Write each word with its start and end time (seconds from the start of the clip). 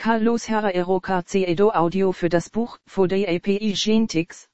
Carlos 0.00 0.48
Herrero 0.48 1.00
Carcedo 1.00 1.70
Audio 1.70 2.12
für 2.12 2.28
das 2.28 2.50
Buch 2.50 2.78
For 2.86 3.08
the 3.10 3.26
API 3.26 3.74
Genetics. 3.76 4.48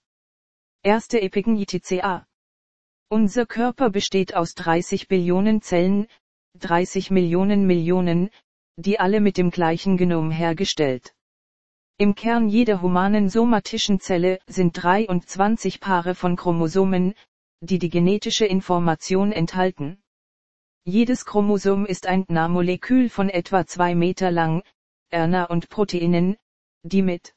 Erste 0.83 1.21
Epigen 1.21 1.59
ITCA. 1.59 2.27
Unser 3.11 3.45
Körper 3.45 3.91
besteht 3.91 4.35
aus 4.35 4.55
30 4.55 5.07
Billionen 5.07 5.61
Zellen, 5.61 6.07
30 6.61 7.11
Millionen 7.11 7.67
Millionen, 7.67 8.31
die 8.77 8.99
alle 8.99 9.21
mit 9.21 9.37
dem 9.37 9.51
gleichen 9.51 9.99
Genom 9.99 10.31
hergestellt. 10.31 11.15
Im 11.99 12.15
Kern 12.15 12.49
jeder 12.49 12.81
humanen 12.81 13.29
somatischen 13.29 14.01
Zelle 14.01 14.39
sind 14.47 14.83
23 14.83 15.79
Paare 15.79 16.15
von 16.15 16.37
Chromosomen, 16.37 17.13
die 17.61 17.79
die 17.79 17.91
genetische 17.91 18.47
Information 18.47 19.31
enthalten. 19.31 20.03
Jedes 20.87 21.27
Chromosom 21.27 21.85
ist 21.85 22.07
ein 22.07 22.27
DNA-Molekül 22.27 23.11
von 23.11 23.29
etwa 23.29 23.67
2 23.67 23.95
Meter 23.95 24.31
lang, 24.31 24.63
RNA 25.15 25.45
und 25.45 25.69
Proteinen, 25.69 26.37
die 26.83 27.03
mit 27.03 27.37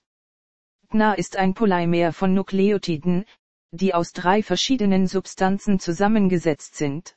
DNA 0.90 1.13
ist 1.13 1.35
ein 1.35 1.54
Polymer 1.54 2.12
von 2.12 2.34
Nukleotiden, 2.34 3.26
die 3.72 3.94
aus 3.94 4.13
drei 4.13 4.41
verschiedenen 4.41 5.05
Substanzen 5.05 5.80
zusammengesetzt 5.80 6.76
sind. 6.76 7.16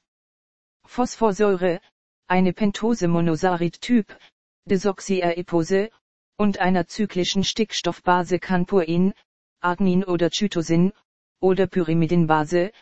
Phosphorsäure, 0.84 1.80
eine 2.27 2.52
Pentose-Monosarid-Typ, 2.52 4.18
Desoxyriebose, 4.66 5.91
und 6.37 6.59
einer 6.59 6.87
zyklischen 6.87 7.42
Stickstoffbase 7.42 8.38
Canpurin, 8.38 9.15
Arginin 9.60 10.04
oder 10.04 10.30
Cytosin, 10.30 10.92
oder 11.40 11.66
Pyrimidinbase, 11.68 12.73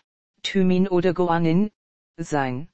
Thymin 0.42 0.88
oder 0.88 1.14
Guanin, 1.14 1.70
sein. 2.16 2.68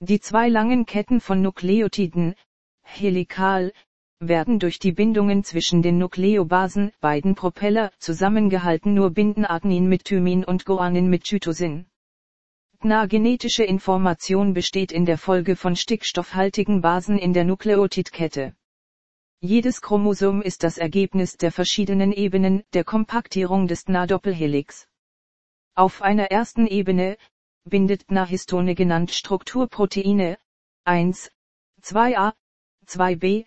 Die 0.00 0.20
zwei 0.20 0.48
langen 0.48 0.86
Ketten 0.86 1.20
von 1.20 1.42
Nukleotiden, 1.42 2.34
helikal, 2.82 3.72
werden 4.20 4.58
durch 4.58 4.78
die 4.78 4.92
Bindungen 4.92 5.44
zwischen 5.44 5.82
den 5.82 5.98
Nukleobasen, 5.98 6.92
beiden 7.00 7.34
Propeller, 7.34 7.92
zusammengehalten 7.98 8.94
nur 8.94 9.10
binden 9.10 9.44
Arginin 9.44 9.88
mit 9.88 10.04
Thymin 10.04 10.44
und 10.44 10.64
Guanin 10.64 11.08
mit 11.08 11.26
Cytosin. 11.26 11.86
DNA 12.80 13.06
genetische 13.06 13.64
Information 13.64 14.52
besteht 14.52 14.92
in 14.92 15.06
der 15.06 15.16
Folge 15.16 15.56
von 15.56 15.74
stickstoffhaltigen 15.74 16.82
Basen 16.82 17.18
in 17.18 17.32
der 17.32 17.44
Nukleotidkette. 17.44 18.54
Jedes 19.40 19.80
Chromosom 19.80 20.42
ist 20.42 20.62
das 20.62 20.78
Ergebnis 20.78 21.36
der 21.36 21.50
verschiedenen 21.50 22.12
Ebenen 22.12 22.62
der 22.72 22.84
Kompaktierung 22.84 23.68
des 23.68 23.84
DNA-Doppelhelix. 23.84 24.86
Auf 25.74 26.02
einer 26.02 26.30
ersten 26.30 26.66
Ebene, 26.66 27.16
bindet 27.64 28.06
DNA-Histone 28.08 28.74
genannt 28.74 29.10
Strukturproteine, 29.10 30.38
1, 30.84 31.30
2a, 31.82 32.34
2b, 32.86 33.46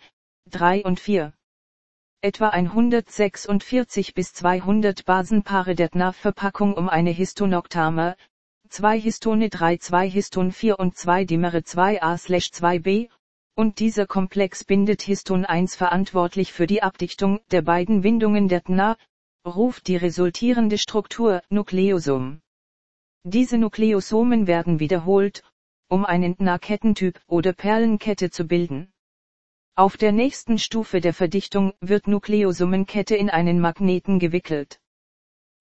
3 0.50 0.84
und 0.84 0.98
4. 0.98 1.34
Etwa 2.20 2.48
146 2.48 4.14
bis 4.14 4.32
200 4.32 5.04
Basenpaare 5.04 5.74
der 5.74 5.90
DNA-Verpackung 5.90 6.74
um 6.74 6.88
eine 6.88 7.10
Histonoktame, 7.10 8.16
2 8.70 8.98
Histone 8.98 9.50
3 9.50 9.76
2 9.76 10.08
Histon 10.08 10.50
4 10.50 10.78
und 10.78 10.96
2 10.96 11.24
Dimere 11.24 11.58
2a/2b, 11.58 13.08
und 13.54 13.78
dieser 13.78 14.06
Komplex 14.06 14.64
bindet 14.64 15.02
Histon 15.02 15.44
1 15.44 15.76
verantwortlich 15.76 16.52
für 16.52 16.66
die 16.66 16.82
Abdichtung 16.82 17.40
der 17.50 17.62
beiden 17.62 18.02
Windungen 18.02 18.48
der 18.48 18.62
DNA, 18.62 18.96
ruft 19.46 19.86
die 19.86 19.96
resultierende 19.96 20.78
Struktur 20.78 21.42
Nukleosom. 21.50 22.40
Diese 23.24 23.58
Nukleosomen 23.58 24.46
werden 24.46 24.80
wiederholt, 24.80 25.42
um 25.88 26.04
einen 26.04 26.36
DNA-Kettentyp 26.36 27.20
oder 27.26 27.52
Perlenkette 27.52 28.30
zu 28.30 28.46
bilden. 28.46 28.92
Auf 29.78 29.96
der 29.96 30.10
nächsten 30.10 30.58
Stufe 30.58 31.00
der 31.00 31.14
Verdichtung 31.14 31.72
wird 31.80 32.08
Nukleosomenkette 32.08 33.14
in 33.14 33.30
einen 33.30 33.60
Magneten 33.60 34.18
gewickelt. 34.18 34.80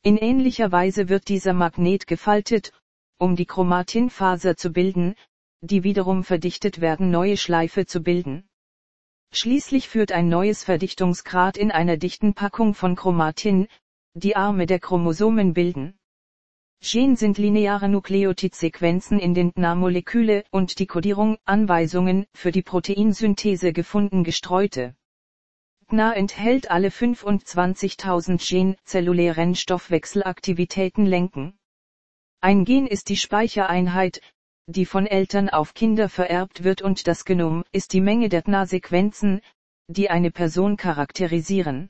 In 0.01 0.17
ähnlicher 0.17 0.71
Weise 0.71 1.07
wird 1.07 1.27
dieser 1.27 1.53
Magnet 1.53 2.07
gefaltet, 2.07 2.71
um 3.19 3.35
die 3.35 3.45
Chromatinfaser 3.45 4.57
zu 4.57 4.71
bilden, 4.71 5.13
die 5.61 5.83
wiederum 5.83 6.23
verdichtet 6.23 6.81
werden 6.81 7.11
neue 7.11 7.37
Schleife 7.37 7.85
zu 7.85 8.01
bilden. 8.01 8.49
Schließlich 9.33 9.87
führt 9.87 10.11
ein 10.11 10.29
neues 10.29 10.63
Verdichtungsgrad 10.63 11.55
in 11.55 11.69
einer 11.69 11.97
dichten 11.97 12.33
Packung 12.33 12.73
von 12.73 12.95
Chromatin, 12.95 13.67
die 14.15 14.35
Arme 14.35 14.65
der 14.65 14.79
Chromosomen 14.79 15.53
bilden. 15.53 15.96
Gen 16.79 17.15
sind 17.15 17.37
lineare 17.37 17.89
Nukleotidsequenzen 17.89 19.19
in 19.19 19.33
den 19.33 19.51
DNA-Moleküle 19.51 20.43
und 20.51 20.79
die 20.79 20.87
Kodierung, 20.87 21.37
Anweisungen 21.43 22.25
für 22.33 22.51
die 22.51 22.61
Proteinsynthese 22.61 23.73
gefunden 23.73 24.23
gestreute. 24.23 24.95
DNA 25.89 26.13
enthält 26.13 26.71
alle 26.71 26.89
25.000 26.89 28.47
Gen 28.47 28.75
zellulären 28.85 29.55
Stoffwechselaktivitäten 29.55 31.05
lenken. 31.05 31.57
Ein 32.41 32.63
Gen 32.63 32.87
ist 32.87 33.09
die 33.09 33.17
Speichereinheit, 33.17 34.21
die 34.67 34.85
von 34.85 35.07
Eltern 35.07 35.49
auf 35.49 35.73
Kinder 35.73 36.09
vererbt 36.09 36.63
wird 36.63 36.81
und 36.81 37.07
das 37.07 37.25
Genom 37.25 37.63
ist 37.71 37.93
die 37.93 38.01
Menge 38.01 38.29
der 38.29 38.43
DNA-Sequenzen, 38.43 39.41
die 39.87 40.09
eine 40.09 40.29
Person 40.29 40.77
charakterisieren. 40.77 41.89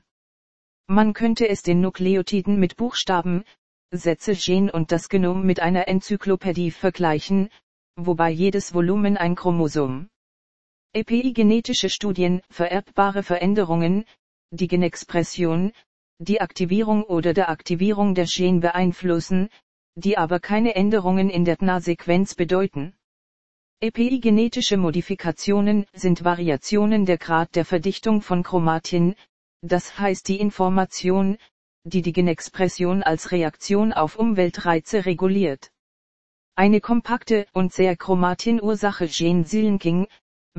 Man 0.86 1.12
könnte 1.12 1.48
es 1.48 1.62
den 1.62 1.80
Nukleotiden 1.82 2.58
mit 2.58 2.76
Buchstaben, 2.76 3.44
Sätze 3.90 4.34
Gen 4.34 4.68
und 4.68 4.92
das 4.92 5.08
Genom 5.08 5.46
mit 5.46 5.60
einer 5.60 5.88
Enzyklopädie 5.88 6.70
vergleichen, 6.70 7.48
wobei 7.96 8.28
jedes 8.28 8.74
Volumen 8.74 9.16
ein 9.16 9.34
Chromosom. 9.34 10.10
Epigenetische 10.92 11.88
Studien, 11.88 12.42
vererbbare 12.50 13.22
Veränderungen, 13.22 14.04
die 14.50 14.68
Genexpression, 14.68 15.72
die 16.18 16.42
Aktivierung 16.42 17.02
oder 17.02 17.32
der 17.32 17.48
Aktivierung 17.48 18.14
der 18.14 18.26
Gen 18.26 18.60
beeinflussen, 18.60 19.48
die 19.94 20.18
aber 20.18 20.38
keine 20.38 20.74
Änderungen 20.74 21.30
in 21.30 21.46
der 21.46 21.56
DNA-Sequenz 21.56 22.34
bedeuten. 22.34 22.94
Epigenetische 23.80 24.76
Modifikationen 24.76 25.86
sind 25.94 26.24
Variationen 26.24 27.06
der 27.06 27.16
Grad 27.16 27.56
der 27.56 27.64
Verdichtung 27.64 28.20
von 28.20 28.42
Chromatin, 28.42 29.14
das 29.62 29.98
heißt 29.98 30.28
die 30.28 30.40
Information, 30.40 31.38
die 31.88 32.02
die 32.02 32.12
Genexpression 32.12 33.02
als 33.02 33.32
Reaktion 33.32 33.92
auf 33.92 34.16
Umweltreize 34.16 35.06
reguliert. 35.06 35.70
Eine 36.54 36.80
kompakte 36.80 37.46
und 37.52 37.72
sehr 37.72 37.96
Chromatin-Ursache 37.96 39.06
Gen-Sillenking, 39.06 40.06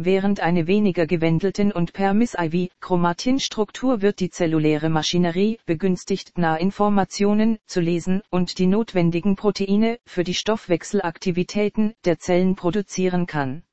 Während 0.02 0.40
eine 0.40 0.66
weniger 0.66 1.06
gewendelten 1.06 1.74
und 1.74 1.92
Permis-IV-Chromatinstruktur 1.92 4.02
wird 4.02 4.22
die 4.22 4.30
zelluläre 4.30 4.88
Maschinerie 4.88 5.60
begünstigt 5.66 6.38
Nahinformationen 6.38 7.60
zu 7.66 7.82
lesen 7.82 8.22
und 8.30 8.60
die 8.60 8.68
notwendigen 8.68 9.36
Proteine 9.36 10.00
für 10.06 10.24
die 10.24 10.36
Stoffwechselaktivitäten 10.36 11.96
der 12.06 12.18
Zellen 12.18 12.56
produzieren 12.56 13.26
kann. 13.26 13.64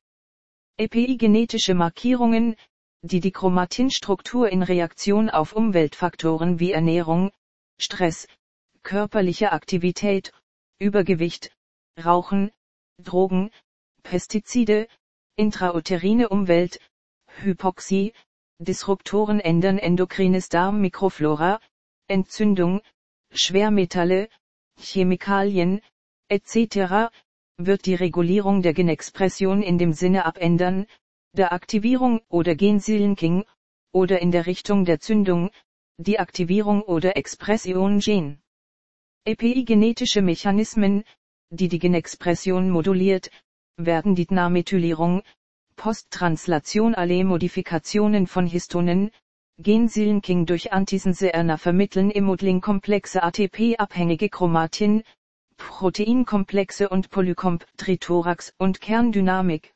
Epigenetische 0.75 1.75
Markierungen, 1.75 2.57
die 3.03 3.21
die 3.21 3.31
Chromatinstruktur 3.31 4.49
in 4.49 4.63
Reaktion 4.63 5.29
auf 5.29 5.53
Umweltfaktoren 5.53 6.59
wie 6.59 6.73
Ernährung, 6.73 7.31
Stress, 7.79 8.27
körperliche 8.83 9.51
Aktivität, 9.51 10.33
Übergewicht, 10.79 11.51
Rauchen, 12.03 12.51
Drogen, 12.97 13.51
Pestizide, 14.03 14.87
intrauterine 15.35 16.29
Umwelt, 16.29 16.79
Hypoxie, 17.41 18.13
Disruptoren 18.59 19.39
ändern 19.39 19.77
endokrines 19.77 20.49
Darmmikroflora, 20.49 21.61
Entzündung, 22.07 22.81
Schwermetalle, 23.31 24.29
Chemikalien, 24.79 25.81
etc., 26.29 27.11
wird 27.57 27.85
die 27.85 27.95
Regulierung 27.95 28.61
der 28.61 28.73
Genexpression 28.73 29.61
in 29.61 29.77
dem 29.77 29.93
Sinne 29.93 30.25
abändern, 30.25 30.87
der 31.33 31.51
Aktivierung 31.53 32.21
oder 32.29 32.55
Gensillenking, 32.55 33.45
oder 33.91 34.19
in 34.19 34.31
der 34.31 34.45
Richtung 34.45 34.85
der 34.85 34.99
Zündung, 34.99 35.51
die 35.99 36.19
Aktivierung 36.19 36.83
oder 36.83 37.17
Expression 37.17 37.97
Gen. 37.99 38.39
Epigenetische 39.25 40.21
Mechanismen, 40.21 41.03
die 41.49 41.67
die 41.69 41.79
Genexpression 41.79 42.69
moduliert, 42.69 43.31
werden 43.77 44.13
die 44.13 44.27
DNA-Methylierung, 44.27 45.23
Posttranslationale 45.75 47.23
Modifikationen 47.23 48.27
von 48.27 48.45
Histonen, 48.45 49.09
Gensillenking 49.57 50.45
durch 50.45 50.71
Antisense-RNA 50.71 51.57
vermitteln 51.57 52.11
Immodling-komplexe 52.11 53.23
ATP-abhängige 53.23 54.29
Chromatin, 54.29 55.01
Proteinkomplexe 55.57 56.89
und 56.89 57.09
Polycomp, 57.09 57.65
Trithorax 57.75 58.53
und 58.59 58.81
Kerndynamik. 58.81 59.73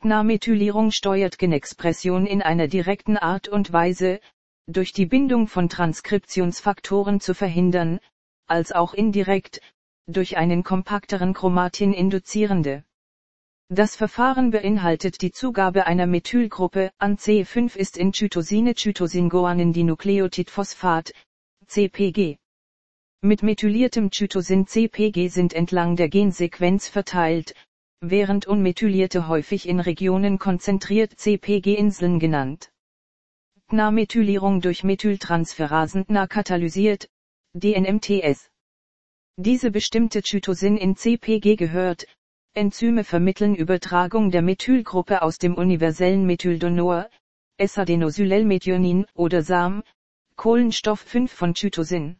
DNA-Methylierung 0.00 0.90
steuert 0.90 1.38
Genexpression 1.38 2.24
in 2.26 2.40
einer 2.40 2.66
direkten 2.66 3.18
Art 3.18 3.48
und 3.48 3.74
Weise, 3.74 4.20
durch 4.68 4.92
die 4.92 5.06
Bindung 5.06 5.46
von 5.46 5.70
Transkriptionsfaktoren 5.70 7.20
zu 7.20 7.34
verhindern, 7.34 8.00
als 8.46 8.70
auch 8.70 8.92
indirekt, 8.92 9.62
durch 10.06 10.36
einen 10.36 10.62
kompakteren 10.62 11.32
Chromatin 11.32 11.94
induzierende 11.94 12.84
Das 13.70 13.96
Verfahren 13.96 14.50
beinhaltet 14.50 15.22
die 15.22 15.32
Zugabe 15.32 15.86
einer 15.86 16.06
Methylgruppe 16.06 16.90
an 16.98 17.16
C5 17.16 17.76
ist 17.76 17.96
in 17.96 18.12
Zytosine 18.12 18.74
Zytosinguanin 18.74 19.72
die 19.72 19.84
Nukleotidphosphat, 19.84 21.12
CPG. 21.66 22.36
Mit 23.22 23.42
methyliertem 23.42 24.12
Zytosin 24.12 24.66
CPG 24.66 25.28
sind 25.28 25.52
entlang 25.52 25.96
der 25.96 26.08
Gensequenz 26.08 26.88
verteilt, 26.88 27.54
während 28.00 28.46
unmethylierte 28.46 29.28
häufig 29.28 29.66
in 29.66 29.80
Regionen 29.80 30.38
konzentriert 30.38 31.18
CPG-Inseln 31.18 32.20
genannt. 32.20 32.70
DNA-Methylierung 33.70 34.62
durch 34.62 34.82
Methyltransferasen 34.82 36.06
DNA 36.06 36.26
katalysiert, 36.26 37.10
DNMTS. 37.52 38.50
Diese 39.36 39.70
bestimmte 39.70 40.22
Zytosin 40.22 40.78
in 40.78 40.96
CPG 40.96 41.56
gehört, 41.56 42.06
Enzyme 42.54 43.04
vermitteln 43.04 43.54
Übertragung 43.54 44.30
der 44.30 44.40
Methylgruppe 44.40 45.20
aus 45.20 45.36
dem 45.36 45.54
universellen 45.54 46.24
Methyldonor, 46.24 47.10
S-Adenosylelmethionin 47.58 49.06
oder 49.14 49.42
SAM, 49.42 49.82
Kohlenstoff 50.36 51.00
5 51.00 51.30
von 51.30 51.54
Zytosin. 51.54 52.16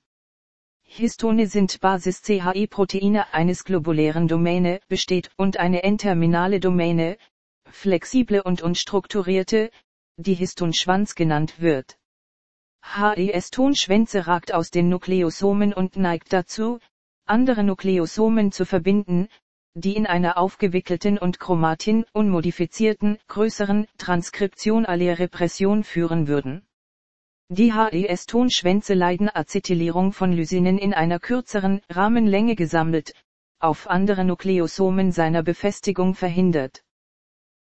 Histone 0.83 1.47
sind 1.47 1.81
Basis-CHI-Proteine 1.81 3.33
eines 3.33 3.65
globulären 3.65 4.29
Domäne 4.29 4.81
besteht 4.89 5.31
und 5.37 5.57
eine 5.57 5.83
N-terminale 5.83 6.61
Domäne, 6.61 7.17
flexible 7.71 8.43
und 8.43 8.61
unstrukturierte, 8.61 9.71
die 10.19 10.35
Histonschwanz 10.35 11.15
genannt 11.15 11.61
wird. 11.61 11.97
HES-Tonschwänze 12.83 14.27
ragt 14.27 14.53
aus 14.53 14.71
den 14.71 14.89
Nukleosomen 14.89 15.73
und 15.73 15.97
neigt 15.97 16.33
dazu, 16.33 16.81
andere 17.25 17.63
Nukleosomen 17.63 18.51
zu 18.51 18.67
verbinden, 18.67 19.29
die 19.75 19.95
in 19.95 20.07
einer 20.07 20.37
aufgewickelten 20.37 21.19
und 21.19 21.39
chromatin 21.39 22.05
unmodifizierten, 22.13 23.19
größeren 23.29 23.87
Transkription 23.97 24.85
Repression 24.87 25.85
führen 25.85 26.27
würden. 26.27 26.67
Die 27.49 27.73
HES-Tonschwänze 27.73 28.95
leiden 28.95 29.31
Acetylierung 29.33 30.13
von 30.13 30.33
Lysinen 30.33 30.79
in 30.79 30.95
einer 30.95 31.21
kürzeren 31.21 31.81
Rahmenlänge 31.89 32.57
gesammelt, 32.57 33.15
auf 33.61 33.89
andere 33.89 34.25
Nukleosomen 34.25 35.13
seiner 35.13 35.45
Befestigung 35.45 36.15
verhindert. 36.15 36.83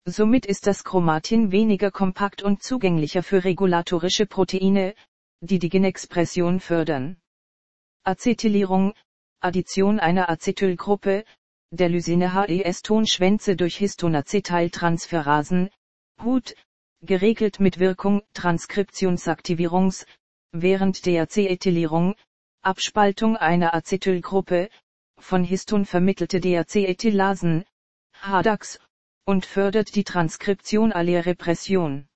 Somit 0.09 0.47
ist 0.47 0.69
das 0.69 0.85
Chromatin 0.85 1.51
weniger 1.51 1.91
kompakt 1.91 2.41
und 2.41 2.63
zugänglicher 2.63 3.25
für 3.25 3.43
regulatorische 3.43 4.25
Proteine, 4.25 4.95
die 5.41 5.59
die 5.59 5.69
Genexpression 5.69 6.61
fördern. 6.61 7.17
Acetylierung, 8.05 8.95
Addition 9.41 9.99
einer 9.99 10.29
Acetylgruppe, 10.29 11.25
der 11.73 11.89
Lysine 11.89 12.35
HES-Tonschwänze 12.35 13.57
durch 13.57 13.79
Histonacetyltransferasen, 13.79 15.71
HUT, 16.23 16.55
geregelt 17.03 17.59
mit 17.59 17.81
Wirkung 17.81 18.23
Transkriptionsaktivierungs, 18.33 20.07
während 20.53 21.05
der 21.05 21.25
Acetylierung, 21.25 22.15
Abspaltung 22.63 23.37
einer 23.37 23.75
Acetylgruppe, 23.75 24.71
von 25.19 25.43
Histon 25.43 25.85
vermittelte 25.85 26.39
Deacetylasen, 26.39 27.65
HADAX, 28.21 28.79
und 29.27 29.45
fördert 29.45 29.95
die 29.97 30.05
Transkription 30.05 30.93
aller 30.93 31.27
Repression. 31.27 32.07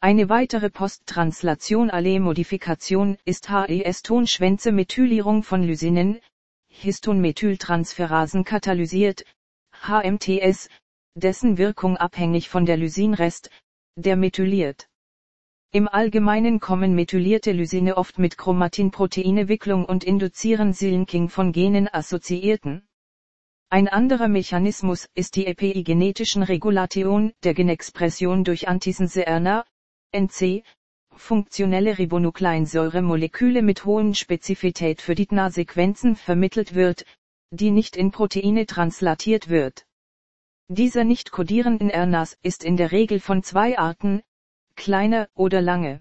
Eine 0.00 0.28
weitere 0.28 0.68
Posttranslation 0.68 1.88
aller 1.88 2.20
Modifikation 2.20 3.16
ist 3.24 3.48
HES-Tonschwänze 3.48 4.72
Methylierung 4.72 5.44
von 5.44 5.62
Lysinen, 5.62 6.20
Histonmethyltransferasen 6.68 8.44
katalysiert, 8.44 9.24
HMTS, 9.86 10.68
dessen 11.14 11.56
Wirkung 11.56 11.96
abhängig 11.96 12.48
von 12.48 12.66
der 12.66 12.76
Lysinrest, 12.76 13.48
der 13.96 14.16
methyliert. 14.16 14.88
Im 15.70 15.88
Allgemeinen 15.88 16.58
kommen 16.60 16.94
methylierte 16.94 17.52
Lysine 17.52 17.96
oft 17.96 18.18
mit 18.18 18.36
Chromatinproteinewicklung 18.36 19.84
und 19.84 20.02
induzieren 20.04 20.72
Silenking 20.72 21.28
von 21.28 21.52
Genen 21.52 21.88
assoziierten. 21.92 22.86
Ein 23.74 23.88
anderer 23.88 24.28
Mechanismus 24.28 25.08
ist 25.16 25.34
die 25.34 25.48
epigenetischen 25.48 26.44
Regulation 26.44 27.32
der 27.42 27.54
Genexpression 27.54 28.44
durch 28.44 28.68
Antisense-RNA, 28.68 29.64
NC, 30.12 30.62
funktionelle 31.16 31.98
Ribonukleinsäuremoleküle 31.98 33.62
mit 33.62 33.84
hohen 33.84 34.14
Spezifität 34.14 35.02
für 35.02 35.16
die 35.16 35.26
DNA-Sequenzen 35.26 36.14
vermittelt 36.14 36.76
wird, 36.76 37.04
die 37.50 37.72
nicht 37.72 37.96
in 37.96 38.12
Proteine 38.12 38.66
translatiert 38.66 39.48
wird. 39.48 39.84
Dieser 40.68 41.02
nicht 41.02 41.32
kodierenden 41.32 41.90
RNAs 41.90 42.38
ist 42.42 42.62
in 42.62 42.76
der 42.76 42.92
Regel 42.92 43.18
von 43.18 43.42
zwei 43.42 43.76
Arten, 43.76 44.22
kleine 44.76 45.28
oder 45.34 45.60
lange. 45.60 46.00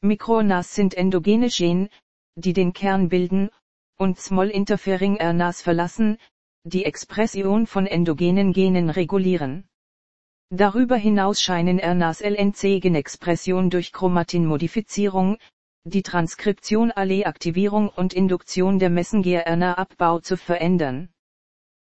MikroRNAs 0.00 0.74
sind 0.74 0.94
endogene 0.94 1.50
Gen, 1.50 1.90
die 2.34 2.54
den 2.54 2.72
Kern 2.72 3.10
bilden, 3.10 3.50
und 3.98 4.18
Small 4.18 4.48
Interfering 4.48 5.18
RNAs 5.20 5.60
verlassen, 5.60 6.16
die 6.68 6.84
Expression 6.84 7.66
von 7.66 7.86
endogenen 7.86 8.52
Genen 8.52 8.90
regulieren. 8.90 9.68
Darüber 10.50 10.96
hinaus 10.96 11.42
scheinen 11.42 11.78
RNAs 11.78 12.20
LNC-Genexpression 12.20 13.70
durch 13.70 13.92
Chromatinmodifizierung, 13.92 15.38
die 15.84 16.02
Transkription 16.02 16.90
Alle-Aktivierung 16.90 17.88
und 17.88 18.12
Induktion 18.14 18.78
der 18.78 18.90
Messenger-RNA-Abbau 18.90 20.20
zu 20.20 20.36
verändern. 20.36 21.10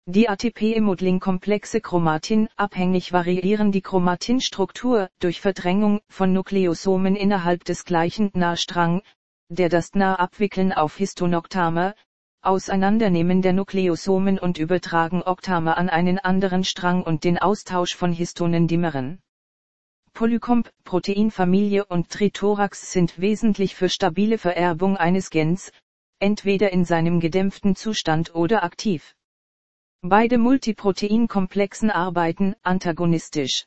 Die 0.06 0.28
ATP-Modeling-Komplexe 0.28 1.82
Chromatin 1.82 2.50
abhängig 2.56 3.14
variieren 3.14 3.72
die 3.72 3.82
Chromatinstruktur 3.82 5.10
durch 5.20 5.40
Verdrängung 5.40 6.02
von 6.10 6.34
Nukleosomen 6.34 7.16
innerhalb 7.16 7.64
des 7.64 7.86
gleichen 7.86 8.32
Nahstrang, 8.34 9.04
der 9.50 9.70
das 9.70 9.94
Nahabwickeln 9.94 10.74
auf 10.74 10.98
Histonoktame, 10.98 11.94
Auseinandernehmen 12.42 13.42
der 13.42 13.52
Nukleosomen 13.52 14.40
und 14.40 14.58
Übertragen 14.58 15.22
Oktame 15.24 15.76
an 15.76 15.90
einen 15.90 16.20
anderen 16.20 16.64
Strang 16.64 17.04
und 17.04 17.26
den 17.26 17.38
Austausch 17.38 17.96
von 17.96 18.14
Histonendimeren. 18.14 19.20
Polycomp, 20.14 20.72
Proteinfamilie 20.86 21.86
und 21.86 22.10
Trithorax 22.10 22.94
sind 22.94 23.20
wesentlich 23.20 23.76
für 23.76 23.90
stabile 23.90 24.38
Vererbung 24.38 24.96
eines 24.96 25.30
Gens, 25.30 25.72
entweder 26.20 26.72
in 26.72 26.86
seinem 26.86 27.20
gedämpften 27.20 27.76
Zustand 27.76 28.34
oder 28.34 28.64
aktiv. 28.64 29.16
Beide 30.02 30.38
Multiproteinkomplexen 30.38 31.92
arbeiten 31.92 32.56
antagonistisch. 32.64 33.66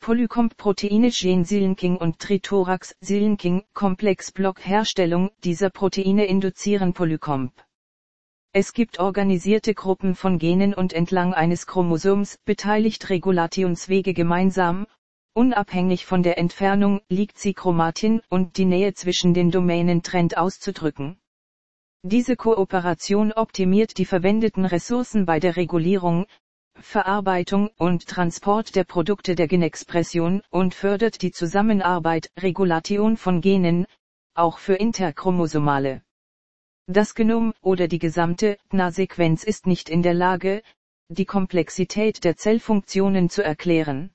Polycomp-Proteine 0.00 1.10
Gen 1.10 1.44
Silenking 1.44 1.96
und 1.96 2.18
Trithorax 2.18 2.96
Silenking 3.00 3.64
Komplexblock 3.72 4.64
Herstellung 4.64 5.30
dieser 5.44 5.70
Proteine 5.70 6.26
induzieren 6.26 6.92
Polycomp. 6.92 7.52
Es 8.52 8.72
gibt 8.72 8.98
organisierte 8.98 9.74
Gruppen 9.74 10.14
von 10.14 10.38
Genen 10.38 10.72
und 10.72 10.94
entlang 10.94 11.34
eines 11.34 11.66
Chromosoms 11.66 12.38
beteiligt 12.46 13.10
Regulationswege 13.10 14.14
gemeinsam, 14.14 14.86
unabhängig 15.34 16.06
von 16.06 16.22
der 16.22 16.38
Entfernung 16.38 17.02
liegt 17.10 17.38
sie 17.38 17.52
Chromatin 17.52 18.22
und 18.30 18.56
die 18.56 18.64
Nähe 18.64 18.94
zwischen 18.94 19.34
den 19.34 19.50
Domänen 19.50 20.02
trennt 20.02 20.38
auszudrücken. 20.38 21.18
Diese 22.02 22.36
Kooperation 22.36 23.32
optimiert 23.32 23.98
die 23.98 24.06
verwendeten 24.06 24.64
Ressourcen 24.64 25.26
bei 25.26 25.40
der 25.40 25.56
Regulierung, 25.56 26.26
Verarbeitung 26.80 27.68
und 27.76 28.06
Transport 28.06 28.74
der 28.76 28.84
Produkte 28.84 29.34
der 29.34 29.46
Genexpression 29.46 30.42
und 30.48 30.74
fördert 30.74 31.20
die 31.20 31.32
Zusammenarbeit, 31.32 32.30
Regulation 32.38 33.16
von 33.18 33.42
Genen, 33.42 33.86
auch 34.34 34.58
für 34.58 34.74
interchromosomale. 34.74 36.02
Das 36.90 37.14
Genom 37.14 37.52
oder 37.60 37.86
die 37.86 37.98
gesamte 37.98 38.56
DNA-Sequenz 38.70 39.44
ist 39.44 39.66
nicht 39.66 39.90
in 39.90 40.02
der 40.02 40.14
Lage, 40.14 40.62
die 41.10 41.26
Komplexität 41.26 42.24
der 42.24 42.38
Zellfunktionen 42.38 43.28
zu 43.28 43.44
erklären. 43.44 44.10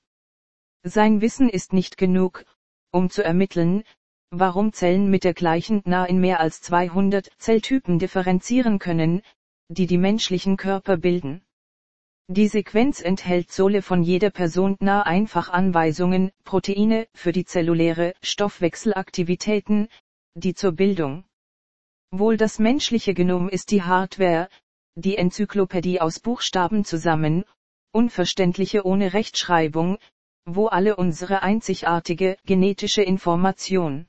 Sein 0.82 1.20
Wissen 1.20 1.48
ist 1.48 1.72
nicht 1.72 1.96
genug, 1.96 2.44
um 2.90 3.10
zu 3.10 3.22
ermitteln, 3.22 3.84
warum 4.30 4.72
Zellen 4.72 5.08
mit 5.08 5.22
der 5.22 5.34
gleichen 5.34 5.84
DNA 5.84 6.06
in 6.06 6.18
mehr 6.18 6.40
als 6.40 6.62
200 6.62 7.30
Zelltypen 7.38 8.00
differenzieren 8.00 8.80
können, 8.80 9.22
die 9.68 9.86
die 9.86 9.98
menschlichen 9.98 10.56
Körper 10.56 10.96
bilden. 10.96 11.42
Die 12.26 12.48
Sequenz 12.48 13.00
enthält 13.00 13.52
Sole 13.52 13.82
von 13.82 14.02
jeder 14.02 14.30
Person 14.30 14.76
nah 14.80 15.02
einfach 15.02 15.48
Anweisungen, 15.48 16.32
Proteine 16.42 17.06
für 17.14 17.30
die 17.30 17.44
zelluläre 17.44 18.14
Stoffwechselaktivitäten, 18.20 19.86
die 20.34 20.54
zur 20.54 20.72
Bildung. 20.72 21.24
Wohl 22.16 22.36
das 22.36 22.60
menschliche 22.60 23.12
Genom 23.12 23.48
ist 23.48 23.72
die 23.72 23.82
Hardware, 23.82 24.48
die 24.94 25.16
Enzyklopädie 25.16 26.00
aus 26.00 26.20
Buchstaben 26.20 26.84
zusammen, 26.84 27.44
unverständliche 27.90 28.86
ohne 28.86 29.14
Rechtschreibung, 29.14 29.98
wo 30.44 30.68
alle 30.68 30.94
unsere 30.94 31.42
einzigartige 31.42 32.36
genetische 32.46 33.02
Information 33.02 34.06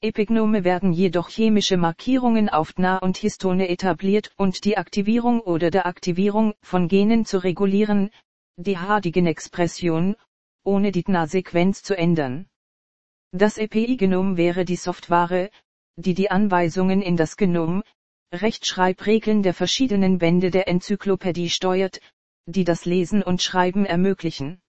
Epignome 0.00 0.64
werden 0.64 0.92
jedoch 0.92 1.28
chemische 1.28 1.76
Markierungen 1.76 2.48
auf 2.48 2.72
DNA 2.72 2.98
und 2.98 3.16
Histone 3.18 3.68
etabliert 3.68 4.32
und 4.36 4.64
die 4.64 4.76
Aktivierung 4.76 5.42
oder 5.42 5.70
Deaktivierung 5.70 6.54
von 6.60 6.88
Genen 6.88 7.24
zu 7.24 7.38
regulieren, 7.38 8.10
die 8.56 8.74
DNA-Expression, 8.74 10.16
ohne 10.64 10.90
die 10.90 11.04
DNA-Sequenz 11.04 11.84
zu 11.84 11.96
ändern. 11.96 12.48
Das 13.30 13.58
EPI-Genom 13.58 14.36
wäre 14.36 14.64
die 14.64 14.74
Software, 14.74 15.50
die 15.96 16.14
die 16.14 16.30
Anweisungen 16.30 17.02
in 17.02 17.16
das 17.16 17.36
Genom, 17.36 17.82
Rechtschreibregeln 18.32 19.42
der 19.42 19.54
verschiedenen 19.54 20.18
Bände 20.18 20.50
der 20.50 20.66
Enzyklopädie 20.66 21.50
steuert, 21.50 22.00
die 22.46 22.64
das 22.64 22.84
Lesen 22.84 23.22
und 23.22 23.42
Schreiben 23.42 23.84
ermöglichen. 23.84 24.60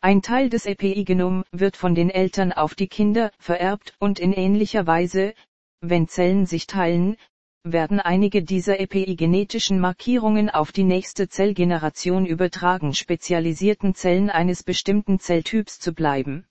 Ein 0.00 0.22
Teil 0.22 0.48
des 0.48 0.66
EPI-Genom 0.66 1.44
wird 1.52 1.76
von 1.76 1.94
den 1.94 2.10
Eltern 2.10 2.52
auf 2.52 2.74
die 2.74 2.88
Kinder 2.88 3.30
vererbt 3.38 3.94
und 3.98 4.18
in 4.18 4.32
ähnlicher 4.32 4.86
Weise, 4.86 5.34
wenn 5.80 6.08
Zellen 6.08 6.46
sich 6.46 6.66
teilen, 6.66 7.16
werden 7.64 8.00
einige 8.00 8.42
dieser 8.42 8.80
epigenetischen 8.80 9.78
Markierungen 9.78 10.50
auf 10.50 10.72
die 10.72 10.84
nächste 10.84 11.28
Zellgeneration 11.28 12.26
übertragen 12.26 12.94
spezialisierten 12.94 13.94
Zellen 13.94 14.30
eines 14.30 14.62
bestimmten 14.62 15.20
Zelltyps 15.20 15.78
zu 15.78 15.92
bleiben. 15.92 16.47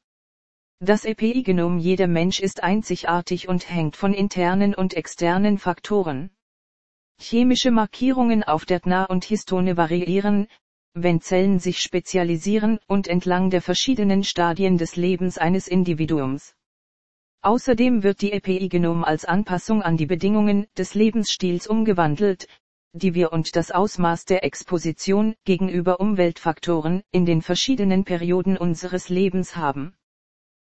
Das 0.80 1.06
Epigenom 1.06 1.80
jeder 1.80 2.06
Mensch 2.06 2.40
ist 2.40 2.62
einzigartig 2.62 3.50
und 3.50 3.68
hängt 3.68 3.96
von 3.98 4.14
internen 4.14 4.76
und 4.76 4.94
externen 4.94 5.58
Faktoren. 5.58 6.30
Chemische 7.20 7.72
Markierungen 7.72 8.44
auf 8.44 8.64
der 8.64 8.82
DNA 8.82 9.06
und 9.06 9.26
Histone 9.26 9.76
variieren, 9.76 10.48
wenn 10.94 11.20
Zellen 11.20 11.58
sich 11.58 11.80
spezialisieren 11.80 12.78
und 12.86 13.08
entlang 13.08 13.50
der 13.50 13.64
verschiedenen 13.64 14.24
Stadien 14.24 14.78
des 14.78 14.96
Lebens 14.96 15.40
eines 15.40 15.68
Individuums. 15.68 16.56
Außerdem 17.42 18.04
wird 18.04 18.22
die 18.22 18.32
Epigenom 18.32 19.04
als 19.04 19.26
Anpassung 19.26 19.82
an 19.82 19.98
die 19.98 20.06
Bedingungen 20.06 20.68
des 20.78 20.94
Lebensstils 20.94 21.66
umgewandelt, 21.66 22.48
die 22.94 23.16
wir 23.16 23.34
und 23.34 23.56
das 23.56 23.72
Ausmaß 23.72 24.26
der 24.26 24.44
Exposition 24.44 25.34
gegenüber 25.44 26.00
Umweltfaktoren 26.00 27.02
in 27.12 27.26
den 27.26 27.42
verschiedenen 27.42 28.06
Perioden 28.06 28.58
unseres 28.58 29.10
Lebens 29.10 29.56
haben. 29.56 29.98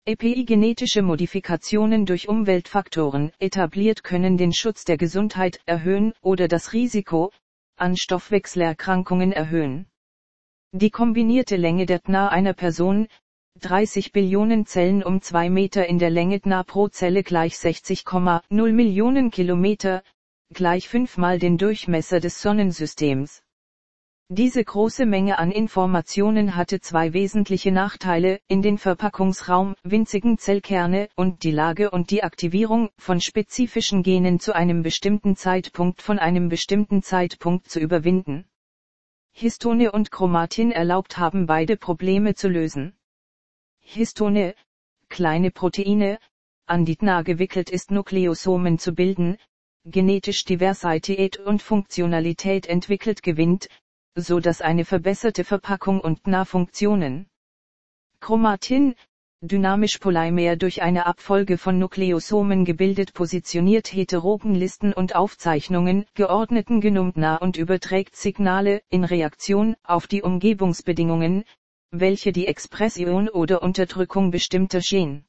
Epigenetische 0.05 1.01
Modifikationen 1.01 2.07
durch 2.07 2.29
Umweltfaktoren 2.29 3.31
etabliert 3.39 4.03
können 4.03 4.37
den 4.37 4.53
Schutz 4.53 4.85
der 4.85 4.97
Gesundheit 4.97 5.61
erhöhen 5.65 6.13
oder 6.23 6.49
das 6.49 6.73
Risiko 6.73 7.31
an 7.77 7.97
Stoffwechselerkrankungen 7.97 9.31
erhöhen. 9.31 9.87
Die 10.73 10.91
kombinierte 10.91 11.55
Länge 11.55 11.87
der 11.87 12.01
DNA 12.01 12.31
einer 12.31 12.53
Person 12.53 13.07
30 13.61 14.11
Billionen 14.11 14.67
Zellen 14.67 15.05
um 15.05 15.23
2 15.23 15.51
Meter 15.51 15.87
in 15.87 16.01
der 16.01 16.11
Länge 16.11 16.41
DNA 16.41 16.65
pro 16.65 16.89
Zelle 16.89 17.23
gleich 17.23 17.55
60,0 17.55 18.73
Millionen 18.73 19.31
Kilometer, 19.31 20.03
gleich 20.53 20.89
fünfmal 20.89 21.39
den 21.39 21.59
Durchmesser 21.59 22.19
des 22.19 22.43
Sonnensystems. 22.43 23.42
Diese 24.29 24.65
große 24.65 25.05
Menge 25.05 25.39
an 25.39 25.51
Informationen 25.51 26.57
hatte 26.57 26.81
zwei 26.81 27.13
wesentliche 27.13 27.71
Nachteile, 27.71 28.41
in 28.49 28.63
den 28.63 28.79
Verpackungsraum, 28.79 29.75
winzigen 29.83 30.39
Zellkerne 30.39 31.11
und 31.17 31.43
die 31.43 31.51
Lage 31.51 31.91
und 31.91 32.11
die 32.11 32.23
Aktivierung 32.23 32.89
von 32.97 33.21
spezifischen 33.21 34.03
Genen 34.03 34.41
zu 34.41 34.55
einem 34.55 34.83
bestimmten 34.83 35.37
Zeitpunkt 35.37 36.01
von 36.01 36.19
einem 36.19 36.49
bestimmten 36.49 37.03
Zeitpunkt 37.03 37.69
zu 37.69 37.79
überwinden. 37.79 38.47
Histone 39.33 39.93
und 39.93 40.11
Chromatin 40.11 40.73
erlaubt 40.73 41.19
haben 41.19 41.45
beide 41.45 41.77
Probleme 41.77 42.35
zu 42.35 42.49
lösen. 42.49 42.95
Histone, 43.81 44.55
kleine 45.11 45.51
Proteine, 45.51 46.19
an 46.65 46.87
die 46.87 46.97
DNA 46.97 47.21
gewickelt 47.21 47.69
ist 47.69 47.91
Nukleosomen 47.91 48.79
zu 48.79 48.95
bilden, 48.95 49.37
genetisch 49.85 50.45
Diversität 50.45 51.39
und 51.39 51.61
Funktionalität 51.61 52.67
entwickelt 52.67 53.23
gewinnt, 53.23 53.69
so 54.17 54.41
dass 54.41 54.61
eine 54.61 54.85
verbesserte 54.85 55.45
Verpackung 55.45 56.01
und 56.01 56.25
DNA-Funktionen. 56.25 57.27
Chromatin, 58.21 58.95
dynamisch 59.41 59.99
Polymer 59.99 60.57
durch 60.57 60.83
eine 60.83 61.07
Abfolge 61.07 61.59
von 61.59 61.79
Nukleosomen 61.79 62.65
gebildet 62.65 63.13
positioniert 63.15 63.93
heterogen 63.93 64.55
Listen 64.55 64.93
und 64.93 65.17
Aufzeichnungen 65.17 66.07
geordneten 66.15 66.81
Genom 66.81 67.13
nah 67.17 67.37
und 67.37 67.57
überträgt 67.57 68.15
Signale 68.15 68.83
in 68.89 69.03
Reaktion 69.03 69.75
auf 69.83 70.07
die 70.07 70.23
Umgebungsbedingungen, 70.23 71.45
welche 71.91 72.33
die 72.33 72.47
Expression 72.47 73.29
oder 73.29 73.63
Unterdrückung 73.63 74.31
bestimmter 74.31 74.81
Gen. 74.81 75.25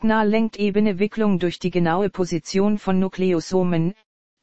GNA 0.00 0.24
lenkt 0.24 0.58
ebene 0.58 0.98
Wicklung 0.98 1.38
durch 1.38 1.58
die 1.58 1.70
genaue 1.70 2.10
Position 2.10 2.76
von 2.76 2.98
Nukleosomen, 3.00 3.94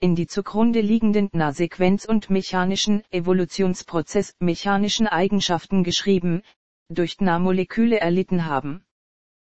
in 0.02 0.16
die 0.16 0.26
zugrunde 0.26 0.82
liegenden 0.82 1.30
GNA-Sequenz 1.30 2.06
und 2.06 2.32
mechanischen 2.32 3.04
Evolutionsprozess 3.12 4.34
mechanischen 4.40 5.06
Eigenschaften 5.06 5.84
geschrieben, 5.84 6.42
durch 6.90 7.18
GNA-Moleküle 7.18 8.00
erlitten 8.00 8.48
haben. 8.48 8.84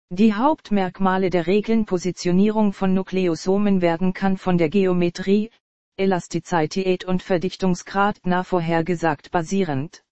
Die 0.09 0.33
Hauptmerkmale 0.33 1.29
der 1.29 1.47
Regeln-Positionierung 1.47 2.73
von 2.73 2.93
Nukleosomen 2.93 3.81
werden 3.81 4.11
kann 4.11 4.37
von 4.37 4.57
der 4.57 4.67
Geometrie, 4.67 5.49
Elastizität 5.95 7.05
und 7.05 7.23
Verdichtungsgrad 7.23 8.21
GNA 8.23 8.43
vorhergesagt 8.43 9.31
basierend. 9.31 10.03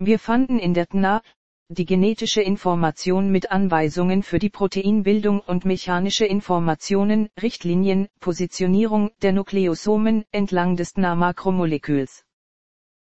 Wir 0.00 0.18
fanden 0.18 0.58
in 0.58 0.74
der 0.74 0.86
DNA 0.88 1.22
die 1.70 1.86
genetische 1.86 2.42
Information 2.42 3.30
mit 3.30 3.50
Anweisungen 3.50 4.22
für 4.22 4.38
die 4.38 4.50
Proteinbildung 4.50 5.40
und 5.40 5.64
mechanische 5.64 6.26
Informationen, 6.26 7.30
Richtlinien, 7.40 8.08
Positionierung 8.20 9.10
der 9.22 9.32
Nukleosomen 9.32 10.24
entlang 10.30 10.76
des 10.76 10.92
DNA-Makromoleküls. 10.92 12.26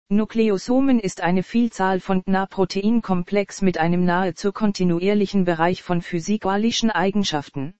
Nukleosomen 0.07 0.99
ist 0.99 1.21
eine 1.21 1.43
Vielzahl 1.43 1.99
von 1.99 2.23
DNA-Proteinkomplex 2.23 3.61
mit 3.61 3.77
einem 3.77 4.05
nahezu 4.05 4.53
kontinuierlichen 4.53 5.43
Bereich 5.43 5.83
von 5.83 6.01
physikalischen 6.01 6.89
Eigenschaften. 6.89 7.73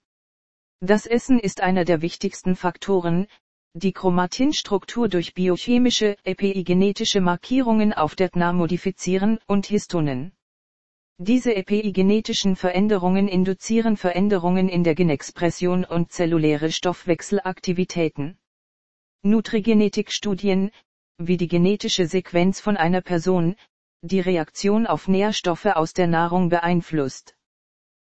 Das 0.80 1.06
Essen 1.06 1.38
ist 1.38 1.62
einer 1.62 1.86
der 1.86 2.02
wichtigsten 2.02 2.56
Faktoren, 2.56 3.26
die 3.72 3.92
Chromatinstruktur 3.92 5.08
durch 5.08 5.32
biochemische, 5.32 6.16
epigenetische 6.24 7.22
Markierungen 7.22 7.94
auf 7.94 8.16
der 8.16 8.30
DNA 8.30 8.52
modifizieren 8.52 9.38
und 9.46 9.64
Histonen. 9.66 10.32
Diese 11.18 11.54
epigenetischen 11.54 12.56
Veränderungen 12.56 13.28
induzieren 13.28 13.96
Veränderungen 13.96 14.68
in 14.68 14.82
der 14.82 14.96
Genexpression 14.96 15.84
und 15.84 16.10
zelluläre 16.10 16.72
Stoffwechselaktivitäten. 16.72 18.36
Nutrigenetikstudien, 19.22 20.72
wie 21.18 21.36
die 21.36 21.46
genetische 21.46 22.06
Sequenz 22.06 22.58
von 22.58 22.76
einer 22.76 23.00
Person, 23.00 23.54
die 24.02 24.18
Reaktion 24.18 24.88
auf 24.88 25.06
Nährstoffe 25.06 25.66
aus 25.66 25.92
der 25.92 26.08
Nahrung 26.08 26.48
beeinflusst. 26.48 27.36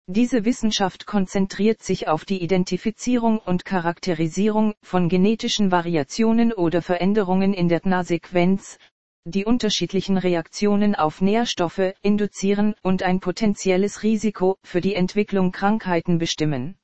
Diese 0.07 0.45
Wissenschaft 0.45 1.07
konzentriert 1.07 1.83
sich 1.83 2.07
auf 2.07 2.27
die 2.27 2.43
Identifizierung 2.43 3.39
und 3.39 3.65
Charakterisierung 3.65 4.75
von 4.83 5.09
genetischen 5.09 5.71
Variationen 5.71 6.53
oder 6.53 6.83
Veränderungen 6.83 7.55
in 7.55 7.69
der 7.69 7.81
DNA-Sequenz, 7.81 8.79
die 9.25 9.45
unterschiedlichen 9.45 10.17
Reaktionen 10.17 10.95
auf 10.95 11.21
Nährstoffe 11.21 11.95
induzieren 12.03 12.75
und 12.83 13.03
ein 13.03 13.21
potenzielles 13.21 14.03
Risiko 14.03 14.57
für 14.63 14.81
die 14.81 14.95
Entwicklung 14.95 15.53
Krankheiten 15.53 16.19
bestimmen. 16.19 16.77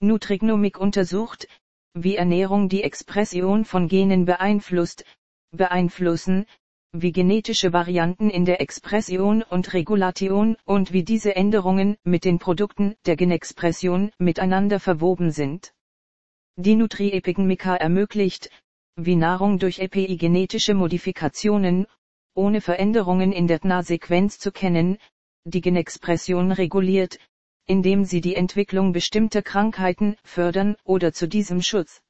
Nutrignomik 0.00 0.78
untersucht, 0.78 1.48
wie 1.94 2.16
Ernährung 2.16 2.68
die 2.68 2.84
Expression 2.84 3.64
von 3.64 3.88
Genen 3.88 4.24
beeinflusst, 4.24 5.04
beeinflussen, 5.50 6.46
wie 6.92 7.12
genetische 7.12 7.72
Varianten 7.72 8.30
in 8.30 8.44
der 8.44 8.60
Expression 8.60 9.42
und 9.42 9.74
Regulation 9.74 10.56
und 10.64 10.92
wie 10.92 11.02
diese 11.02 11.36
Änderungen 11.36 11.96
mit 12.04 12.24
den 12.24 12.38
Produkten 12.38 12.94
der 13.04 13.16
Genexpression 13.16 14.10
miteinander 14.18 14.80
verwoben 14.80 15.30
sind. 15.30 15.74
Die 16.56 16.76
Nutri-Epigenmika 16.76 17.76
ermöglicht, 17.76 18.50
wie 18.98 19.16
Nahrung 19.16 19.58
durch 19.58 19.78
epigenetische 19.78 20.74
Modifikationen, 20.74 21.86
ohne 22.34 22.60
Veränderungen 22.60 23.32
in 23.32 23.46
der 23.46 23.60
DNA-Sequenz 23.60 24.38
zu 24.38 24.52
kennen, 24.52 24.98
die 25.44 25.60
Genexpression 25.60 26.52
reguliert, 26.52 27.18
indem 27.66 28.04
sie 28.04 28.20
die 28.20 28.34
Entwicklung 28.34 28.92
bestimmter 28.92 29.42
Krankheiten 29.42 30.16
fördern 30.24 30.76
oder 30.84 31.12
zu 31.12 31.28
diesem 31.28 31.62
Schutz. 31.62 32.02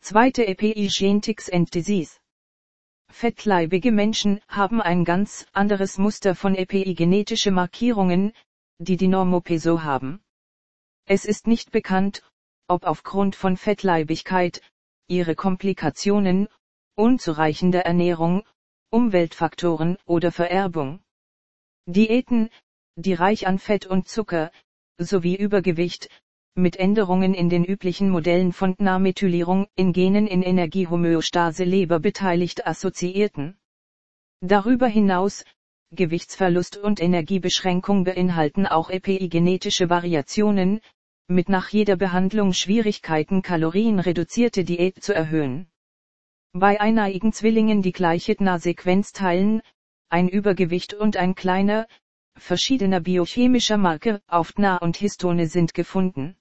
Zweite 0.00 0.46
Epigenetics 0.46 1.50
and 1.50 1.74
Disease 1.74 2.20
Fettleibige 3.10 3.92
Menschen 3.92 4.40
haben 4.48 4.80
ein 4.80 5.04
ganz 5.04 5.46
anderes 5.52 5.98
Muster 5.98 6.34
von 6.34 6.54
epigenetische 6.54 7.50
Markierungen, 7.50 8.32
die 8.78 8.96
die 8.96 9.08
Normopeso 9.08 9.82
haben. 9.82 10.20
Es 11.06 11.24
ist 11.24 11.46
nicht 11.46 11.70
bekannt, 11.72 12.22
ob 12.68 12.84
aufgrund 12.84 13.36
von 13.36 13.56
Fettleibigkeit, 13.56 14.60
ihre 15.08 15.34
Komplikationen, 15.34 16.48
unzureichende 16.96 17.84
Ernährung, 17.84 18.42
Umweltfaktoren 18.90 19.96
oder 20.04 20.32
Vererbung. 20.32 21.00
Diäten, 21.86 22.50
die 22.96 23.14
reich 23.14 23.46
an 23.46 23.58
Fett 23.58 23.86
und 23.86 24.08
Zucker, 24.08 24.50
sowie 24.98 25.36
Übergewicht, 25.36 26.08
mit 26.54 26.76
Änderungen 26.76 27.34
in 27.34 27.50
den 27.50 27.64
üblichen 27.64 28.08
Modellen 28.08 28.52
von 28.52 28.74
DNA-Methylierung 28.76 29.66
in 29.76 29.92
Genen 29.92 30.26
in 30.26 30.42
Energiehomöostase 30.42 31.64
Leber 31.64 32.00
beteiligt 32.00 32.66
assoziierten. 32.66 33.58
Darüber 34.40 34.86
hinaus, 34.86 35.44
Gewichtsverlust 35.92 36.78
und 36.78 37.00
Energiebeschränkung 37.00 38.04
beinhalten 38.04 38.66
auch 38.66 38.90
epigenetische 38.90 39.90
Variationen, 39.90 40.80
mit 41.28 41.48
nach 41.48 41.70
jeder 41.70 41.96
Behandlung 41.96 42.52
Schwierigkeiten 42.52 43.42
kalorienreduzierte 43.42 44.64
Diät 44.64 45.02
zu 45.02 45.12
erhöhen. 45.12 45.68
Bei 46.52 46.80
eineigen 46.80 47.32
Zwillingen 47.32 47.82
die 47.82 47.92
gleiche 47.92 48.36
DNA-Sequenz 48.36 49.12
teilen, 49.12 49.60
ein 50.08 50.28
Übergewicht 50.28 50.94
und 50.94 51.16
ein 51.16 51.34
kleiner, 51.34 51.88
verschiedener 52.36 53.00
biochemischer 53.00 53.76
Marke 53.76 54.22
auf 54.28 54.52
DNA 54.52 54.76
und 54.78 54.96
Histone 54.96 55.48
sind 55.48 55.74
gefunden. 55.74 56.36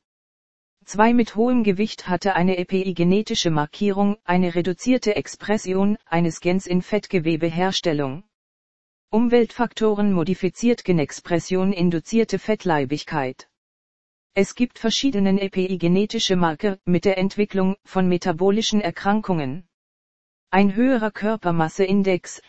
Zwei 0.86 1.14
mit 1.14 1.36
hohem 1.36 1.64
Gewicht 1.64 2.08
hatte 2.08 2.36
eine 2.36 2.58
epigenetische 2.58 3.50
Markierung, 3.50 4.18
eine 4.24 4.54
reduzierte 4.54 5.16
Expression 5.16 5.98
eines 6.06 6.40
Gens 6.42 6.68
in 6.68 6.84
Fettgewebeherstellung. 6.84 8.24
Umweltfaktoren 9.10 10.14
modifiziert 10.14 10.84
Genexpression 10.84 11.74
induzierte 11.74 12.38
Fettleibigkeit. 12.38 13.50
Es 14.38 14.54
gibt 14.54 14.80
verschiedene 14.80 15.42
epigenetische 15.42 16.36
Marker 16.36 16.78
mit 16.84 17.06
der 17.06 17.18
Entwicklung 17.18 17.78
von 17.86 18.10
metabolischen 18.10 18.82
Erkrankungen. 18.82 19.66
Ein 20.50 20.76
höherer 20.76 21.12
Körpermasseindex, 21.12 22.42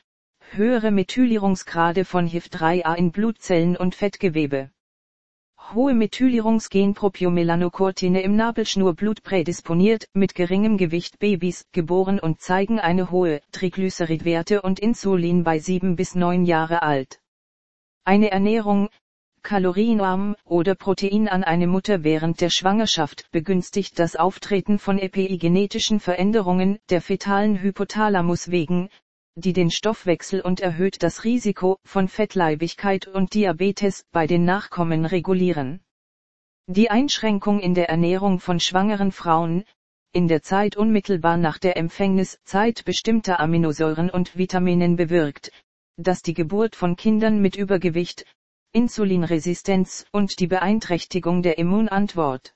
höhere 0.51 0.91
Methylierungsgrade 0.91 2.05
von 2.05 2.27
HIF3A 2.27 2.97
in 2.97 3.13
Blutzellen 3.13 3.77
und 3.77 3.95
Fettgewebe. 3.95 4.73
Hohe 5.75 5.95
Methylierungsgenpropiomelaanocortine 5.95 8.21
im 8.21 8.35
Nabelschnurblut 8.35 9.23
prädisponiert, 9.23 10.09
mit 10.13 10.35
geringem 10.35 10.79
Gewicht 10.79 11.21
Babys, 11.21 11.67
geboren 11.71 12.19
und 12.19 12.41
zeigen 12.41 12.81
eine 12.81 13.13
hohe 13.13 13.43
Triglyceridwerte 13.53 14.63
und 14.63 14.81
Insulin 14.81 15.45
bei 15.45 15.61
7 15.61 15.95
bis 15.95 16.17
9 16.17 16.47
Jahre 16.47 16.83
alt. 16.83 17.21
Eine 18.03 18.33
Ernährung, 18.33 18.89
kalorienarm 19.47 20.35
oder 20.45 20.75
Protein 20.75 21.29
an 21.29 21.45
eine 21.45 21.69
Mutter 21.69 22.03
während 22.03 22.41
der 22.41 22.51
Schwangerschaft 22.51 23.31
begünstigt 23.31 23.97
das 23.97 24.17
Auftreten 24.17 24.81
von 24.81 24.99
epigenetischen 24.99 26.01
Veränderungen 26.01 26.81
der 26.91 27.01
fetalen 27.01 27.63
Hypothalamus 27.63 28.51
wegen, 28.51 28.89
die 29.37 29.53
den 29.53 29.71
Stoffwechsel 29.71 30.41
und 30.41 30.59
erhöht 30.59 31.01
das 31.05 31.23
Risiko 31.23 31.79
von 31.85 32.09
Fettleibigkeit 32.09 33.07
und 33.07 33.35
Diabetes 33.35 34.05
bei 34.11 34.27
den 34.27 34.45
Nachkommen 34.45 35.07
regulieren. 35.07 35.79
Die 36.67 36.91
Einschränkung 36.91 37.61
in 37.61 37.75
der 37.75 37.89
Ernährung 37.89 38.41
von 38.41 38.59
schwangeren 38.59 39.13
Frauen, 39.13 39.63
in 40.13 40.27
der 40.27 40.43
Zeit 40.43 40.77
unmittelbar 40.77 41.37
nach 41.37 41.59
der 41.59 41.77
Empfängnis 41.77 42.41
Zeit 42.43 42.85
bestimmter 42.85 43.39
Aminosäuren 43.39 44.11
und 44.11 44.37
Vitaminen 44.37 44.97
bewirkt, 44.97 45.53
dass 45.97 46.21
die 46.21 46.35
Geburt 46.35 46.75
von 46.75 46.97
Kindern 46.97 47.41
mit 47.41 47.55
Übergewicht, 47.55 48.27
Insulinresistenz 48.73 50.07
und 50.13 50.41
die 50.41 50.47
Beeinträchtigung 50.47 51.43
der 51.43 51.59
Immunantwort. 51.59 52.55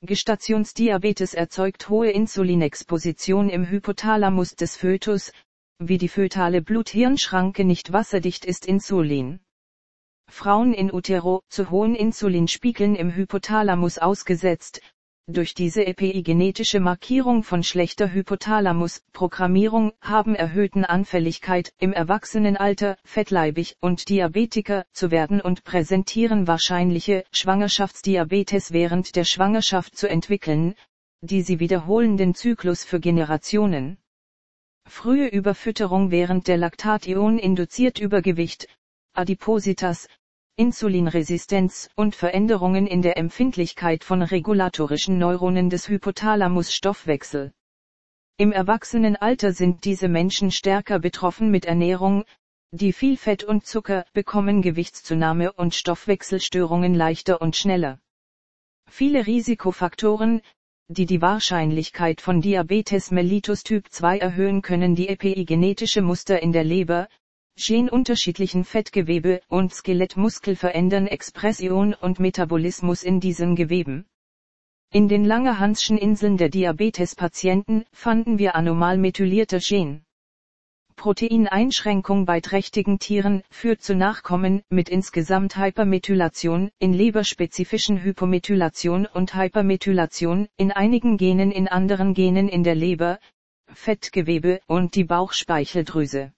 Gestationsdiabetes 0.00 1.34
erzeugt 1.34 1.88
hohe 1.88 2.10
Insulinexposition 2.10 3.48
im 3.48 3.68
Hypothalamus 3.68 4.54
des 4.54 4.76
Fötus, 4.76 5.32
wie 5.78 5.98
die 5.98 6.08
fötale 6.08 6.62
Blut-Hirn-Schranke 6.62 7.64
nicht 7.64 7.92
wasserdicht 7.92 8.44
ist 8.44 8.66
Insulin. 8.66 9.40
Frauen 10.28 10.74
in 10.74 10.92
Utero 10.92 11.42
zu 11.48 11.70
hohen 11.70 11.94
Insulinspiegeln 11.94 12.94
im 12.94 13.14
Hypothalamus 13.14 13.98
ausgesetzt, 13.98 14.80
durch 15.30 15.52
diese 15.52 15.86
epigenetische 15.86 16.80
Markierung 16.80 17.42
von 17.42 17.62
schlechter 17.62 18.10
Hypothalamus-Programmierung 18.12 19.92
haben 20.00 20.34
erhöhten 20.34 20.86
Anfälligkeit 20.86 21.74
im 21.78 21.92
Erwachsenenalter, 21.92 22.96
fettleibig 23.04 23.76
und 23.80 24.08
Diabetiker 24.08 24.86
zu 24.92 25.10
werden 25.10 25.42
und 25.42 25.64
präsentieren 25.64 26.46
wahrscheinliche 26.46 27.24
Schwangerschaftsdiabetes 27.30 28.72
während 28.72 29.16
der 29.16 29.24
Schwangerschaft 29.24 29.96
zu 29.96 30.08
entwickeln, 30.08 30.74
die 31.20 31.42
sie 31.42 31.60
wiederholenden 31.60 32.34
Zyklus 32.34 32.84
für 32.84 32.98
Generationen. 32.98 33.98
Frühe 34.86 35.28
Überfütterung 35.28 36.10
während 36.10 36.48
der 36.48 36.56
Laktation 36.56 37.38
induziert 37.38 37.98
Übergewicht, 37.98 38.66
Adipositas, 39.12 40.08
Insulinresistenz 40.58 41.88
und 41.94 42.16
Veränderungen 42.16 42.88
in 42.88 43.00
der 43.00 43.16
Empfindlichkeit 43.16 44.02
von 44.02 44.22
regulatorischen 44.22 45.16
Neuronen 45.16 45.70
des 45.70 45.88
Hypothalamus-Stoffwechsel. 45.88 47.52
Im 48.38 48.50
Erwachsenenalter 48.50 49.52
sind 49.52 49.84
diese 49.84 50.08
Menschen 50.08 50.50
stärker 50.50 50.98
betroffen 50.98 51.52
mit 51.52 51.64
Ernährung, 51.64 52.24
die 52.72 52.92
viel 52.92 53.16
Fett 53.16 53.44
und 53.44 53.66
Zucker 53.66 54.04
bekommen 54.12 54.60
Gewichtszunahme 54.60 55.52
und 55.52 55.76
Stoffwechselstörungen 55.76 56.92
leichter 56.92 57.40
und 57.40 57.54
schneller. 57.54 58.00
Viele 58.90 59.28
Risikofaktoren, 59.28 60.42
die 60.88 61.06
die 61.06 61.22
Wahrscheinlichkeit 61.22 62.20
von 62.20 62.40
Diabetes 62.40 63.12
mellitus 63.12 63.62
Typ 63.62 63.92
2 63.92 64.18
erhöhen 64.18 64.62
können 64.62 64.96
die 64.96 65.08
epigenetische 65.08 66.02
Muster 66.02 66.42
in 66.42 66.50
der 66.50 66.64
Leber, 66.64 67.08
Gen 67.60 67.88
unterschiedlichen 67.88 68.64
Fettgewebe 68.64 69.40
und 69.48 69.74
Skelettmuskel 69.74 70.54
verändern 70.54 71.08
Expression 71.08 71.92
und 71.92 72.20
Metabolismus 72.20 73.02
in 73.02 73.18
diesen 73.18 73.56
Geweben. 73.56 74.06
In 74.92 75.08
den 75.08 75.24
Langerhanschen 75.24 75.98
Inseln 75.98 76.36
der 76.36 76.50
Diabetespatienten 76.50 77.84
fanden 77.92 78.38
wir 78.38 78.54
anormal 78.54 78.96
methylierte 78.96 79.58
Gen. 79.58 80.04
Proteineinschränkung 80.94 82.26
bei 82.26 82.40
trächtigen 82.40 83.00
Tieren 83.00 83.42
führt 83.50 83.82
zu 83.82 83.96
Nachkommen 83.96 84.62
mit 84.70 84.88
insgesamt 84.88 85.56
Hypermethylation, 85.56 86.70
in 86.78 86.92
leberspezifischen 86.92 88.04
Hypomethylation 88.04 89.06
und 89.06 89.34
Hypermethylation, 89.34 90.46
in 90.56 90.70
einigen 90.70 91.16
Genen 91.16 91.50
in 91.50 91.66
anderen 91.66 92.14
Genen 92.14 92.48
in 92.48 92.62
der 92.62 92.76
Leber, 92.76 93.18
Fettgewebe 93.66 94.60
und 94.68 94.94
die 94.94 95.04
Bauchspeicheldrüse. 95.04 96.32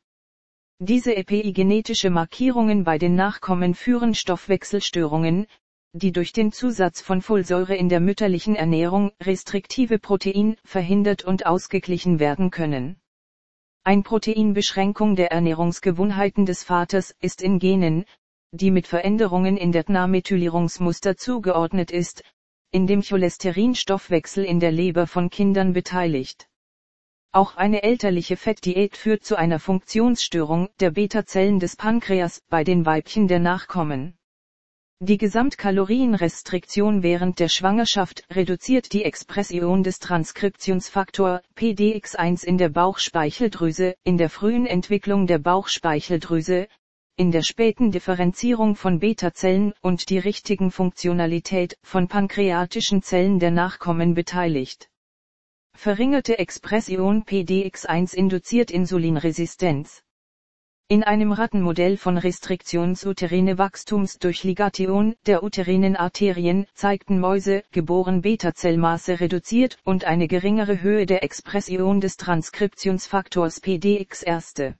Diese 0.82 1.14
epigenetische 1.14 2.08
Markierungen 2.08 2.84
bei 2.84 2.96
den 2.96 3.14
Nachkommen 3.14 3.74
führen 3.74 4.14
Stoffwechselstörungen, 4.14 5.46
die 5.92 6.10
durch 6.10 6.32
den 6.32 6.52
Zusatz 6.52 7.02
von 7.02 7.20
Folsäure 7.20 7.76
in 7.76 7.90
der 7.90 8.00
mütterlichen 8.00 8.56
Ernährung 8.56 9.12
restriktive 9.20 9.98
Protein 9.98 10.56
verhindert 10.64 11.22
und 11.22 11.44
ausgeglichen 11.44 12.18
werden 12.18 12.50
können. 12.50 12.96
Ein 13.84 14.02
Proteinbeschränkung 14.02 15.16
der 15.16 15.30
Ernährungsgewohnheiten 15.32 16.46
des 16.46 16.64
Vaters 16.64 17.14
ist 17.20 17.42
in 17.42 17.58
Genen, 17.58 18.06
die 18.52 18.70
mit 18.70 18.86
Veränderungen 18.86 19.58
in 19.58 19.72
der 19.72 19.84
DNA-Methylierungsmuster 19.84 21.14
zugeordnet 21.14 21.90
ist, 21.90 22.24
in 22.70 22.86
dem 22.86 23.02
Cholesterinstoffwechsel 23.02 24.44
in 24.44 24.60
der 24.60 24.72
Leber 24.72 25.06
von 25.06 25.28
Kindern 25.28 25.74
beteiligt. 25.74 26.49
Auch 27.32 27.56
eine 27.56 27.84
elterliche 27.84 28.36
Fettdiät 28.36 28.96
führt 28.96 29.24
zu 29.24 29.36
einer 29.36 29.60
Funktionsstörung 29.60 30.68
der 30.80 30.90
Beta-Zellen 30.90 31.60
des 31.60 31.76
Pankreas 31.76 32.42
bei 32.48 32.64
den 32.64 32.84
Weibchen 32.84 33.28
der 33.28 33.38
Nachkommen. 33.38 34.18
Die 34.98 35.16
Gesamtkalorienrestriktion 35.16 37.02
während 37.02 37.38
der 37.38 37.48
Schwangerschaft 37.48 38.24
reduziert 38.30 38.92
die 38.92 39.04
Expression 39.04 39.82
des 39.82 39.98
Transkriptionsfaktor 40.00 41.40
PDX1 41.56 42.44
in 42.44 42.58
der 42.58 42.68
Bauchspeicheldrüse, 42.68 43.94
in 44.02 44.18
der 44.18 44.28
frühen 44.28 44.66
Entwicklung 44.66 45.26
der 45.26 45.38
Bauchspeicheldrüse, 45.38 46.66
in 47.16 47.30
der 47.30 47.42
späten 47.42 47.92
Differenzierung 47.92 48.76
von 48.76 48.98
Beta-Zellen 48.98 49.72
und 49.80 50.10
die 50.10 50.18
richtigen 50.18 50.70
Funktionalität 50.70 51.78
von 51.82 52.08
pankreatischen 52.08 53.02
Zellen 53.02 53.38
der 53.38 53.52
Nachkommen 53.52 54.14
beteiligt. 54.14 54.89
Verringerte 55.82 56.38
Expression 56.38 57.24
PDX1 57.24 58.14
induziert 58.14 58.70
Insulinresistenz. 58.70 60.02
In 60.88 61.02
einem 61.04 61.32
Rattenmodell 61.32 61.96
von 61.96 62.18
Restriktionsuterine 62.18 63.56
Wachstums 63.56 64.18
durch 64.18 64.44
Ligation 64.44 65.16
der 65.24 65.42
uterinen 65.42 65.96
Arterien 65.96 66.66
zeigten 66.74 67.18
Mäuse, 67.18 67.62
geboren 67.72 68.20
Beta-Zellmaße 68.20 69.20
reduziert 69.20 69.78
und 69.82 70.04
eine 70.04 70.28
geringere 70.28 70.82
Höhe 70.82 71.06
der 71.06 71.24
Expression 71.24 72.02
des 72.02 72.18
Transkriptionsfaktors 72.18 73.60
PDX 73.60 74.22
erste. 74.22 74.74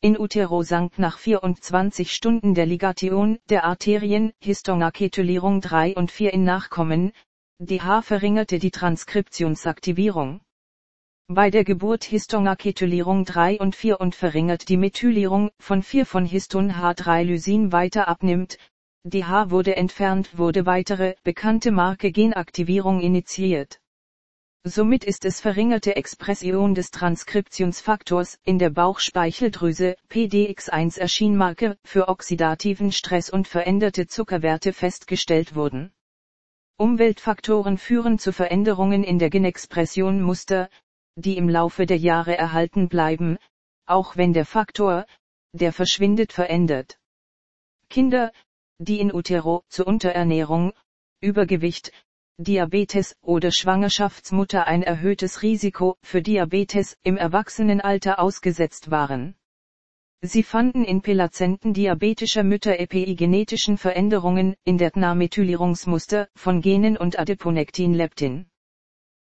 In 0.00 0.18
utero 0.18 0.64
sank 0.64 0.98
nach 0.98 1.18
24 1.18 2.12
Stunden 2.12 2.54
der 2.54 2.66
Ligation 2.66 3.38
der 3.50 3.64
Arterien 3.64 4.32
Histonaketylierung 4.40 5.60
3 5.60 5.94
und 5.94 6.10
4 6.10 6.32
in 6.32 6.42
Nachkommen, 6.42 7.12
DH 7.60 8.02
verringerte 8.02 8.60
die 8.60 8.70
Transkriptionsaktivierung. 8.70 10.40
Bei 11.26 11.50
der 11.50 11.64
Geburt 11.64 12.04
Histonaketylierung 12.04 13.24
3 13.24 13.58
und 13.58 13.74
4 13.74 14.00
und 14.00 14.14
verringert 14.14 14.68
die 14.68 14.76
Methylierung 14.76 15.50
von 15.58 15.82
4 15.82 16.06
von 16.06 16.24
Histon 16.24 16.70
H3-Lysin 16.70 17.72
weiter 17.72 18.06
abnimmt. 18.06 18.58
DH 19.02 19.50
wurde 19.50 19.74
entfernt, 19.74 20.38
wurde 20.38 20.66
weitere 20.66 21.16
bekannte 21.24 21.72
Marke 21.72 22.12
Genaktivierung 22.12 23.00
initiiert. 23.00 23.80
Somit 24.62 25.02
ist 25.02 25.24
es 25.24 25.40
verringerte 25.40 25.96
Expression 25.96 26.76
des 26.76 26.92
Transkriptionsfaktors 26.92 28.38
in 28.44 28.60
der 28.60 28.70
Bauchspeicheldrüse, 28.70 29.96
PDX1 30.08 31.00
Erschienmarke, 31.00 31.76
für 31.84 32.06
oxidativen 32.06 32.92
Stress 32.92 33.28
und 33.30 33.48
veränderte 33.48 34.06
Zuckerwerte 34.06 34.72
festgestellt 34.72 35.56
wurden. 35.56 35.92
Umweltfaktoren 36.80 37.76
führen 37.76 38.20
zu 38.20 38.32
Veränderungen 38.32 39.02
in 39.02 39.18
der 39.18 39.30
Genexpression 39.30 40.22
Muster, 40.22 40.70
die 41.16 41.36
im 41.36 41.48
Laufe 41.48 41.86
der 41.86 41.98
Jahre 41.98 42.36
erhalten 42.36 42.88
bleiben, 42.88 43.36
auch 43.86 44.16
wenn 44.16 44.32
der 44.32 44.46
Faktor, 44.46 45.04
der 45.52 45.72
verschwindet 45.72 46.32
verändert. 46.32 47.00
Kinder, 47.90 48.32
die 48.78 49.00
in 49.00 49.12
utero 49.12 49.64
zu 49.68 49.84
Unterernährung, 49.84 50.72
Übergewicht, 51.20 51.90
Diabetes 52.36 53.16
oder 53.22 53.50
Schwangerschaftsmutter 53.50 54.68
ein 54.68 54.84
erhöhtes 54.84 55.42
Risiko 55.42 55.96
für 56.04 56.22
Diabetes 56.22 56.96
im 57.02 57.16
Erwachsenenalter 57.16 58.20
ausgesetzt 58.20 58.92
waren. 58.92 59.34
Sie 60.20 60.42
fanden 60.42 60.82
in 60.82 61.00
Plazenten 61.00 61.72
diabetischer 61.72 62.42
Mütter 62.42 62.80
epigenetischen 62.80 63.78
Veränderungen 63.78 64.56
in 64.64 64.76
der 64.76 64.90
Tnamethylierungsmuster 64.90 66.28
von 66.34 66.60
Genen 66.60 66.96
und 66.96 67.20
Adiponektin-Leptin. 67.20 68.46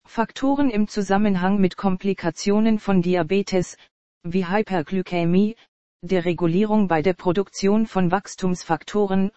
Faktoren 0.07 0.71
im 0.71 0.87
Zusammenhang 0.87 1.59
mit 1.59 1.77
Komplikationen 1.77 2.79
von 2.79 3.03
Diabetes, 3.03 3.77
wie 4.23 4.47
Hyperglykämie, 4.47 5.55
der 6.01 6.25
Regulierung 6.25 6.87
bei 6.87 7.03
der 7.03 7.13
Produktion 7.13 7.85
von 7.85 8.09
Wachstumsfaktoren 8.09 9.29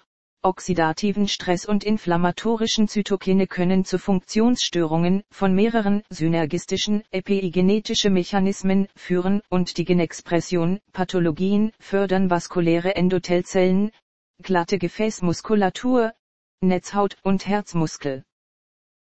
oxidativen 0.45 1.29
Stress 1.29 1.65
und 1.65 1.85
inflammatorischen 1.85 2.89
Zytokine 2.89 3.47
können 3.47 3.85
zu 3.85 3.99
Funktionsstörungen 3.99 5.23
von 5.31 5.55
mehreren 5.55 6.03
synergistischen 6.11 7.05
epigenetische 7.13 8.11
Mechanismen 8.11 8.89
führen 8.97 9.41
und 9.51 9.77
die 9.79 9.85
Genexpression, 9.85 10.81
Pathologien 10.93 11.73
fördern 11.79 12.29
vaskuläre 12.29 12.97
Endothelzellen, 12.97 13.93
glatte 14.43 14.79
Gefäßmuskulatur, 14.79 16.13
Netzhaut 16.61 17.17
und 17.23 17.47
Herzmuskel. 17.47 18.25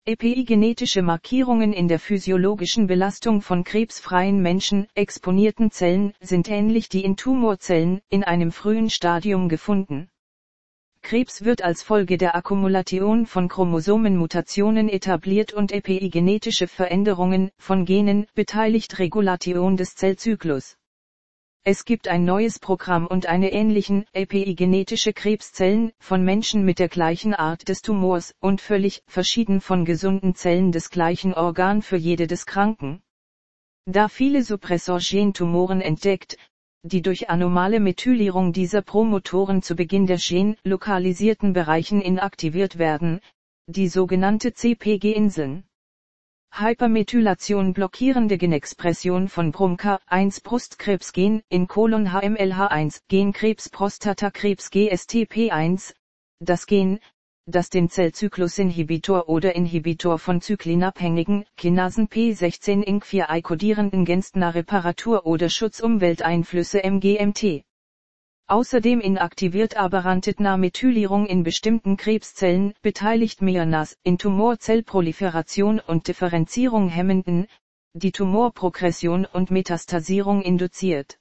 Epigenetische 0.05 1.01
Markierungen 1.01 1.71
in 1.71 1.87
der 1.87 1.99
physiologischen 1.99 2.87
Belastung 2.87 3.41
von 3.41 3.63
krebsfreien 3.63 4.41
Menschen, 4.41 4.87
exponierten 4.93 5.71
Zellen, 5.71 6.13
sind 6.19 6.49
ähnlich 6.49 6.89
die 6.89 7.03
in 7.03 7.15
Tumorzellen, 7.15 8.01
in 8.09 8.23
einem 8.23 8.51
frühen 8.51 8.89
Stadium 8.89 9.49
gefunden. 9.49 10.09
Krebs 11.09 11.43
wird 11.43 11.63
als 11.63 11.81
Folge 11.81 12.19
der 12.19 12.35
Akkumulation 12.35 13.25
von 13.25 13.47
Chromosomenmutationen 13.47 14.89
etabliert 14.89 15.53
und 15.53 15.71
epigenetische 15.71 16.67
Veränderungen 16.67 17.49
von 17.57 17.85
Genen 17.85 18.27
beteiligt 18.35 18.99
Regulation 18.99 19.75
des 19.75 19.95
Zellzyklus. 19.95 20.77
Es 21.63 21.83
gibt 21.83 22.07
ein 22.07 22.25
neues 22.25 22.59
Programm 22.59 23.07
und 23.07 23.25
eine 23.25 23.51
ähnlichen 23.51 24.05
epigenetische 24.13 25.11
Krebszellen 25.11 25.93
von 25.97 26.23
Menschen 26.23 26.63
mit 26.63 26.77
der 26.77 26.89
gleichen 26.89 27.33
Art 27.33 27.67
des 27.69 27.81
Tumors 27.81 28.35
und 28.39 28.61
völlig 28.61 29.01
verschieden 29.07 29.61
von 29.61 29.85
gesunden 29.85 30.35
Zellen 30.35 30.71
des 30.71 30.91
gleichen 30.91 31.33
Organ 31.33 31.81
für 31.81 31.97
jede 31.97 32.27
des 32.27 32.45
Kranken. 32.45 33.01
Da 33.87 34.09
viele 34.09 34.43
Suppressor-Gen-Tumoren 34.43 35.81
entdeckt, 35.81 36.37
die 36.83 37.01
durch 37.01 37.29
anomale 37.29 37.79
Methylierung 37.79 38.53
dieser 38.53 38.81
Promotoren 38.81 39.61
zu 39.61 39.75
Beginn 39.75 40.07
der 40.07 40.17
Gen-lokalisierten 40.17 41.53
Bereichen 41.53 42.01
inaktiviert 42.01 42.77
werden, 42.77 43.19
die 43.67 43.87
sogenannte 43.87 44.53
CPG-Inseln. 44.53 45.65
Hypermethylation 46.51 47.73
blockierende 47.73 48.37
Genexpression 48.37 49.27
von 49.27 49.53
BRCA1 49.53 50.43
Brustkrebsgen 50.43 51.43
in 51.49 51.67
Kolon 51.67 52.09
HMLH1 52.09 53.01
Genkrebs 53.07 53.69
Prostatakrebs 53.69 54.71
GSTP1, 54.71 55.93
das 56.39 56.65
Gen, 56.65 56.99
das 57.49 57.69
den 57.69 57.89
Zellzyklusinhibitor 57.89 59.27
oder 59.29 59.55
Inhibitor 59.55 60.19
von 60.19 60.41
zyklinabhängigen, 60.41 61.45
Kinasen 61.57 62.07
P16-INC4-I 62.07 63.41
kodierenden 63.41 64.05
Genstner 64.05 64.55
Reparatur 64.55 65.25
oder 65.25 65.49
Schutzumwelteinflüsse 65.49 66.83
MGMT. 66.83 67.63
Außerdem 68.47 68.99
inaktiviert 68.99 69.77
Aberrantitna-Methylierung 69.77 71.27
in 71.27 71.43
bestimmten 71.43 71.97
Krebszellen, 71.97 72.73
beteiligt 72.81 73.41
Myonas 73.41 73.95
in 74.03 74.17
Tumorzellproliferation 74.17 75.79
und 75.79 76.07
Differenzierung 76.07 76.89
hemmenden, 76.89 77.45
die 77.93 78.11
Tumorprogression 78.11 79.25
und 79.25 79.51
Metastasierung 79.51 80.41
induziert. 80.41 81.19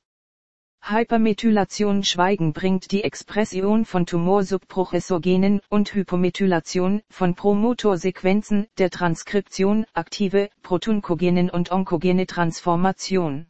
Hypermethylation 0.80 2.02
Schweigen 2.02 2.54
bringt 2.54 2.92
die 2.92 3.04
Expression 3.04 3.84
von 3.84 4.06
Tumorsubprozessorgenen 4.06 5.60
und 5.68 5.92
Hypomethylation 5.92 7.02
von 7.10 7.34
Promotorsequenzen 7.34 8.68
der 8.78 8.88
Transkription 8.88 9.84
aktive 9.92 10.48
Protonkogenen 10.62 11.50
und 11.50 11.70
onkogene 11.72 12.26
Transformation. 12.26 13.48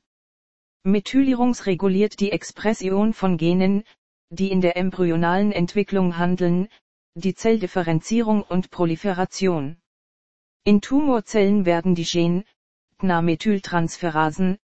Methylierungs 0.83 1.67
reguliert 1.67 2.19
die 2.19 2.33
Expression 2.33 3.13
von 3.13 3.37
Genen, 3.37 3.85
die 4.31 4.51
in 4.51 4.61
der 4.61 4.77
embryonalen 4.77 5.53
Entwicklung 5.53 6.19
handeln, 6.19 6.69
die 7.15 7.35
Zelldifferenzierung 7.35 8.43
und 8.43 8.71
Proliferation. 8.71 9.77
In 10.65 10.81
Tumorzellen 10.81 11.65
werden 11.67 11.95
die 11.95 12.05
Gen, 12.05 12.45
Tnamethyltransferasen, 12.99 14.59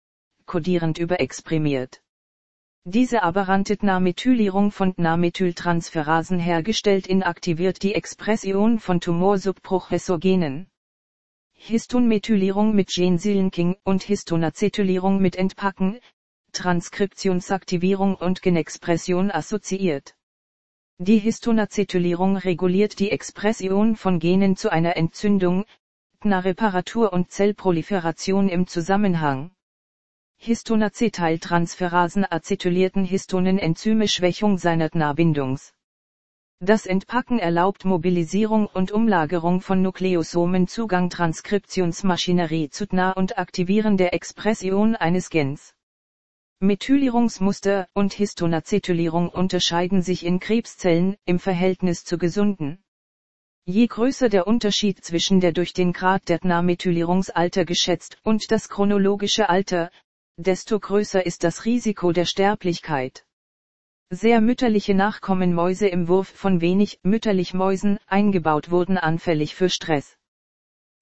kodierend 0.47 0.99
überexprimiert. 0.99 2.02
Diese 2.85 3.23
aberrante 3.23 3.77
Tnamethylierung 3.77 4.73
von 4.73 4.97
Tnamethyltransferasen 4.97 6.41
hergestellt 6.41 7.07
inaktiviert 7.07 7.81
die 7.85 7.95
Expression 7.95 8.81
von 8.81 9.01
Tumorsubprozessorgenen. 9.01 10.67
Histonmethylierung 11.53 12.75
mit 12.75 12.89
Gensilinking 12.89 13.77
und 13.85 14.03
Histonacetylierung 14.03 15.23
mit 15.23 15.37
Entpacken, 15.37 16.01
Transkriptionsaktivierung 16.51 18.17
und 18.17 18.43
Genexpression 18.43 19.31
assoziiert. 19.31 20.17
Die 20.99 21.19
Histonacetylierung 21.19 22.37
reguliert 22.37 22.99
die 22.99 23.13
Expression 23.13 23.95
von 23.95 24.19
Genen 24.19 24.57
zu 24.57 24.73
einer 24.73 24.97
Entzündung, 24.97 25.67
TNA-Reparatur 26.21 27.13
und 27.13 27.31
Zellproliferation 27.31 28.49
im 28.49 28.67
Zusammenhang. 28.67 29.53
Histonacetyltransferasen 30.45 32.27
acetylierten 32.29 33.05
Histonen 33.05 33.61
Enzyme 33.61 34.09
Schwächung 34.09 34.59
seiner 34.59 34.91
TNA-Bindungs. 34.91 35.73
Das 36.59 36.85
Entpacken 36.85 37.39
erlaubt 37.39 37.85
Mobilisierung 37.85 38.67
und 38.67 38.91
Umlagerung 38.91 39.61
von 39.61 39.83
Nukleosomen 39.83 40.67
Zugang 40.67 41.11
Transkriptionsmaschinerie 41.11 42.71
zu 42.71 42.89
TNA 42.89 43.13
und 43.13 43.39
Aktivieren 43.39 43.97
der 43.97 44.15
Expression 44.15 44.97
eines 44.97 45.31
Gens. 45.31 45.77
Methylierungsmuster 46.59 47.87
und 47.95 48.13
Histonacetylierung 48.13 49.29
unterscheiden 49.29 50.03
sich 50.03 50.27
in 50.27 50.41
Krebszellen 50.41 51.15
im 51.25 51.39
Verhältnis 51.39 52.03
zu 52.03 52.19
gesunden. 52.19 52.83
Je 53.65 53.87
größer 53.87 54.29
der 54.29 54.49
Unterschied 54.49 55.05
zwischen 55.05 55.39
der 55.39 55.53
durch 55.53 55.73
den 55.73 55.93
Grad 55.93 56.29
der 56.29 56.41
TNA-Methylierungsalter 56.41 57.65
geschätzt 57.65 58.19
und 58.25 58.51
das 58.51 58.69
chronologische 58.69 59.49
Alter, 59.49 59.93
desto 60.37 60.81
größer 60.81 61.25
ist 61.25 61.45
das 61.45 61.65
Risiko 61.65 62.13
der 62.13 62.25
Sterblichkeit. 62.25 63.25
Sehr 64.11 64.41
mütterliche 64.41 64.95
Nachkommenmäuse 64.95 65.89
im 65.89 66.09
Wurf 66.09 66.29
von 66.29 66.61
wenig 66.61 67.01
mütterlich 67.03 67.55
Mäusen 67.55 67.99
eingebaut 68.07 68.71
wurden 68.71 68.99
anfällig 68.99 69.55
für 69.55 69.71
Stress. 69.71 70.19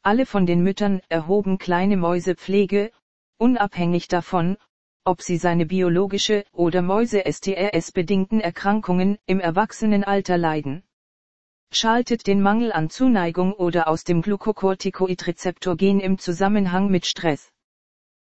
Alle 0.03 0.27
von 0.27 0.47
den 0.47 0.63
Müttern 0.63 1.01
erhoben 1.09 1.59
kleine 1.59 1.97
Mäusepflege, 1.97 2.93
unabhängig 3.37 4.09
davon, 4.09 4.57
ob 5.05 5.23
sie 5.23 5.39
seine 5.39 5.67
biologische 5.67 6.45
oder 6.53 6.83
Mäuse-STRS-bedingten 6.83 8.41
Erkrankungen 8.41 9.19
im 9.27 9.41
Erwachsenenalter 9.41 10.39
leiden. 10.39 10.85
Schaltet 11.73 12.27
den 12.27 12.43
Mangel 12.43 12.73
an 12.73 12.91
Zuneigung 12.91 13.53
oder 13.53 13.89
aus 13.89 14.05
dem 14.05 14.23
Glucocorticoid-Rezeptor-Gen 14.23 16.01
im 16.01 16.19
Zusammenhang 16.19 16.91
mit 16.91 17.07
Stress. 17.07 17.51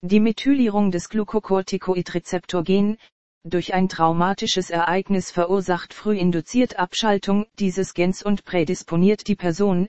Die 0.05 0.19
Methylierung 0.19 0.91
des 0.91 1.07
Glucocorticoid-Rezeptor-Gen, 1.07 2.97
durch 3.45 3.73
ein 3.73 3.87
traumatisches 3.87 4.69
Ereignis 4.69 5.31
verursacht 5.31 5.93
früh 5.93 6.17
induziert 6.17 6.77
Abschaltung 6.77 7.45
dieses 7.57 7.93
Gens 7.93 8.21
und 8.21 8.43
prädisponiert 8.43 9.27
die 9.29 9.37
Person, 9.37 9.87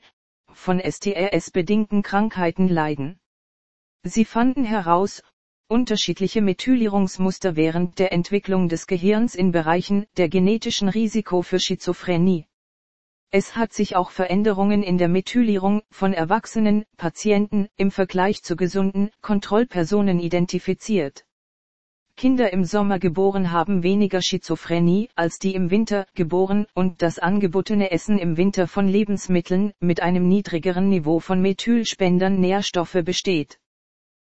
von 0.53 0.79
STRS-bedingten 0.79 2.05
Krankheiten 2.05 2.68
leiden. 2.68 3.18
Sie 4.05 4.24
fanden 4.24 4.64
heraus, 4.64 5.20
unterschiedliche 5.66 6.42
Methylierungsmuster 6.42 7.57
während 7.57 7.98
der 7.98 8.12
Entwicklung 8.12 8.68
des 8.68 8.87
Gehirns 8.87 9.35
in 9.35 9.50
Bereichen 9.50 10.07
der 10.16 10.29
genetischen 10.29 10.88
Risiko 10.88 11.42
für 11.42 11.59
Schizophrenie. 11.59 12.46
Es 13.37 13.57
hat 13.57 13.73
sich 13.73 13.97
auch 13.97 14.12
Veränderungen 14.12 14.85
in 14.85 14.97
der 14.97 15.09
Methylierung 15.09 15.83
von 15.90 16.12
erwachsenen 16.12 16.85
Patienten 16.97 17.66
im 17.77 17.90
Vergleich 17.90 18.44
zu 18.44 18.55
gesunden 18.55 19.11
Kontrollpersonen 19.23 20.20
identifiziert. 20.20 21.25
Kinder 22.16 22.53
im 22.53 22.64
Sommer 22.64 23.01
geboren 23.01 23.51
haben 23.51 23.83
weniger 23.83 24.23
Schizophrenie 24.23 25.09
als 25.16 25.40
die 25.40 25.57
im 25.57 25.73
Winter 25.73 26.07
geboren 26.14 26.66
und 26.75 27.03
das 27.03 27.18
angebotene 27.18 27.90
Essen 27.90 28.18
im 28.18 28.37
Winter 28.37 28.68
von 28.68 28.87
Lebensmitteln 28.87 29.73
mit 29.81 30.01
einem 30.01 30.29
niedrigeren 30.29 30.88
Niveau 30.88 31.18
von 31.18 31.42
Methylspendern 31.42 32.38
Nährstoffe 32.38 33.03
besteht. 33.05 33.59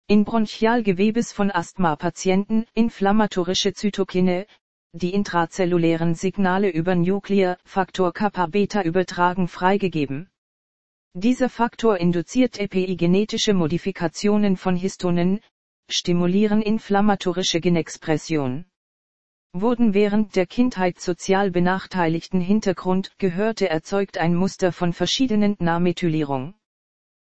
In 0.08 0.24
Bronchialgewebes 0.24 1.32
von 1.32 1.52
Asthma-Patienten 1.52 2.64
inflammatorische 2.74 3.74
Zytokine, 3.74 4.46
die 4.98 5.14
intrazellulären 5.14 6.14
Signale 6.14 6.70
über 6.70 6.94
Nuclear-Faktor 6.94 8.12
Kappa-Beta 8.12 8.82
übertragen 8.82 9.48
freigegeben. 9.48 10.28
Dieser 11.14 11.48
Faktor 11.48 11.98
induziert 11.98 12.60
epigenetische 12.60 13.54
Modifikationen 13.54 14.56
von 14.56 14.76
Histonen, 14.76 15.40
stimulieren 15.88 16.60
inflammatorische 16.60 17.60
Genexpression. 17.60 18.66
Wurden 19.54 19.94
während 19.94 20.36
der 20.36 20.46
Kindheit 20.46 21.00
sozial 21.00 21.50
benachteiligten 21.50 22.40
Hintergrund 22.40 23.12
gehörte 23.18 23.70
erzeugt 23.70 24.18
ein 24.18 24.34
Muster 24.34 24.72
von 24.72 24.92
verschiedenen 24.92 25.56
Namethylierung. 25.58 26.54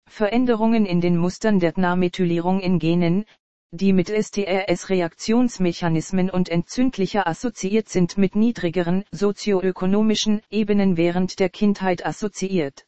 Veränderungen 0.06 0.84
in 0.84 1.00
den 1.00 1.16
Mustern 1.16 1.58
der 1.58 1.72
Namethylierung 1.76 2.60
in 2.60 2.78
Genen, 2.78 3.24
die 3.74 3.94
mit 3.94 4.10
STRS-Reaktionsmechanismen 4.10 6.28
und 6.28 6.50
entzündlicher 6.50 7.26
assoziiert 7.26 7.88
sind 7.88 8.18
mit 8.18 8.36
niedrigeren 8.36 9.04
sozioökonomischen 9.10 10.42
Ebenen 10.50 10.98
während 10.98 11.40
der 11.40 11.48
Kindheit 11.48 12.04
assoziiert. 12.04 12.84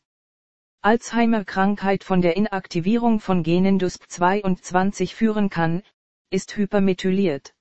Alzheimer-Krankheit 0.83 2.05
von 2.05 2.21
der 2.21 2.37
Inaktivierung 2.37 3.19
von 3.19 3.43
Genen 3.43 3.81
DUSP22 3.81 5.15
führen 5.15 5.49
kann, 5.49 5.83
ist 6.29 6.55
hypermethyliert. 6.55 7.55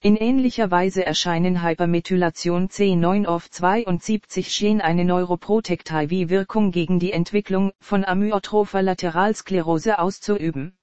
In 0.00 0.16
ähnlicher 0.16 0.70
Weise 0.70 1.04
erscheinen 1.04 1.62
Hypermethylation 1.62 2.68
C9OF72 2.68 4.58
Gen 4.58 4.80
eine 4.80 5.04
Neuroprotective-Wirkung 5.04 6.70
gegen 6.70 6.98
die 6.98 7.12
Entwicklung 7.12 7.72
von 7.78 8.06
amyotropher 8.06 8.80
Lateralsklerose 8.80 9.98
auszuüben. 9.98 10.77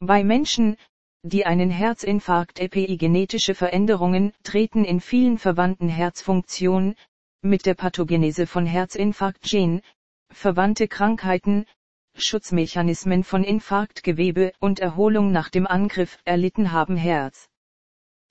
Bei 0.00 0.22
Menschen, 0.22 0.76
die 1.22 1.44
einen 1.44 1.70
Herzinfarkt 1.70 2.60
epigenetische 2.60 3.56
Veränderungen 3.56 4.32
treten 4.44 4.84
in 4.84 5.00
vielen 5.00 5.38
verwandten 5.38 5.88
Herzfunktionen, 5.88 6.94
mit 7.42 7.66
der 7.66 7.74
Pathogenese 7.74 8.46
von 8.46 8.64
Herzinfarktgen, 8.64 9.82
verwandte 10.30 10.86
Krankheiten, 10.86 11.66
Schutzmechanismen 12.16 13.24
von 13.24 13.42
Infarktgewebe 13.42 14.52
und 14.60 14.78
Erholung 14.78 15.32
nach 15.32 15.48
dem 15.48 15.66
Angriff 15.66 16.18
erlitten 16.24 16.70
haben 16.70 16.96
Herz. 16.96 17.48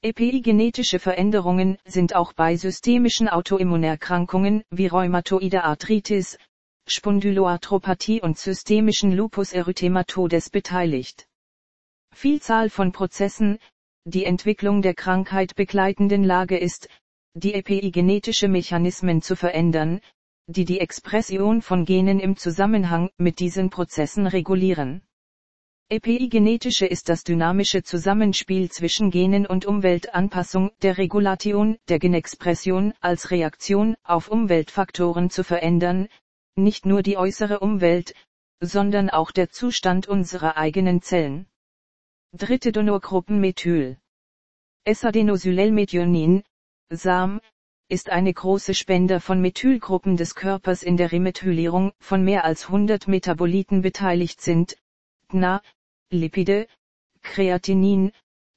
Epigenetische 0.01 0.99
Veränderungen 0.99 1.77
sind 1.85 2.15
auch 2.15 2.31
bei 2.31 2.55
systemischen 2.55 3.27
Autoimmunerkrankungen 3.27 4.63
wie 4.69 4.87
Rheumatoide 4.87 5.65
Arthritis, 5.65 6.37
Spondyloarthropathie 6.87 8.21
und 8.21 8.37
systemischen 8.37 9.11
Lupus 9.11 9.51
erythematodes 9.51 10.49
beteiligt. 10.49 11.26
Vielzahl 12.19 12.71
von 12.71 12.93
Prozessen, 12.93 13.59
die 14.03 14.25
Entwicklung 14.25 14.81
der 14.81 14.95
Krankheit 14.95 15.53
begleitenden 15.53 16.23
Lage 16.23 16.57
ist, 16.57 16.89
die 17.35 17.53
epigenetische 17.53 18.47
Mechanismen 18.47 19.21
zu 19.21 19.35
verändern, 19.35 20.01
die 20.47 20.65
die 20.65 20.79
Expression 20.79 21.61
von 21.61 21.85
Genen 21.85 22.19
im 22.19 22.35
Zusammenhang 22.35 23.11
mit 23.19 23.39
diesen 23.39 23.69
Prozessen 23.69 24.25
regulieren. 24.25 25.03
Epigenetische 25.89 26.87
ist 26.87 27.07
das 27.09 27.23
dynamische 27.23 27.83
Zusammenspiel 27.83 28.71
zwischen 28.71 29.11
Genen 29.11 29.45
und 29.45 29.67
Umweltanpassung 29.67 30.71
der 30.81 30.97
Regulation 30.97 31.77
der 31.87 31.99
Genexpression 31.99 32.95
als 32.99 33.29
Reaktion 33.29 33.95
auf 34.01 34.27
Umweltfaktoren 34.29 35.29
zu 35.29 35.43
verändern, 35.43 36.07
nicht 36.55 36.87
nur 36.87 37.03
die 37.03 37.17
äußere 37.17 37.59
Umwelt, 37.59 38.15
sondern 38.59 39.11
auch 39.11 39.29
der 39.29 39.51
Zustand 39.51 40.07
unserer 40.07 40.57
eigenen 40.57 41.03
Zellen. 41.03 41.45
Dritte 42.37 42.71
Donorgruppen 42.71 43.41
Methyl. 43.41 43.97
S-Adenosylelmethionin, 44.83 46.43
SAM, 46.91 47.41
ist 47.89 48.11
eine 48.11 48.31
große 48.31 48.75
Spender 48.75 49.19
von 49.19 49.41
Methylgruppen 49.41 50.17
des 50.17 50.35
Körpers 50.35 50.83
in 50.83 50.97
der 50.97 51.11
Remethylierung 51.11 51.93
von 51.99 52.23
mehr 52.23 52.45
als 52.45 52.65
100 52.65 53.07
Metaboliten 53.07 53.81
beteiligt 53.81 54.39
sind, 54.39 54.77
DNA, 55.29 55.63
Lipide, 56.11 56.67
Kreatinin, 57.23 58.11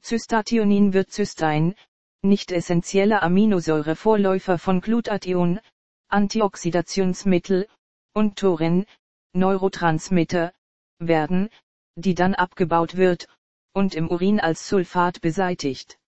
Cystathionin 0.00 0.92
wird 0.92 1.10
Cystein, 1.10 1.74
nicht 2.22 2.52
essentielle 2.52 3.22
Aminosäure 3.22 3.96
Vorläufer 3.96 4.58
von 4.58 4.80
Glutathion, 4.80 5.60
Antioxidationsmittel, 6.08 7.66
und 8.12 8.36
Torin, 8.36 8.84
Neurotransmitter, 9.32 10.52
werden, 10.98 11.48
die 11.96 12.14
dann 12.14 12.34
abgebaut 12.34 12.96
wird, 12.96 13.28
und 13.72 13.94
im 13.94 14.08
Urin 14.08 14.40
als 14.40 14.68
Sulfat 14.68 15.20
beseitigt. 15.20 15.98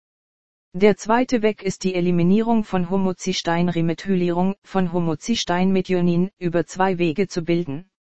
Der 0.75 0.96
zweite 0.96 1.42
Weg 1.42 1.62
ist 1.62 1.85
die 1.85 1.94
Eliminierung 1.94 2.64
von 2.64 2.88
Homocystein-Remethylierung 2.88 4.57
von 4.64 4.92
Homocystein-Methionin 4.92 6.31
über 6.38 6.66
zwei 6.66 6.98
Wege 6.98 7.29
zu 7.29 7.42
bilden. 7.42 7.90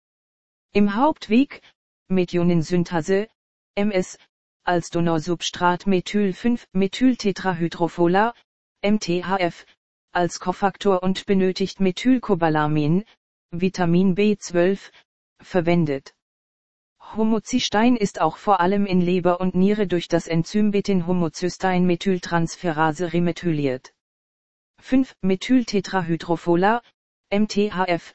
Im 0.72 0.94
Hauptweg, 0.96 1.60
Methionin-Synthase, 2.08 3.28
MS, 3.74 4.18
als 4.64 4.90
Donorsubstrat 4.90 5.86
Methyl-5-Methyltetrahydrofola, 5.86 8.34
MTHF, 8.82 9.64
als 10.12 10.40
Kofaktor 10.40 11.02
und 11.02 11.24
benötigt 11.26 11.80
Methylcobalamin, 11.80 13.04
Vitamin 13.50 14.14
B12, 14.14 14.90
verwendet. 15.40 16.14
Homocystein 17.14 17.96
ist 17.96 18.20
auch 18.20 18.36
vor 18.36 18.60
allem 18.60 18.84
in 18.86 19.00
Leber 19.00 19.40
und 19.40 19.54
Niere 19.54 19.86
durch 19.86 20.08
das 20.08 20.26
Enzym 20.28 20.70
Betin-Homocystein-Methyltransferase 20.70 23.12
remethyliert. 23.12 23.94
5-Methyltetrahydrofola, 24.82 26.82
MTHF, 27.30 28.12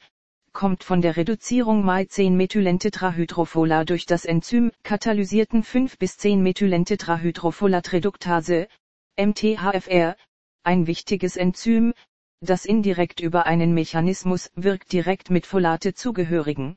kommt 0.52 0.84
von 0.84 1.00
der 1.00 1.16
Reduzierung 1.16 1.84
Mai-10-Methylentetrahydrofolat 1.84 3.90
durch 3.90 4.06
das 4.06 4.24
Enzym 4.24 4.72
katalysierten 4.82 5.62
5 5.62 5.98
bis 5.98 6.18
10 6.18 6.42
Methylentetrahydrofolatreduktase, 6.42 8.66
MTHFR, 9.16 10.16
ein 10.62 10.86
wichtiges 10.86 11.36
Enzym, 11.36 11.92
das 12.40 12.64
indirekt 12.64 13.20
über 13.20 13.46
einen 13.46 13.74
Mechanismus 13.74 14.50
wirkt 14.54 14.92
direkt 14.92 15.30
mit 15.30 15.46
Folate 15.46 15.94
zugehörigen. 15.94 16.76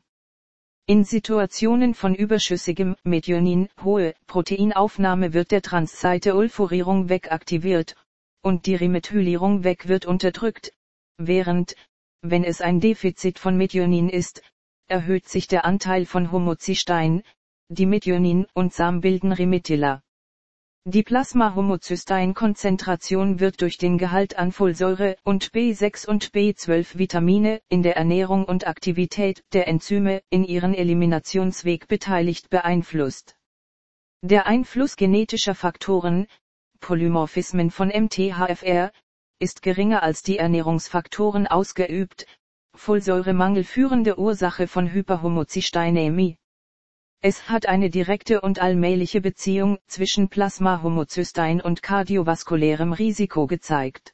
In 0.88 1.03
Situationen 1.03 1.93
von 1.93 2.15
überschüssigem 2.15 2.95
Methionin, 3.03 3.69
hohe 3.84 4.15
Proteinaufnahme 4.27 5.34
wird 5.34 5.51
der 5.51 5.62
Transseite 5.62 6.36
Ulforierung 6.36 7.10
wegaktiviert, 7.10 7.95
und 8.41 8.65
die 8.65 8.75
Remethylierung 8.75 9.63
weg 9.63 9.88
wird 9.88 10.05
unterdrückt, 10.05 10.73
während, 11.17 11.75
wenn 12.21 12.43
es 12.43 12.62
ein 12.62 12.79
Defizit 12.79 13.39
von 13.39 13.57
Methionin 13.57 14.10
ist, 14.10 14.43
erhöht 14.88 15.27
sich 15.27 15.47
der 15.47 15.65
Anteil 15.65 16.05
von 16.05 16.31
Homocystein, 16.31 17.23
die 17.69 17.86
Methionin 17.86 18.47
und 18.53 18.73
Sam 18.73 19.01
bilden 19.01 19.31
Remethyler. 19.31 20.01
Die 20.86 21.03
Plasma-Homocystein-Konzentration 21.03 23.39
wird 23.39 23.62
durch 23.62 23.77
den 23.77 23.99
Gehalt 23.99 24.36
an 24.38 24.51
Folsäure 24.51 25.15
und 25.23 25.51
B6 25.51 26.07
und 26.07 26.31
B12 26.31 26.97
Vitamine 26.97 27.62
in 27.69 27.84
der 27.84 27.97
Ernährung 27.97 28.45
und 28.45 28.65
Aktivität 28.65 29.43
der 29.53 29.67
Enzyme 29.67 30.23
in 30.29 30.43
ihren 30.43 30.73
Eliminationsweg 30.73 31.88
beteiligt 31.88 32.49
beeinflusst. 32.49 33.36
Der 34.23 34.47
Einfluss 34.47 34.95
genetischer 34.95 35.53
Faktoren, 35.53 36.25
Polymorphismen 36.79 37.69
von 37.69 37.89
MTHFR, 37.89 38.91
ist 39.41 39.62
geringer 39.62 40.04
als 40.04 40.21
die 40.21 40.38
Ernährungsfaktoren 40.38 41.47
ausgeübt, 41.47 42.27
Folsäuremangel 42.75 43.63
führende 43.63 44.17
Ursache 44.17 44.67
von 44.67 44.91
Hyperhomozysteinämie. 44.91 46.38
Es 47.21 47.49
hat 47.49 47.65
eine 47.65 47.89
direkte 47.89 48.41
und 48.41 48.60
allmähliche 48.60 49.21
Beziehung 49.21 49.77
zwischen 49.88 50.30
Plasmahomozystein 50.30 51.62
und 51.62 51.84
kardiovaskulärem 51.84 52.93
Risiko 52.93 53.47
gezeigt. 53.47 54.13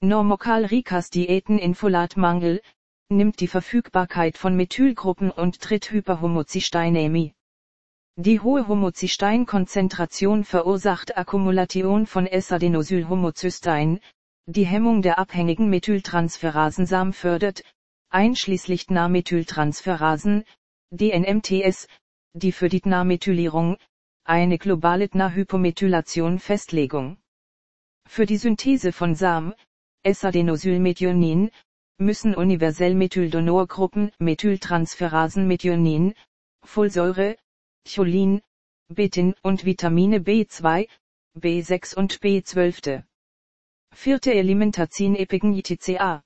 Normokal-Rikas-Diäten 0.00 1.58
in 1.58 1.74
Folatmangel, 1.74 2.60
nimmt 3.10 3.40
die 3.40 3.48
Verfügbarkeit 3.48 4.38
von 4.38 4.56
Methylgruppen 4.56 5.30
und 5.30 5.60
tritt 5.60 5.90
Hyperhomozysteinämie. 5.90 7.34
Die 8.16 8.40
hohe 8.40 8.68
Homozysteinkonzentration 8.68 10.44
verursacht 10.44 11.16
Akkumulation 11.16 12.06
von 12.06 12.26
S-Adenosyl-Homozystein, 12.26 13.98
die 14.46 14.66
Hemmung 14.66 15.00
der 15.00 15.18
abhängigen 15.18 15.70
Methyltransferasen 15.70 16.86
SAM 16.86 17.12
fördert, 17.12 17.64
einschließlich 18.10 18.90
NA-Methyltransferasen, 18.90 20.44
DNMTS, 20.90 21.88
die 22.34 22.52
für 22.52 22.68
die 22.68 22.82
NA-Methylierung, 22.84 23.78
eine 24.24 24.58
globale 24.58 25.08
NA-Hypomethylation 25.12 26.38
Festlegung. 26.38 27.18
Für 28.06 28.26
die 28.26 28.36
Synthese 28.36 28.92
von 28.92 29.14
SAM, 29.14 29.54
S-Adenosylmethionin, 30.02 31.50
müssen 31.98 32.34
universell 32.34 32.94
Methyldonorgruppen 32.94 34.12
Methyltransferasen 34.18 35.48
Methionin, 35.48 36.14
Folsäure, 36.62 37.36
Cholin, 37.88 38.42
Betin 38.88 39.34
und 39.42 39.64
Vitamine 39.64 40.18
B2, 40.18 40.86
B6 41.36 41.96
und 41.96 42.20
B12. 42.20 43.04
Vierte 43.94 44.34
Elementazin 44.34 45.14
Epigenitica. 45.14 46.22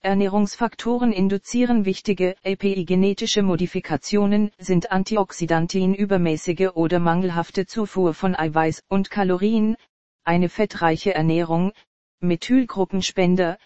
Ernährungsfaktoren 0.00 1.12
induzieren 1.12 1.84
wichtige 1.84 2.34
epigenetische 2.42 3.42
Modifikationen, 3.42 4.50
sind 4.58 4.90
Antioxidantien 4.90 5.94
übermäßige 5.94 6.70
oder 6.74 6.98
mangelhafte 6.98 7.66
Zufuhr 7.66 8.12
von 8.12 8.34
Eiweiß 8.34 8.82
und 8.88 9.08
Kalorien, 9.08 9.76
eine 10.24 10.48
fettreiche 10.48 11.14
Ernährung, 11.14 11.72
Methylgruppenspender, 12.20 13.58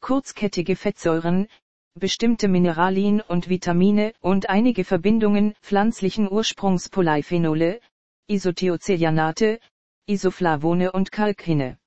kurzkettige 0.00 0.74
Fettsäuren, 0.74 1.48
bestimmte 1.94 2.48
Mineralien 2.48 3.20
und 3.20 3.48
Vitamine 3.48 4.14
und 4.20 4.48
einige 4.48 4.84
Verbindungen 4.84 5.54
pflanzlichen 5.60 6.30
Ursprungs 6.30 6.88
Polyphenole, 6.88 7.80
Isothiocyanate, 8.26 9.60
Isoflavone 10.06 10.92
und 10.92 11.12
Kalkine. 11.12 11.79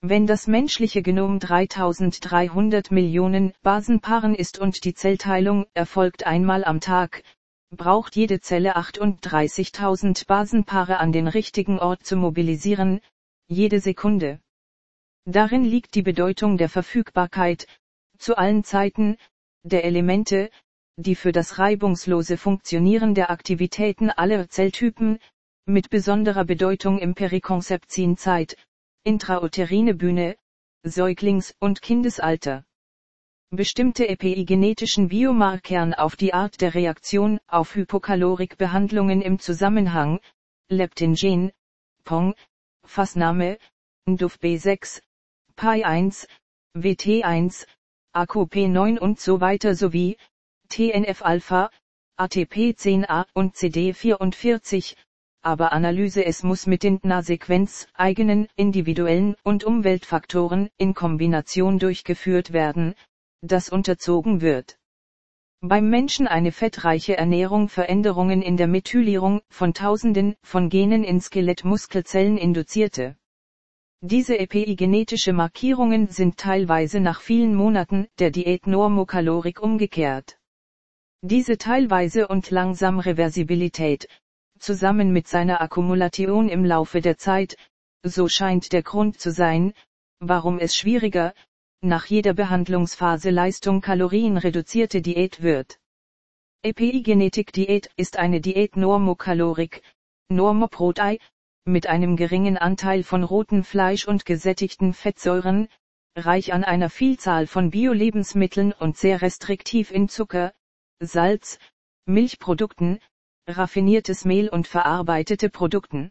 Wenn 0.00 0.28
das 0.28 0.46
menschliche 0.46 1.02
Genom 1.02 1.40
3300 1.40 2.92
Millionen 2.92 3.52
Basenpaaren 3.62 4.36
ist 4.36 4.60
und 4.60 4.84
die 4.84 4.94
Zellteilung 4.94 5.66
erfolgt 5.74 6.24
einmal 6.24 6.64
am 6.64 6.78
Tag, 6.78 7.24
braucht 7.70 8.14
jede 8.14 8.40
Zelle 8.40 8.76
38.000 8.76 10.24
Basenpaare 10.28 10.98
an 10.98 11.10
den 11.10 11.26
richtigen 11.26 11.80
Ort 11.80 12.06
zu 12.06 12.16
mobilisieren, 12.16 13.00
jede 13.48 13.80
Sekunde. 13.80 14.40
Darin 15.24 15.64
liegt 15.64 15.96
die 15.96 16.02
Bedeutung 16.02 16.58
der 16.58 16.68
Verfügbarkeit, 16.68 17.66
zu 18.18 18.38
allen 18.38 18.62
Zeiten, 18.62 19.16
der 19.64 19.84
Elemente, 19.84 20.48
die 20.96 21.16
für 21.16 21.32
das 21.32 21.58
reibungslose 21.58 22.36
Funktionieren 22.36 23.16
der 23.16 23.30
Aktivitäten 23.30 24.10
aller 24.10 24.48
Zelltypen, 24.48 25.18
mit 25.66 25.90
besonderer 25.90 26.44
Bedeutung 26.44 27.00
im 27.00 27.16
Perikonzeptionzeit, 27.16 28.56
intrauterine 29.08 29.94
Bühne, 29.94 30.36
Säuglings- 30.84 31.54
und 31.60 31.80
Kindesalter. 31.80 32.66
Bestimmte 33.48 34.06
epigenetischen 34.06 35.08
Biomarkern 35.08 35.94
auf 35.94 36.14
die 36.14 36.34
Art 36.34 36.60
der 36.60 36.74
Reaktion 36.74 37.40
auf 37.46 37.74
Hypokalorik-Behandlungen 37.74 39.22
im 39.22 39.38
Zusammenhang, 39.38 40.20
Leptin-Gen, 40.68 41.52
PONG, 42.04 42.34
Fassname, 42.84 43.56
NDUF 44.06 44.36
B6, 44.42 45.00
PI1, 45.56 46.28
WT1, 46.76 47.66
AQP9 48.14 48.98
und 48.98 49.20
so 49.20 49.40
weiter 49.40 49.74
sowie 49.74 50.18
TNF-Alpha, 50.68 51.70
ATP10A 52.18 53.24
und 53.32 53.56
CD44, 53.56 54.96
aber 55.48 55.72
Analyse 55.72 56.26
es 56.26 56.42
muss 56.42 56.66
mit 56.66 56.82
den 56.82 57.00
NA-Sequenz, 57.02 57.86
eigenen, 57.94 58.48
individuellen 58.54 59.34
und 59.44 59.64
Umweltfaktoren 59.64 60.68
in 60.76 60.92
Kombination 60.92 61.78
durchgeführt 61.78 62.52
werden, 62.52 62.94
das 63.40 63.70
unterzogen 63.70 64.42
wird. 64.42 64.78
Beim 65.62 65.88
Menschen 65.88 66.26
eine 66.26 66.52
fettreiche 66.52 67.16
Ernährung 67.16 67.70
Veränderungen 67.70 68.42
in 68.42 68.58
der 68.58 68.66
Methylierung 68.66 69.40
von 69.48 69.72
Tausenden 69.72 70.36
von 70.42 70.68
Genen 70.68 71.02
in 71.02 71.18
Skelettmuskelzellen 71.18 72.36
induzierte. 72.36 73.16
Diese 74.02 74.38
epigenetische 74.38 75.32
Markierungen 75.32 76.08
sind 76.08 76.36
teilweise 76.36 77.00
nach 77.00 77.22
vielen 77.22 77.54
Monaten 77.54 78.06
der 78.18 78.30
Diät 78.30 78.66
normokalorik 78.66 79.62
umgekehrt. 79.62 80.38
Diese 81.22 81.56
teilweise 81.56 82.28
und 82.28 82.50
langsam 82.50 83.00
Reversibilität, 83.00 84.08
zusammen 84.58 85.12
mit 85.12 85.28
seiner 85.28 85.60
Akkumulation 85.60 86.48
im 86.48 86.64
Laufe 86.64 87.00
der 87.00 87.18
Zeit, 87.18 87.56
so 88.02 88.28
scheint 88.28 88.72
der 88.72 88.82
Grund 88.82 89.20
zu 89.20 89.30
sein, 89.30 89.72
warum 90.20 90.58
es 90.58 90.76
schwieriger, 90.76 91.34
nach 91.80 92.06
jeder 92.06 92.34
Behandlungsphase 92.34 93.30
Leistung 93.30 93.80
kalorienreduzierte 93.80 95.00
Diät 95.00 95.42
wird. 95.42 95.78
Epigenetik-Diät 96.62 97.90
ist 97.96 98.16
eine 98.16 98.40
Diät 98.40 98.76
normokalorik, 98.76 99.82
Normoprotei, 100.28 101.18
mit 101.64 101.86
einem 101.86 102.16
geringen 102.16 102.56
Anteil 102.56 103.04
von 103.04 103.22
rotem 103.22 103.62
Fleisch 103.62 104.08
und 104.08 104.24
gesättigten 104.26 104.92
Fettsäuren, 104.92 105.68
reich 106.16 106.52
an 106.52 106.64
einer 106.64 106.90
Vielzahl 106.90 107.46
von 107.46 107.70
Bio-Lebensmitteln 107.70 108.72
und 108.72 108.96
sehr 108.96 109.22
restriktiv 109.22 109.90
in 109.90 110.08
Zucker, 110.08 110.52
Salz, 110.98 111.58
Milchprodukten, 112.06 112.98
raffiniertes 113.48 114.24
Mehl 114.24 114.48
und 114.48 114.68
verarbeitete 114.68 115.48
Produkten. 115.48 116.10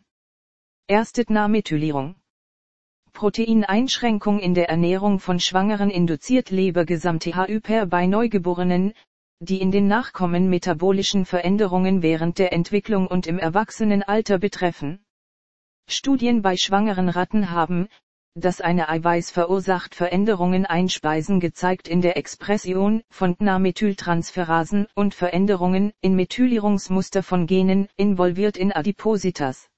Erstetnamethylierung. 0.87 2.15
Proteineinschränkung 3.13 4.39
in 4.39 4.53
der 4.53 4.69
Ernährung 4.69 5.19
von 5.19 5.39
Schwangeren 5.39 5.89
induziert 5.89 6.49
Lebergesamthyper 6.49 7.85
bei 7.85 8.07
Neugeborenen, 8.07 8.93
die 9.39 9.61
in 9.61 9.71
den 9.71 9.87
Nachkommen 9.87 10.49
metabolischen 10.49 11.25
Veränderungen 11.25 12.01
während 12.01 12.39
der 12.39 12.53
Entwicklung 12.53 13.07
und 13.07 13.27
im 13.27 13.37
Erwachsenenalter 13.37 14.39
betreffen. 14.39 15.05
Studien 15.87 16.41
bei 16.41 16.57
schwangeren 16.57 17.07
Ratten 17.07 17.51
haben, 17.51 17.87
dass 18.39 18.61
eine 18.61 18.87
Eiweiß 18.87 19.31
verursacht 19.31 19.95
Veränderungen 19.95 20.65
einspeisen 20.65 21.39
gezeigt 21.39 21.87
in 21.87 22.01
der 22.01 22.17
Expression 22.17 23.01
von 23.09 23.35
NA-Methyltransferasen 23.39 24.85
und 24.93 25.15
Veränderungen 25.15 25.91
in 26.01 26.15
Methylierungsmuster 26.15 27.23
von 27.23 27.47
Genen 27.47 27.87
involviert 27.95 28.55
in 28.55 28.71
Adipositas. 28.71 29.69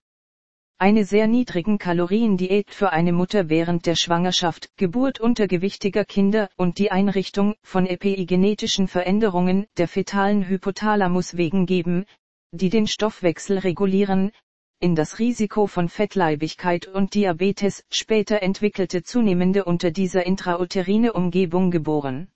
eine 0.78 1.04
sehr 1.04 1.28
niedrigen 1.28 1.78
Kaloriendiät 1.78 2.72
für 2.72 2.92
eine 2.92 3.12
Mutter 3.12 3.50
während 3.50 3.86
der 3.86 3.96
Schwangerschaft, 3.96 4.70
Geburt 4.78 5.20
untergewichtiger 5.20 6.06
Kinder 6.06 6.50
und 6.56 6.78
die 6.78 6.90
Einrichtung 6.90 7.56
von 7.64 7.86
epigenetischen 7.86 8.88
Veränderungen 8.88 9.68
der 9.78 9.90
fetalen 9.90 10.48
Hypothalamus 10.48 11.36
wegen 11.36 11.66
geben, 11.66 12.06
die 12.52 12.70
den 12.70 12.88
Stoffwechsel 12.88 13.58
regulieren, 13.58 14.32
in 14.80 14.96
das 14.96 15.20
Risiko 15.20 15.68
von 15.68 15.90
Fettleibigkeit 15.90 16.88
und 16.88 17.14
Diabetes 17.14 17.84
später 17.90 18.42
entwickelte 18.42 19.04
zunehmende 19.04 19.66
unter 19.66 19.92
dieser 19.92 20.26
intrauterine 20.26 21.14
Umgebung 21.14 21.70
geboren. 21.70 22.30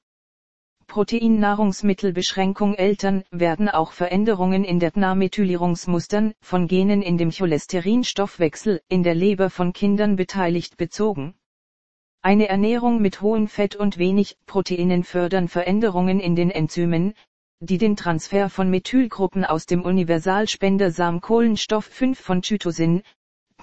Proteinnahrungsmittelbeschränkung 0.87 2.75
Eltern 2.75 3.23
werden 3.31 3.69
auch 3.69 3.93
Veränderungen 3.93 4.63
in 4.63 4.79
der 4.79 4.91
DNA-Methylierungsmustern 4.91 6.33
von 6.41 6.67
Genen 6.67 7.01
in 7.01 7.17
dem 7.17 7.31
Cholesterinstoffwechsel 7.31 8.81
in 8.89 9.03
der 9.03 9.15
Leber 9.15 9.49
von 9.49 9.73
Kindern 9.73 10.15
beteiligt 10.15 10.77
bezogen. 10.77 11.35
Eine 12.21 12.47
Ernährung 12.47 13.01
mit 13.01 13.21
hohem 13.21 13.47
Fett 13.47 13.75
und 13.75 13.97
wenig 13.97 14.37
Proteinen 14.45 15.03
fördern 15.03 15.47
Veränderungen 15.47 16.19
in 16.19 16.35
den 16.35 16.51
Enzymen, 16.51 17.13
die 17.65 17.77
den 17.77 17.95
Transfer 17.95 18.49
von 18.49 18.69
Methylgruppen 18.69 19.45
aus 19.45 19.65
dem 19.65 19.83
Universalspendersamen 19.83 21.21
Kohlenstoff 21.21 21.85
5 21.85 22.19
von 22.19 22.43
Zytosin, 22.43 23.03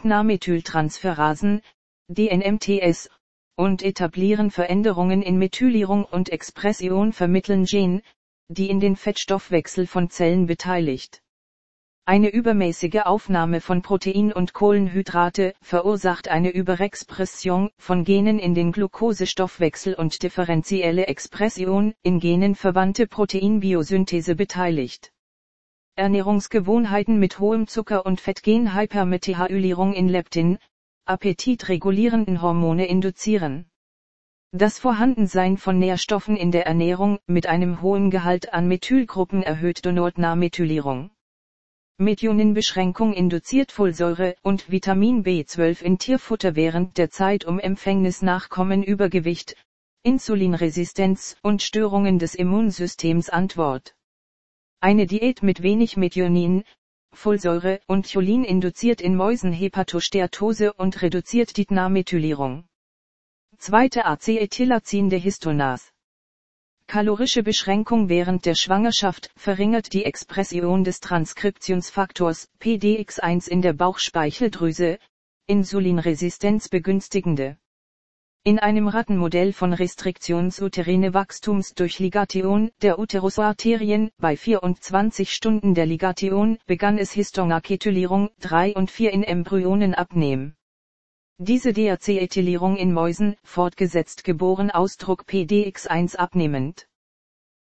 DNA-Methyltransferasen, 0.01 1.61
DNMTS 2.09 3.11
und 3.57 3.82
etablieren 3.82 4.51
Veränderungen 4.51 5.20
in 5.20 5.36
Methylierung 5.36 6.05
und 6.07 6.30
Expression 6.30 7.12
vermitteln 7.12 7.66
Gen, 7.66 8.01
die 8.48 8.70
in 8.70 8.80
den 8.80 8.96
Fettstoffwechsel 8.96 9.86
von 9.86 10.09
Zellen 10.09 10.46
beteiligt. 10.46 11.20
Eine 12.07 12.30
übermäßige 12.30 13.03
Aufnahme 13.05 13.61
von 13.61 13.82
Protein 13.82 14.32
und 14.32 14.53
Kohlenhydrate 14.53 15.55
verursacht 15.61 16.28
eine 16.28 16.51
Überexpression 16.51 17.70
von 17.78 18.05
Genen 18.05 18.38
in 18.38 18.55
den 18.55 18.72
Glukosestoffwechsel 18.72 19.94
und 19.94 20.22
differenzielle 20.22 21.07
Expression 21.07 21.94
in 22.03 22.18
Genen 22.18 22.57
verwandte 22.57 23.07
Proteinbiosynthese 23.07 24.34
beteiligt. 24.34 25.12
Ernährungsgewohnheiten 25.94 27.18
mit 27.18 27.38
hohem 27.38 27.66
Zucker- 27.66 28.07
und 28.07 28.20
Fettgen 28.20 28.74
Hypermethylierung 28.74 29.92
in 29.92 30.09
Leptin, 30.09 30.59
appetitregulierenden 31.05 32.40
Hormone 32.40 32.86
induzieren. 32.86 33.66
Das 34.53 34.78
Vorhandensein 34.78 35.59
von 35.59 35.78
Nährstoffen 35.78 36.36
in 36.36 36.51
der 36.51 36.66
Ernährung 36.66 37.20
mit 37.26 37.46
einem 37.46 37.82
hohen 37.82 38.11
Gehalt 38.11 38.53
an 38.53 38.66
Methylgruppen 38.66 39.42
erhöht 39.42 39.84
Donordnahmethylierung. 39.84 41.11
Methioninbeschränkung 42.01 43.12
induziert 43.12 43.72
Folsäure 43.72 44.34
und 44.40 44.70
Vitamin 44.70 45.22
B12 45.22 45.82
in 45.82 45.98
Tierfutter 45.98 46.57
während 46.57 46.96
der 46.96 47.11
Zeit 47.11 47.44
um 47.44 47.59
Empfängnisnachkommen 47.59 48.82
Übergewicht, 48.82 49.55
Insulinresistenz 50.03 51.36
und 51.42 51.61
Störungen 51.61 52.18
des 52.18 52.34
Immunsystems 52.34 53.28
Antwort. 53.28 53.94
Eine 54.80 55.07
Diät 55.07 55.42
mit 55.42 55.62
wenig 55.62 55.98
Methionin, 55.98 56.64
Folsäure 57.12 57.80
und 57.86 58.11
Cholin 58.11 58.44
induziert 58.44 59.03
in 59.03 59.14
Mäusen 59.14 59.53
Hepatosteatose 59.53 60.72
und 60.72 61.03
reduziert 61.03 61.59
die 61.59 61.66
DNA-Methylierung. 61.66 62.64
Zweite 63.59 64.07
Acetylazin 64.07 65.11
Histonas. 65.11 65.92
Kalorische 66.91 67.45
Beschränkung 67.45 68.09
während 68.09 68.47
der 68.47 68.57
Schwangerschaft 68.57 69.30
verringert 69.36 69.93
die 69.93 70.05
Expression 70.05 70.82
des 70.82 70.99
Transkriptionsfaktors 70.99 72.49
PDX1 72.59 73.49
in 73.49 73.62
der 73.62 73.74
Bauchspeicheldrüse, 73.74 74.99
Insulinresistenz 75.47 76.68
begünstigende. 76.68 77.59
In 78.43 78.59
einem 78.59 78.88
Rattenmodell 78.88 79.53
von 79.53 79.72
Restriktionsuterine 79.72 81.14
Wachstums 81.14 81.74
durch 81.74 82.01
Ligation 82.01 82.72
der 82.82 82.99
Uterusarterien 82.99 84.11
bei 84.18 84.36
24 84.36 85.32
Stunden 85.32 85.76
der 85.76 85.86
Ligation 85.86 86.59
begann 86.66 86.99
es 86.99 87.12
Histonaketylierung 87.12 88.30
3 88.41 88.74
und 88.74 88.91
4 88.91 89.12
in 89.12 89.22
Embryonen 89.22 89.95
abnehmen. 89.95 90.57
Diese 91.43 91.72
Deacetylierung 91.72 92.76
in 92.76 92.93
Mäusen, 92.93 93.34
fortgesetzt 93.45 94.24
geboren 94.24 94.70
Ausdruck 94.70 95.22
PDX1 95.22 96.16
abnehmend. 96.16 96.86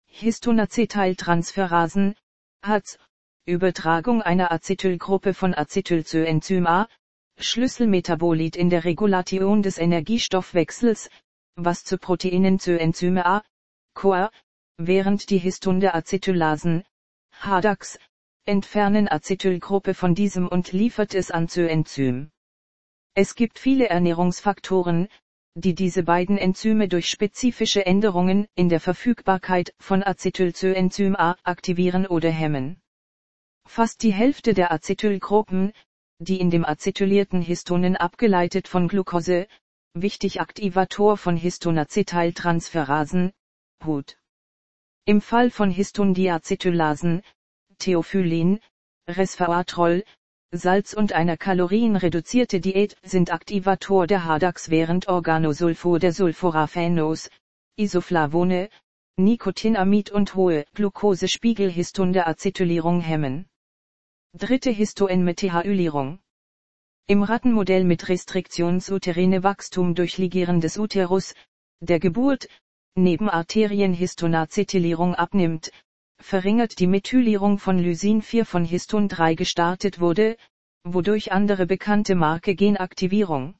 Histonacetyltransferasen, 0.05 2.15
HATS, 2.63 2.97
Übertragung 3.45 4.21
einer 4.21 4.53
Acetylgruppe 4.53 5.33
von 5.33 5.53
Acetylcoenzym 5.53 6.67
A, 6.67 6.87
Schlüsselmetabolit 7.37 8.55
in 8.55 8.69
der 8.69 8.85
Regulation 8.85 9.61
des 9.61 9.77
Energiestoffwechsels, 9.77 11.09
was 11.57 11.83
zu 11.83 11.97
Proteinen 11.97 12.59
Coenzyme 12.59 13.25
A, 13.25 13.43
CoA, 13.93 14.31
während 14.77 15.29
die 15.29 15.37
Histunde 15.37 15.93
Acetylasen, 15.93 16.85
HADAX, 17.41 17.99
entfernen 18.45 19.09
Acetylgruppe 19.09 19.95
von 19.95 20.15
diesem 20.15 20.47
und 20.47 20.71
liefert 20.71 21.13
es 21.13 21.29
an 21.29 21.47
Coenzym. 21.47 22.31
Es 23.17 23.35
gibt 23.35 23.59
viele 23.59 23.87
Ernährungsfaktoren, 23.87 25.07
die 25.55 25.73
diese 25.73 26.03
beiden 26.03 26.37
Enzyme 26.37 26.89
durch 26.89 27.09
spezifische 27.09 27.85
Änderungen 27.85 28.45
in 28.55 28.67
der 28.67 28.81
Verfügbarkeit 28.81 29.73
von 29.79 30.03
Acetylcoenzym 30.03 31.15
A 31.15 31.37
aktivieren 31.43 32.05
oder 32.07 32.29
hemmen. 32.29 32.81
Fast 33.65 34.03
die 34.03 34.11
Hälfte 34.11 34.53
der 34.53 34.73
Acetylgruppen, 34.73 35.71
die 36.19 36.41
in 36.41 36.49
dem 36.49 36.65
acetylierten 36.65 37.41
Histonen 37.41 37.95
abgeleitet 37.95 38.67
von 38.67 38.89
Glucose, 38.89 39.47
wichtig 39.93 40.41
Aktivator 40.41 41.15
von 41.15 41.37
Histonacetyltransferasen, 41.37 43.31
HUT. 43.85 44.17
Im 45.05 45.21
Fall 45.21 45.51
von 45.51 45.71
Histondiacetylasen, 45.71 47.21
Theophyllin, 47.77 48.59
Resveratrol, 49.07 50.03
Salz 50.57 50.93
und 50.93 51.13
einer 51.13 51.37
kalorienreduzierte 51.37 52.59
Diät 52.59 52.95
sind 53.03 53.31
Aktivator 53.31 54.07
der 54.07 54.25
HADAX 54.25 54.69
während 54.69 55.07
Organosulfur 55.07 55.99
der 55.99 56.13
Sulforaphanos, 56.13 57.29
Isoflavone, 57.77 58.69
Nicotinamid 59.17 60.11
und 60.11 60.35
hohe 60.35 60.65
Glukosespiegel 60.73 61.69
Histon 61.69 62.17
Acetylierung 62.17 63.01
hemmen. 63.01 63.47
Dritte 64.37 64.71
Histoenmethylierung. 64.71 66.19
Im 67.07 67.23
Rattenmodell 67.23 67.83
mit 67.83 68.09
Restriktionsuterine 68.09 69.43
Wachstum 69.43 69.95
durch 69.95 70.17
Ligieren 70.17 70.59
des 70.59 70.77
Uterus, 70.77 71.33
der 71.79 71.99
Geburt, 71.99 72.47
neben 72.95 73.29
Arterienhistonacetylierung 73.29 75.15
abnimmt, 75.15 75.71
verringert 76.25 76.79
die 76.79 76.87
Methylierung 76.87 77.59
von 77.59 77.77
Lysin 77.77 78.23
4 78.23 78.45
von 78.45 78.65
Histon 78.65 79.07
3 79.07 79.35
gestartet 79.35 79.99
wurde, 79.99 80.37
wodurch 80.83 81.31
andere 81.31 81.67
bekannte 81.67 82.15
Marke 82.15 82.55
Genaktivierung. 82.55 83.53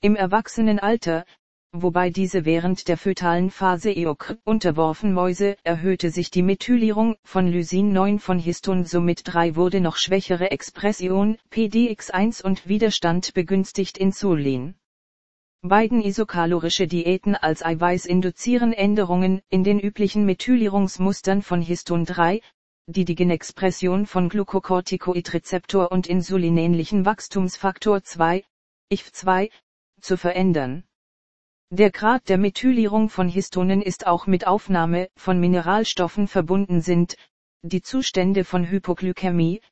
Im 0.00 0.16
Erwachsenenalter, 0.16 1.26
wobei 1.72 2.08
diese 2.08 2.46
während 2.46 2.88
der 2.88 2.96
fötalen 2.96 3.50
Phase 3.50 3.94
EOK 3.94 4.38
unterworfen 4.44 5.12
Mäuse 5.12 5.56
erhöhte 5.62 6.08
sich 6.08 6.30
die 6.30 6.42
Methylierung 6.42 7.16
von 7.22 7.48
Lysin 7.48 7.92
9 7.92 8.18
von 8.18 8.38
Histon 8.38 8.86
somit 8.86 9.20
3 9.24 9.54
wurde 9.54 9.82
noch 9.82 9.98
schwächere 9.98 10.52
Expression 10.52 11.36
PDX1 11.50 12.42
und 12.42 12.66
Widerstand 12.66 13.34
begünstigt 13.34 13.98
Insulin. 13.98 14.74
Beiden 15.66 16.02
isokalorische 16.02 16.86
Diäten 16.86 17.36
als 17.36 17.64
Eiweiß 17.64 18.04
induzieren 18.04 18.74
Änderungen 18.74 19.40
in 19.48 19.64
den 19.64 19.80
üblichen 19.80 20.26
Methylierungsmustern 20.26 21.40
von 21.40 21.62
Histon 21.62 22.04
3, 22.04 22.42
die 22.86 23.06
die 23.06 23.14
Genexpression 23.14 24.04
von 24.04 24.28
Glucocorticoidrezeptor 24.28 25.90
und 25.90 26.06
insulinähnlichen 26.06 27.06
Wachstumsfaktor 27.06 28.02
2, 28.02 28.44
IF2, 28.92 29.50
zu 30.02 30.18
verändern. 30.18 30.84
Der 31.70 31.90
Grad 31.90 32.28
der 32.28 32.36
Methylierung 32.36 33.08
von 33.08 33.30
Histonen 33.30 33.80
ist 33.80 34.06
auch 34.06 34.26
mit 34.26 34.46
Aufnahme 34.46 35.08
von 35.16 35.40
Mineralstoffen 35.40 36.28
verbunden 36.28 36.82
sind, 36.82 37.16
die 37.62 37.80
Zustände 37.80 38.44
von 38.44 38.70
Hypoglykämie, 38.70 39.62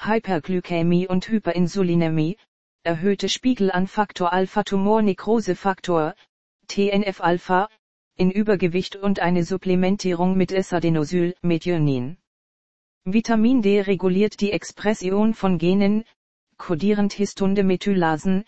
Hyperglykämie 0.00 1.06
und 1.06 1.28
Hyperinsulinämie, 1.28 2.36
erhöhte 2.86 3.28
Spiegel 3.28 3.70
an 3.70 3.86
Faktor 3.86 4.32
Alpha 4.32 4.62
Tumor 4.62 5.02
Nekrosefaktor, 5.02 6.14
TNF-Alpha, 6.68 7.68
in 8.16 8.30
Übergewicht 8.30 8.96
und 8.96 9.20
eine 9.20 9.44
Supplementierung 9.44 10.36
mit 10.36 10.52
S-Adenosyl, 10.52 11.34
Methionin. 11.42 12.16
Vitamin 13.04 13.60
D 13.60 13.82
reguliert 13.82 14.40
die 14.40 14.52
Expression 14.52 15.34
von 15.34 15.58
Genen, 15.58 16.04
kodierend 16.56 17.12
Histunde 17.12 17.62
Methylasen, 17.62 18.44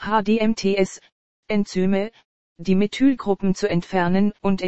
HDMTS, 0.00 1.00
Enzyme, 1.48 2.10
die 2.56 2.74
Methylgruppen 2.74 3.54
zu 3.54 3.68
entfernen 3.68 4.32
und 4.40 4.62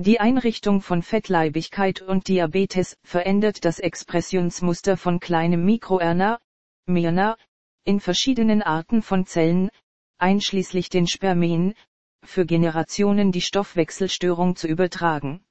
Die 0.00 0.20
Einrichtung 0.20 0.80
von 0.80 1.02
Fettleibigkeit 1.02 2.02
und 2.02 2.28
Diabetes 2.28 2.96
verändert 3.02 3.64
das 3.64 3.80
Expressionsmuster 3.80 4.96
von 4.96 5.18
kleinem 5.18 5.64
MikroRNA, 5.64 6.38
MyRNA, 6.86 7.36
in 7.82 7.98
verschiedenen 7.98 8.62
Arten 8.62 9.02
von 9.02 9.26
Zellen, 9.26 9.70
einschließlich 10.18 10.88
den 10.88 11.08
Spermien, 11.08 11.74
für 12.22 12.46
Generationen 12.46 13.32
die 13.32 13.40
Stoffwechselstörung 13.40 14.54
zu 14.54 14.68
übertragen. 14.68 15.44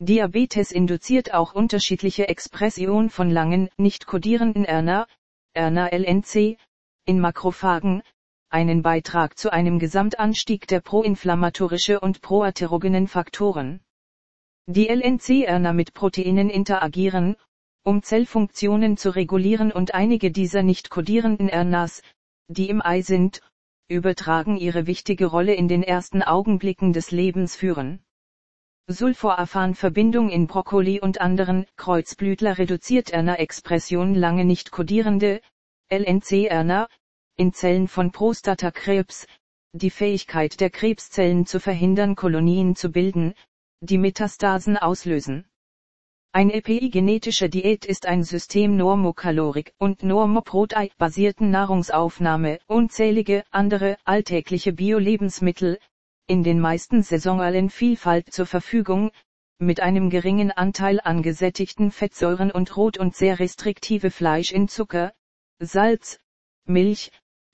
Diabetes 0.00 0.72
induziert 0.72 1.32
auch 1.32 1.54
unterschiedliche 1.54 2.26
Expression 2.26 3.08
von 3.08 3.30
langen, 3.30 3.68
nicht 3.76 4.04
kodierenden 4.04 4.64
RNA, 4.64 5.06
RNA-LNC, 5.56 6.58
in 7.04 7.20
Makrophagen, 7.20 8.02
einen 8.50 8.82
Beitrag 8.82 9.38
zu 9.38 9.52
einem 9.52 9.78
Gesamtanstieg 9.78 10.66
der 10.66 10.80
proinflammatorische 10.80 12.00
und 12.00 12.20
proaterogenen 12.20 13.08
Faktoren. 13.08 13.80
Die 14.66 14.88
LNC-RNA 14.88 15.72
mit 15.72 15.94
Proteinen 15.94 16.50
interagieren, 16.50 17.36
um 17.82 18.02
Zellfunktionen 18.02 18.96
zu 18.96 19.14
regulieren 19.14 19.72
und 19.72 19.94
einige 19.94 20.30
dieser 20.30 20.62
nicht 20.62 20.90
kodierenden 20.90 21.48
RNAs, 21.48 22.02
die 22.48 22.68
im 22.68 22.84
Ei 22.84 23.02
sind, 23.02 23.40
übertragen 23.88 24.56
ihre 24.56 24.86
wichtige 24.86 25.26
Rolle 25.26 25.54
in 25.54 25.66
den 25.66 25.82
ersten 25.82 26.22
Augenblicken 26.22 26.92
des 26.92 27.10
Lebens 27.10 27.56
führen. 27.56 28.00
Sulforaphan-Verbindung 28.86 30.30
in 30.30 30.46
Brokkoli 30.46 31.00
und 31.00 31.20
anderen 31.20 31.66
Kreuzblütler 31.76 32.58
reduziert 32.58 33.12
RNA-Expression 33.12 34.14
lange 34.14 34.44
nicht 34.44 34.72
kodierende, 34.72 35.40
LNC-RNA, 35.90 36.88
in 37.40 37.54
Zellen 37.54 37.88
von 37.88 38.12
Prostatakrebs, 38.12 39.26
die 39.72 39.88
Fähigkeit 39.88 40.60
der 40.60 40.68
Krebszellen 40.68 41.46
zu 41.46 41.58
verhindern 41.58 42.14
Kolonien 42.14 42.76
zu 42.76 42.90
bilden, 42.90 43.32
die 43.80 43.96
Metastasen 43.96 44.76
auslösen. 44.76 45.46
Ein 46.32 46.50
epigenetische 46.50 47.48
Diät 47.48 47.86
ist 47.86 48.04
ein 48.04 48.24
System 48.24 48.76
Normokalorik 48.76 49.72
und 49.78 50.02
Normoprotein 50.02 50.90
basierten 50.98 51.50
Nahrungsaufnahme, 51.50 52.58
unzählige 52.66 53.42
andere 53.50 53.96
alltägliche 54.04 54.74
Bio-Lebensmittel, 54.74 55.78
in 56.26 56.42
den 56.42 56.60
meisten 56.60 57.02
saisonalen 57.02 57.70
Vielfalt 57.70 58.30
zur 58.30 58.44
Verfügung, 58.44 59.12
mit 59.58 59.80
einem 59.80 60.10
geringen 60.10 60.50
Anteil 60.50 61.00
an 61.00 61.22
gesättigten 61.22 61.90
Fettsäuren 61.90 62.50
und 62.50 62.76
Rot- 62.76 62.98
und 62.98 63.16
sehr 63.16 63.38
restriktive 63.38 64.10
Fleisch 64.10 64.52
in 64.52 64.68
Zucker, 64.68 65.14
Salz, 65.58 66.20
Milch, 66.66 67.10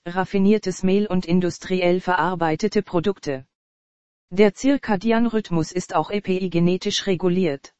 raffiniertes 0.07 0.83
Mehl 0.83 1.07
und 1.07 1.25
industriell 1.25 1.99
verarbeitete 1.99 2.81
Produkte. 2.81 3.45
Der 4.29 4.53
Zirkadianrhythmus 4.53 5.71
ist 5.71 5.95
auch 5.95 6.09
epigenetisch 6.09 7.07
reguliert. 7.07 7.73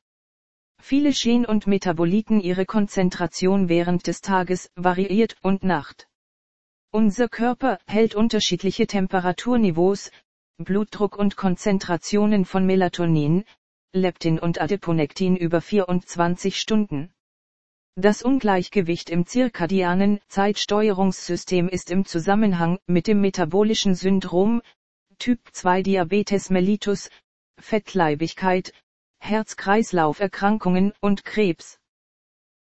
Viele 0.80 1.12
Gen 1.12 1.46
und 1.46 1.68
Metaboliten 1.68 2.40
ihre 2.40 2.66
Konzentration 2.66 3.68
während 3.68 4.08
des 4.08 4.22
Tages 4.22 4.70
variiert 4.76 5.36
und 5.42 5.64
Nacht. 5.64 6.08
Unser 6.92 7.28
Körper 7.28 7.80
hält 7.88 8.16
unterschiedliche 8.16 8.88
Temperaturniveaus, 8.88 10.12
Blutdruck 10.58 11.18
und 11.18 11.36
Konzentrationen 11.36 12.46
von 12.46 12.66
Melatonin, 12.66 13.44
Leptin 13.94 14.40
und 14.40 14.62
Adiponektin 14.62 15.36
über 15.36 15.60
24 15.60 16.60
Stunden. 16.60 17.12
Das 18.00 18.22
Ungleichgewicht 18.22 19.10
im 19.10 19.26
zirkadianen 19.26 20.20
Zeitsteuerungssystem 20.28 21.68
ist 21.68 21.90
im 21.90 22.06
Zusammenhang 22.06 22.78
mit 22.86 23.08
dem 23.08 23.22
metabolischen 23.22 23.96
Syndrom, 23.96 24.62
Typ 25.18 25.40
2 25.52 25.82
Diabetes 25.82 26.52
mellitus, 26.52 27.10
Fettleibigkeit, 27.60 28.72
Herz-Kreislauf-Erkrankungen 29.18 30.94
und 31.02 31.26
Krebs. 31.26 31.80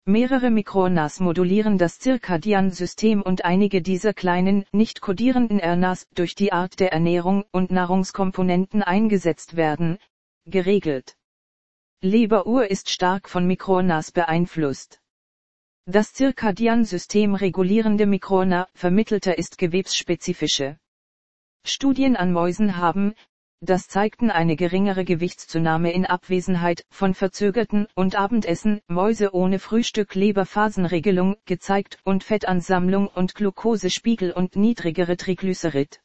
Mehrere 0.05 0.49
MikroRNAs 0.49 1.19
modulieren 1.19 1.77
das 1.77 1.99
Zirkadian-System 1.99 3.21
und 3.21 3.45
einige 3.45 3.83
dieser 3.83 4.15
kleinen, 4.15 4.65
nicht 4.71 5.01
kodierenden 5.01 5.59
RNAs 5.59 6.07
durch 6.15 6.33
die 6.33 6.51
Art 6.51 6.79
der 6.79 6.91
Ernährung 6.93 7.45
und 7.51 7.69
Nahrungskomponenten 7.69 8.81
eingesetzt 8.81 9.55
werden, 9.55 9.99
geregelt. 10.47 11.15
Leberuhr 12.01 12.71
ist 12.71 12.89
stark 12.89 13.29
von 13.29 13.45
MikroRNAs 13.45 14.11
beeinflusst. 14.11 14.99
Das 15.89 16.11
Zirkadian-System 16.11 17.33
regulierende 17.33 18.07
Mikrona 18.07 18.67
vermittelter 18.73 19.37
ist 19.37 19.57
gewebsspezifische. 19.57 20.77
Studien 21.65 22.17
an 22.17 22.33
Mäusen 22.33 22.75
haben, 22.75 23.13
das 23.61 23.87
zeigten 23.87 24.29
eine 24.29 24.57
geringere 24.57 25.05
Gewichtszunahme 25.05 25.93
in 25.93 26.05
Abwesenheit 26.05 26.85
von 26.89 27.13
verzögerten 27.13 27.87
und 27.95 28.17
Abendessen, 28.17 28.81
Mäuse 28.89 29.33
ohne 29.33 29.59
Frühstück 29.59 30.13
Leberphasenregelung 30.13 31.37
gezeigt 31.45 31.99
und 32.03 32.25
Fettansammlung 32.25 33.07
und 33.07 33.33
Glukosespiegel 33.33 34.33
und 34.33 34.57
niedrigere 34.57 35.15
Triglycerid. 35.15 36.01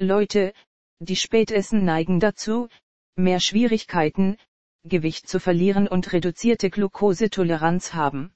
Leute, 0.00 0.52
die 0.98 1.14
spät 1.14 1.52
essen 1.52 1.84
neigen 1.84 2.18
dazu, 2.18 2.68
mehr 3.14 3.38
Schwierigkeiten, 3.38 4.38
Gewicht 4.82 5.28
zu 5.28 5.38
verlieren 5.38 5.86
und 5.86 6.12
reduzierte 6.12 6.68
Glukosetoleranz 6.68 7.94
haben. 7.94 8.34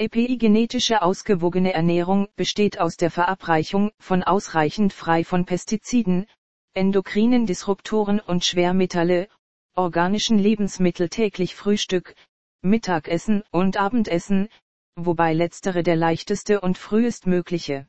Epigenetische 0.00 1.02
ausgewogene 1.02 1.72
Ernährung 1.72 2.28
besteht 2.36 2.78
aus 2.78 2.96
der 2.96 3.10
Verabreichung 3.10 3.90
von 3.98 4.22
ausreichend 4.22 4.92
frei 4.92 5.24
von 5.24 5.44
Pestiziden, 5.44 6.28
endokrinen 6.72 7.46
Disruptoren 7.46 8.20
und 8.20 8.44
Schwermetalle, 8.44 9.26
organischen 9.74 10.38
Lebensmittel 10.38 11.08
täglich 11.08 11.56
Frühstück, 11.56 12.14
Mittagessen 12.62 13.42
und 13.50 13.76
Abendessen, 13.76 14.48
wobei 14.94 15.34
letztere 15.34 15.82
der 15.82 15.96
leichteste 15.96 16.60
und 16.60 16.78
frühestmögliche. 16.78 17.88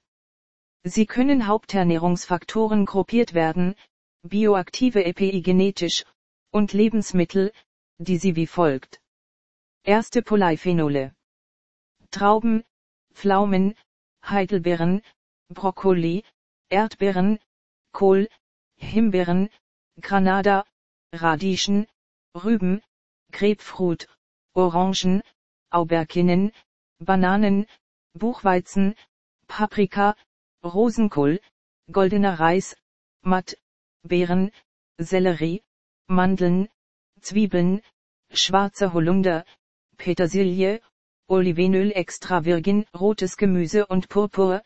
Sie 0.82 1.06
können 1.06 1.46
Haupternährungsfaktoren 1.46 2.88
gruppiert 2.88 3.36
werden, 3.36 3.76
bioaktive 4.24 5.06
epigenetisch, 5.06 6.06
und 6.50 6.74
Lebensmittel, 6.74 7.52
die 8.00 8.18
sie 8.18 8.36
wie 8.36 8.48
folgt. 8.48 9.00
Erste 9.84 10.24
Polyphenole. 10.24 11.14
Trauben, 12.12 12.64
Pflaumen, 13.14 13.76
Heidelbeeren, 14.24 15.02
Brokkoli, 15.50 16.24
Erdbeeren, 16.70 17.40
Kohl, 17.92 18.28
Himbeeren, 18.78 19.50
Granada, 20.02 20.66
Radieschen, 21.14 21.88
Rüben, 22.36 22.82
Grapefruit, 23.32 24.08
Orangen, 24.54 25.22
Auberginen, 25.72 26.52
Bananen, 27.00 27.66
Buchweizen, 28.14 28.96
Paprika, 29.48 30.16
Rosenkohl, 30.64 31.40
goldener 31.92 32.40
Reis, 32.40 32.76
Matt, 33.22 33.58
Beeren, 34.04 34.52
Sellerie, 34.98 35.64
Mandeln, 36.08 36.70
Zwiebeln, 37.22 37.82
schwarzer 38.32 38.94
Holunder, 38.94 39.46
Petersilie, 39.98 40.82
Olivenöl 41.30 41.92
extra 41.92 42.44
virgin, 42.44 42.88
rotes 42.92 43.38
Gemüse 43.38 43.86
und 43.86 44.10
Purpur, 44.10 44.64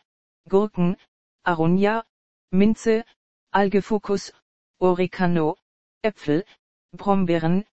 Gurken, 0.48 0.96
Aronia, 1.42 2.06
Minze, 2.50 3.04
Algefucus, 3.50 4.32
Oregano, 4.78 5.58
Äpfel, 6.00 6.46
Brombeeren, 6.92 7.66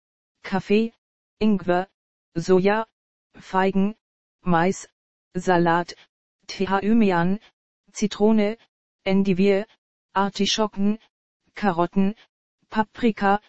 Kaffee, 0.41 0.91
Ingwer, 1.37 1.87
Soja, 2.33 2.87
Feigen, 3.35 3.95
Mais, 4.41 4.89
Salat, 5.35 5.95
Thymian, 6.47 7.39
Zitrone, 7.91 8.57
Endivier, 9.03 9.67
Artischocken, 10.13 10.97
Karotten, 11.53 12.15
Paprika, 12.69 13.39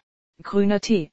grüner 0.43 0.81
Tee. 0.81 1.11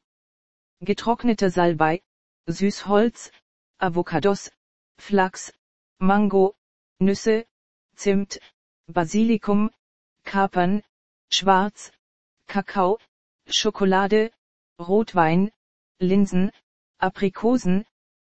Getrockneter 0.81 1.49
Salbei, 1.49 2.03
Süßholz, 2.45 3.31
Avocados, 3.79 4.51
Flachs, 4.97 5.53
Mango, 5.99 6.55
Nüsse, 6.99 7.45
Zimt, 7.95 8.39
Basilikum, 8.87 9.71
Kapern, 10.23 10.83
Schwarz, 11.31 11.91
Kakao, 12.47 12.99
Schokolade, 13.47 14.31
Rotwein, 14.79 15.51
Linsen, 15.99 16.51
Aprikosen, 16.99 17.85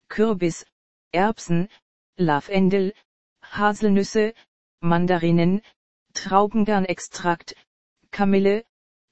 Kürbis, 0.09 0.66
Erbsen, 1.12 1.68
Lavendel, 2.16 2.94
Haselnüsse, 3.42 4.34
Mandarinen, 4.80 5.62
Traubengarnextrakt, 6.12 7.55
Kamille, 8.11 8.64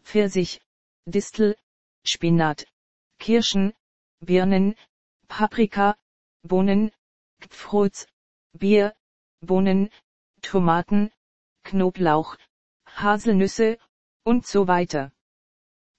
Pfirsich, 0.03 0.61
Distel, 1.07 1.57
Spinat, 2.05 2.67
Kirschen, 3.19 3.73
Birnen, 4.21 4.75
Paprika, 5.29 5.97
Bohnen, 6.47 6.91
Pfrutz, 7.49 8.07
Bier, 8.53 8.95
Bohnen, 9.41 9.91
Tomaten, 10.43 11.11
Knoblauch, 11.65 12.37
Haselnüsse, 12.87 13.79
und 14.25 14.47
so 14.47 14.67
weiter. 14.67 15.13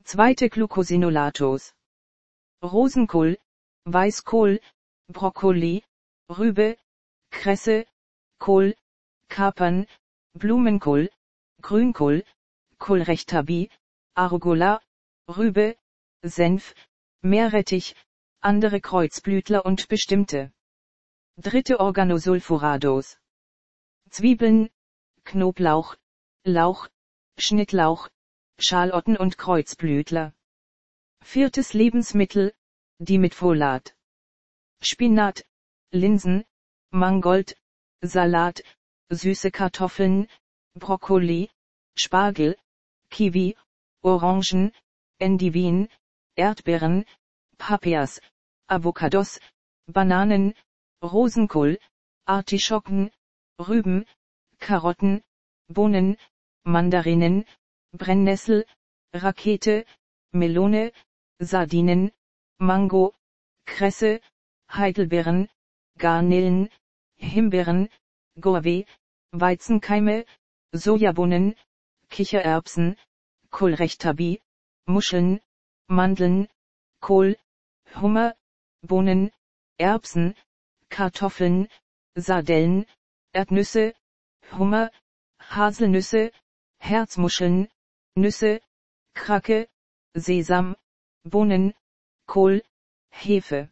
Zweite 0.04 0.50
Glucosinolatos. 0.50 1.74
Rosenkohl, 2.62 3.38
Weißkohl, 3.86 4.60
Brokkoli, 5.08 5.84
Rübe, 6.30 6.78
Kresse, 7.30 7.86
Kohl, 8.40 8.76
Kapern, 9.30 9.88
Blumenkohl, 10.34 11.10
Grünkohl, 11.62 12.26
Kohlrechtabi, 12.80 13.70
Arugula, 14.14 14.82
Rübe, 15.30 15.78
Senf, 16.22 16.76
Meerrettich, 17.22 17.96
andere 18.42 18.82
Kreuzblütler 18.82 19.66
und 19.66 19.88
bestimmte. 19.88 20.52
Dritte 21.38 21.80
Organosulfurados. 21.80 23.18
Zwiebeln, 24.10 24.70
Knoblauch, 25.24 25.96
Lauch, 26.44 26.88
Schnittlauch, 27.38 28.10
Schalotten 28.60 29.18
und 29.18 29.38
Kreuzblütler. 29.38 30.34
Viertes 31.22 31.74
Lebensmittel, 31.74 32.54
die 33.00 33.18
mit 33.18 33.36
Folat. 33.36 33.96
Spinat, 34.82 35.46
Linsen, 35.92 36.46
Mangold, 36.92 37.58
Salat, 38.02 38.64
süße 39.10 39.52
Kartoffeln, 39.52 40.28
Brokkoli, 40.76 41.50
Spargel, 41.96 42.58
Kiwi, 43.10 43.58
Orangen, 44.02 44.72
Endivien, 45.20 45.90
Erdbeeren, 46.36 47.06
Papias, 47.58 48.22
Avocados, 48.68 49.40
Bananen, 49.88 50.54
Rosenkohl, 51.02 51.80
Artischocken, 52.26 53.12
Rüben, 53.60 54.06
Karotten, 54.60 55.24
Bohnen, 55.68 56.18
Mandarinen, 56.64 57.46
Brennnessel, 57.92 58.66
Rakete, 59.14 59.86
Melone, 60.32 60.92
Sardinen, 61.40 62.12
Mango, 62.60 63.14
Kresse, 63.66 64.22
Heidelbeeren, 64.72 65.50
Garnelen, 65.98 66.70
Himbeeren, 67.16 67.90
Gourmet, 68.40 68.86
Weizenkeime, 69.32 70.26
Sojabohnen, 70.72 71.56
Kichererbsen, 72.10 72.98
Kohlrechtabi, 73.50 74.42
Muscheln, 74.86 75.42
Mandeln, 75.88 76.48
Kohl, 77.00 77.38
Hummer, 77.96 78.36
Bohnen, 78.82 79.32
Erbsen, 79.78 80.36
Kartoffeln, 80.90 81.68
Sardellen, 82.16 82.86
Erdnüsse, 83.34 83.94
Hummer, 84.52 84.92
Haselnüsse, 85.40 86.32
Herzmuscheln, 86.80 87.70
Nüsse, 88.16 88.62
Krake, 89.14 89.68
Sesam, 90.14 90.76
Bohnen, 91.24 91.74
Kohl, 92.28 92.64
Hefe. 93.10 93.70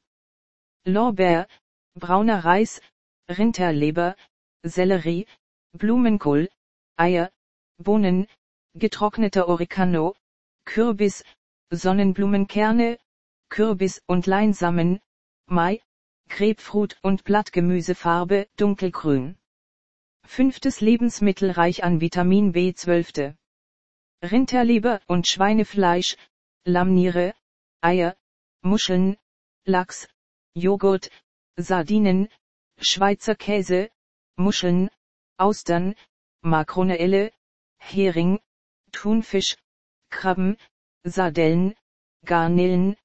Lorbeer, 0.86 1.48
brauner 1.96 2.46
Reis, 2.46 2.82
Rinderleber, 3.30 4.16
Sellerie, 4.64 5.26
Blumenkohl, 5.74 6.50
Eier, 6.98 7.32
Bohnen, 7.78 8.28
getrockneter 8.76 9.48
Oregano, 9.48 10.16
Kürbis, 10.66 11.24
Sonnenblumenkerne, 11.72 12.98
Kürbis 13.50 14.02
und 14.08 14.26
Leinsamen, 14.26 15.00
Mai, 15.48 15.82
Grapefruit 16.30 16.98
und 17.02 17.24
Blattgemüsefarbe 17.24 18.48
dunkelgrün. 18.58 19.38
Fünftes 20.26 20.82
Lebensmittel 20.82 21.52
reich 21.52 21.84
an 21.84 22.02
Vitamin 22.02 22.54
B12. 22.54 23.36
Rinderleber 24.24 25.02
und 25.08 25.28
Schweinefleisch, 25.28 26.18
Lammniere, 26.66 27.36
Eier, 27.82 28.18
Muscheln, 28.62 29.18
Lachs, 29.66 30.08
Joghurt, 30.56 31.12
Sardinen, 31.58 32.28
Schweizer 32.80 33.36
Käse, 33.36 33.90
Muscheln, 34.36 34.90
Austern, 35.38 35.96
Makroneelle, 36.42 37.32
Hering, 37.78 38.40
Thunfisch, 38.92 39.58
Krabben, 40.10 40.58
Sardellen, 41.04 41.76
Garnelen, 42.26 42.98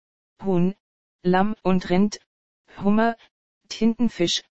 Huhn, 0.42 0.74
Lamm 1.22 1.54
und 1.62 1.90
Rind, 1.90 2.20
Hummer, 2.82 3.16
Tintenfisch, 3.68 4.42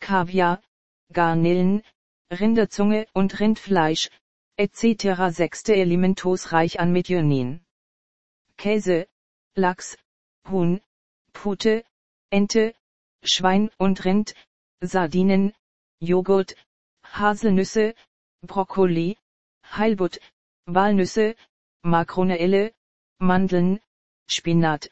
Kaviar, 0.00 0.62
Garnelen, 1.12 1.82
Rinderzunge 2.30 3.06
und 3.12 3.38
Rindfleisch, 3.40 4.10
etc. 4.56 5.30
Sechste 5.30 5.74
Elementos 5.74 6.52
reich 6.52 6.80
an 6.80 6.92
Methionin. 6.92 7.64
Käse, 8.56 9.06
Lachs, 9.54 9.98
Huhn, 10.48 10.80
Pute, 11.32 11.84
Ente, 12.30 12.74
Schwein 13.22 13.70
und 13.78 14.04
Rind, 14.04 14.34
Sardinen, 14.80 15.52
Joghurt, 16.00 16.56
Haselnüsse, 17.04 17.94
Brokkoli, 18.42 19.16
Heilbutt, 19.64 20.20
Walnüsse, 20.66 21.36
Makroneelle, 21.82 22.72
Mandeln, 23.18 23.80
Spinat, 24.26 24.90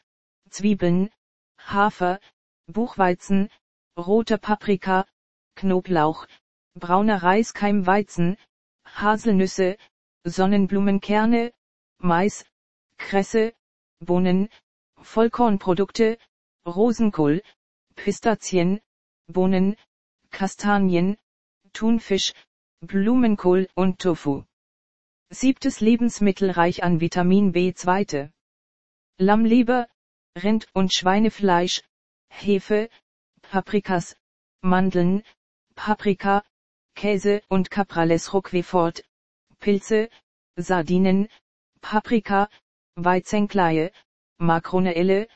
Zwiebeln, 0.53 1.09
Hafer, 1.57 2.19
Buchweizen, 2.67 3.49
rote 3.97 4.37
Paprika, 4.37 5.07
Knoblauch, 5.55 6.27
brauner 6.75 7.23
Reiskeimweizen, 7.23 8.37
Haselnüsse, 8.85 9.77
Sonnenblumenkerne, 10.23 11.53
Mais, 11.97 12.45
Kresse, 12.97 13.53
Bohnen, 13.99 14.47
Vollkornprodukte, 15.01 16.19
Rosenkohl, 16.67 17.41
Pistazien, 17.95 18.79
Bohnen, 19.25 19.75
Kastanien, 20.29 21.17
Thunfisch, 21.73 22.33
Blumenkohl 22.81 23.69
und 23.73 23.97
Tofu. 23.97 24.43
Siebtes 25.29 25.79
Lebensmittel 25.79 26.51
reich 26.51 26.83
an 26.83 26.99
Vitamin 26.99 27.53
B2. 27.53 28.31
Lammleber, 29.17 29.87
Rind- 30.35 30.67
und 30.73 30.93
Schweinefleisch, 30.93 31.83
Hefe, 32.29 32.89
Paprikas, 33.41 34.15
Mandeln, 34.61 35.23
Paprika, 35.75 36.43
Käse 36.95 37.41
und 37.49 37.69
Caprales 37.69 38.33
Roquefort, 38.33 39.03
Pilze, 39.59 40.09
Sardinen, 40.55 41.29
Paprika, 41.81 42.49
Weizenkleie, 42.95 43.91
Makroneelle, 44.37 45.27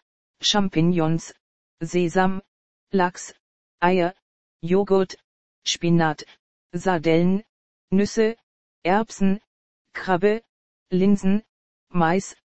Champignons, 0.42 1.34
Sesam, 1.80 2.42
Lachs, 2.92 3.36
Eier, 3.80 4.16
Joghurt, 4.62 5.18
Spinat, 5.64 6.26
Sardellen, 6.72 7.44
Nüsse, 7.92 8.38
Erbsen, 8.84 9.42
Krabbe, 9.94 10.44
Linsen, 10.90 11.44
Mais, 11.90 12.36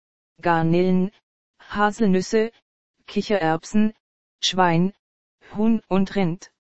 Garnelen, 0.41 1.13
Haselnüsse, 1.71 2.53
Kichererbsen, 3.07 3.93
Schwein, 4.41 4.93
Huhn 5.55 5.83
und 5.89 6.15
Rind. 6.17 6.53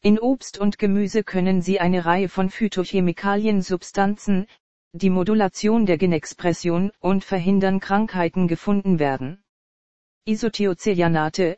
In 0.00 0.18
Obst 0.18 0.58
und 0.58 0.78
Gemüse 0.78 1.24
können 1.24 1.60
sie 1.62 1.80
eine 1.80 2.04
Reihe 2.04 2.28
von 2.28 2.50
Phytochemikalien 2.50 3.62
Substanzen, 3.62 4.46
die 4.92 5.10
Modulation 5.10 5.86
der 5.86 5.98
Genexpression 5.98 6.92
und 7.00 7.24
verhindern 7.24 7.80
Krankheiten 7.80 8.48
gefunden 8.48 8.98
werden. 8.98 9.42
Isothiocyanate, 10.24 11.56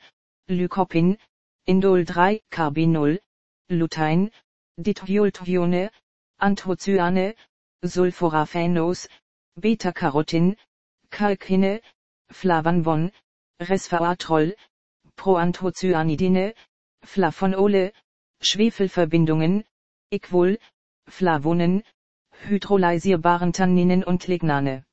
Lycopin, 0.49 1.18
Indol 1.64 2.05
3, 2.05 2.41
Carbinol, 2.51 3.21
Lutein, 3.68 4.31
Dithiolthione, 4.77 5.91
Anthocyane, 6.39 7.35
Sulforaphanos, 7.83 9.09
Beta-Carotin, 9.57 10.57
Kalkine, 11.11 11.81
Flavanvon, 12.31 13.11
Resveratrol, 13.61 14.57
Proanthocyanidine, 15.16 16.55
Flavonole, 17.05 17.93
Schwefelverbindungen, 18.41 19.64
Equol, 20.11 20.59
Flavonen, 21.09 21.83
hydrolysierbaren 22.49 23.53
Tanninen 23.53 24.03
und 24.05 24.26
Lignane. 24.26 24.85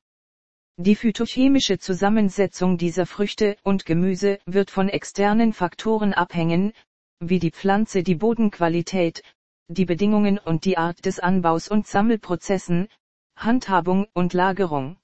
Die 0.76 0.94
phytochemische 0.94 1.78
Zusammensetzung 1.78 2.78
dieser 2.78 3.06
Früchte 3.06 3.56
und 3.64 3.84
Gemüse 3.84 4.38
wird 4.46 4.70
von 4.70 4.88
externen 4.88 5.52
Faktoren 5.52 6.14
abhängen, 6.14 6.72
wie 7.20 7.38
die 7.40 7.50
Pflanze 7.50 8.02
die 8.02 8.14
Bodenqualität, 8.14 9.22
die 9.66 9.84
Bedingungen 9.84 10.38
und 10.38 10.64
die 10.64 10.78
Art 10.78 11.04
des 11.04 11.18
Anbaus 11.18 11.68
und 11.68 11.86
Sammelprozessen, 11.86 12.88
Handhabung 13.36 14.06
und 14.14 14.34
Lagerung. 14.34 14.98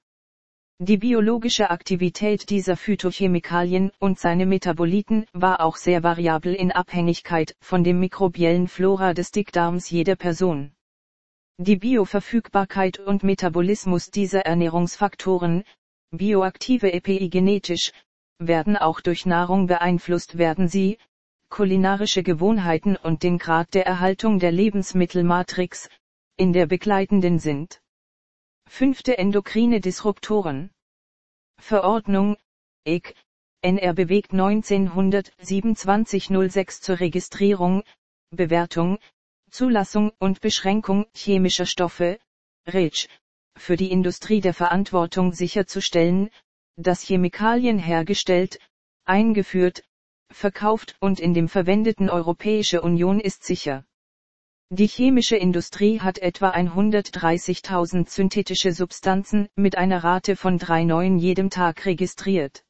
Die 0.81 0.97
biologische 0.97 1.71
Aktivität 1.71 2.51
dieser 2.51 2.77
Phytochemikalien 2.77 3.93
und 4.01 4.19
seine 4.19 4.45
Metaboliten 4.45 5.25
war 5.33 5.61
auch 5.61 5.77
sehr 5.77 6.03
variabel 6.03 6.53
in 6.53 6.73
Abhängigkeit 6.73 7.55
von 7.61 7.85
dem 7.85 8.01
mikrobiellen 8.01 8.67
Flora 8.67 9.15
des 9.15 9.31
Dickdarms 9.31 9.89
jeder 9.89 10.17
Person. 10.17 10.73
Die 11.59 11.77
Bioverfügbarkeit 11.77 12.99
und 12.99 13.23
Metabolismus 13.23 14.11
dieser 14.11 14.41
Ernährungsfaktoren, 14.47 15.63
bioaktive 16.11 16.93
epigenetisch, 16.93 17.93
werden 18.41 18.77
auch 18.77 19.01
durch 19.01 19.27
Nahrung 19.27 19.69
beeinflusst 19.69 20.39
werden 20.39 20.67
sie, 20.67 20.99
kulinarische 21.51 22.25
Gewohnheiten 22.25 22.97
und 22.97 23.23
den 23.23 23.39
Grad 23.39 23.75
der 23.75 23.87
Erhaltung 23.87 24.41
der 24.41 24.51
Lebensmittelmatrix, 24.51 25.89
in 26.37 26.53
der 26.53 26.67
begleitenden 26.67 27.39
sind. 27.39 27.81
Fünfte 28.77 29.17
endokrine 29.19 29.81
Disruptoren. 29.81 30.73
Verordnung, 31.61 32.37
EG, 32.85 33.15
NR 33.63 33.95
bewegt 33.95 34.33
1927-06 34.33 36.81
zur 36.81 36.99
Registrierung, 36.99 37.85
Bewertung, 38.31 38.99
Zulassung 39.49 40.11
und 40.19 40.41
Beschränkung 40.41 41.07
chemischer 41.15 41.67
Stoffe, 41.67 42.19
REACH, 42.67 43.07
für 43.57 43.77
die 43.77 43.93
Industrie 43.93 44.41
der 44.41 44.55
Verantwortung 44.55 45.33
sicherzustellen, 45.33 46.31
dass 46.75 47.03
Chemikalien 47.03 47.79
hergestellt, 47.79 48.59
eingeführt, 49.05 49.85
verkauft 50.33 50.97
und 50.99 51.21
in 51.21 51.33
dem 51.33 51.49
verwendeten 51.49 52.11
Europäische 52.11 52.83
Union 52.83 53.21
ist 53.21 53.45
sicher. 53.45 53.85
Die 54.77 54.89
chemische 54.89 55.37
Industrie 55.37 56.01
hat 56.01 56.19
etwa 56.19 56.51
130.000 56.51 58.09
synthetische 58.09 58.73
Substanzen 58.73 59.47
mit 59.55 59.79
einer 59.79 60.03
Rate 60.03 60.35
von 60.35 60.59
drei 60.59 60.83
neuen 60.83 61.17
jedem 61.21 61.49
Tag 61.49 61.87
registriert. 61.87 62.65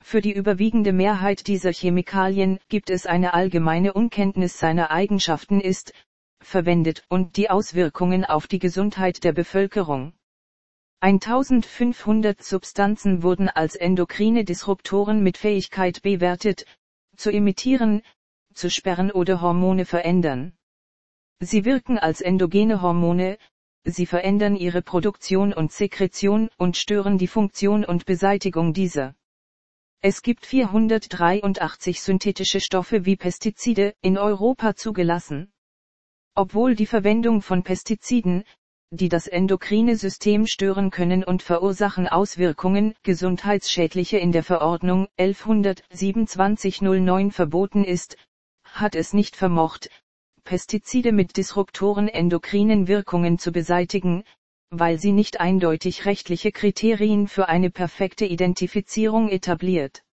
Für 0.00 0.20
die 0.20 0.32
überwiegende 0.32 0.92
Mehrheit 0.92 1.48
dieser 1.48 1.72
Chemikalien 1.72 2.60
gibt 2.68 2.90
es 2.90 3.06
eine 3.06 3.34
allgemeine 3.34 3.92
Unkenntnis 3.92 4.60
seiner 4.60 4.92
Eigenschaften 4.92 5.60
ist, 5.60 5.92
verwendet 6.40 7.02
und 7.08 7.36
die 7.36 7.50
Auswirkungen 7.50 8.24
auf 8.24 8.46
die 8.46 8.60
Gesundheit 8.60 9.24
der 9.24 9.32
Bevölkerung. 9.32 10.12
1500 11.00 12.40
Substanzen 12.40 13.24
wurden 13.24 13.48
als 13.48 13.74
endokrine 13.74 14.44
Disruptoren 14.44 15.24
mit 15.24 15.38
Fähigkeit 15.38 16.02
bewertet, 16.02 16.66
zu 17.16 17.32
imitieren, 17.32 18.02
zu 18.54 18.70
sperren 18.70 19.10
oder 19.10 19.40
Hormone 19.40 19.86
verändern. 19.86 20.52
Sie 21.40 21.66
wirken 21.66 21.98
als 21.98 22.22
endogene 22.22 22.80
Hormone, 22.80 23.36
sie 23.84 24.06
verändern 24.06 24.56
ihre 24.56 24.80
Produktion 24.80 25.52
und 25.52 25.70
Sekretion 25.70 26.48
und 26.56 26.78
stören 26.78 27.18
die 27.18 27.26
Funktion 27.26 27.84
und 27.84 28.06
Beseitigung 28.06 28.72
dieser. 28.72 29.14
Es 30.00 30.22
gibt 30.22 30.46
483 30.46 32.00
synthetische 32.00 32.60
Stoffe 32.60 33.04
wie 33.04 33.16
Pestizide 33.16 33.94
in 34.00 34.16
Europa 34.16 34.76
zugelassen. 34.76 35.52
Obwohl 36.34 36.74
die 36.74 36.86
Verwendung 36.86 37.42
von 37.42 37.62
Pestiziden, 37.62 38.44
die 38.90 39.08
das 39.08 39.26
endokrine 39.26 39.96
System 39.96 40.46
stören 40.46 40.90
können 40.90 41.24
und 41.24 41.42
verursachen 41.42 42.06
Auswirkungen, 42.08 42.94
gesundheitsschädliche 43.02 44.18
in 44.18 44.32
der 44.32 44.44
Verordnung 44.44 45.08
1127-09 45.18 47.32
verboten 47.32 47.84
ist, 47.84 48.16
hat 48.64 48.94
es 48.94 49.12
nicht 49.12 49.36
vermocht, 49.36 49.90
Pestizide 50.46 51.10
mit 51.10 51.36
disruptoren 51.36 52.08
endokrinen 52.08 52.86
Wirkungen 52.86 53.38
zu 53.38 53.50
beseitigen, 53.50 54.22
weil 54.70 54.98
sie 54.98 55.12
nicht 55.12 55.40
eindeutig 55.40 56.06
rechtliche 56.06 56.52
Kriterien 56.52 57.26
für 57.26 57.48
eine 57.48 57.68
perfekte 57.68 58.24
Identifizierung 58.24 59.28
etabliert. 59.28 60.04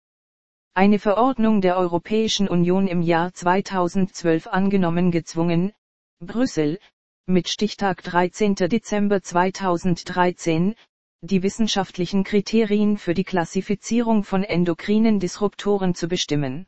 Eine 0.73 0.97
Verordnung 0.97 1.61
der 1.61 1.77
Europäischen 1.77 2.47
Union 2.47 2.87
im 2.87 3.03
Jahr 3.03 3.31
2012 3.31 4.47
angenommen 4.47 5.11
gezwungen, 5.11 5.71
Brüssel, 6.19 6.79
mit 7.27 7.47
Stichtag 7.47 8.01
13. 8.01 8.55
Dezember 8.55 9.21
2013, 9.21 10.73
die 11.21 11.43
wissenschaftlichen 11.43 12.23
Kriterien 12.23 12.97
für 12.97 13.13
die 13.13 13.23
Klassifizierung 13.23 14.23
von 14.23 14.43
endokrinen 14.43 15.19
Disruptoren 15.19 15.93
zu 15.93 16.07
bestimmen. 16.07 16.65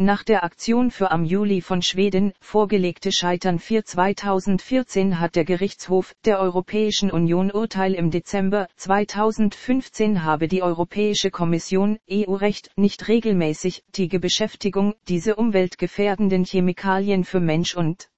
Nach 0.00 0.22
der 0.22 0.44
Aktion 0.44 0.92
für 0.92 1.10
am 1.10 1.24
Juli 1.24 1.60
von 1.60 1.82
Schweden 1.82 2.32
vorgelegte 2.40 3.10
Scheitern 3.10 3.58
4 3.58 3.84
2014 3.84 5.18
hat 5.18 5.34
der 5.34 5.44
Gerichtshof 5.44 6.14
der 6.24 6.38
Europäischen 6.38 7.10
Union 7.10 7.50
Urteil 7.50 7.94
im 7.94 8.12
Dezember 8.12 8.68
2015 8.76 10.22
habe 10.22 10.46
die 10.46 10.62
Europäische 10.62 11.32
Kommission 11.32 11.98
EU-Recht 12.08 12.70
nicht 12.76 13.08
regelmäßig 13.08 13.82
die 13.96 14.06
Beschäftigung 14.06 14.94
diese 15.08 15.34
umweltgefährdenden 15.34 16.44
Chemikalien 16.44 17.24
für 17.24 17.40
Mensch 17.40 17.74
und 17.76 18.08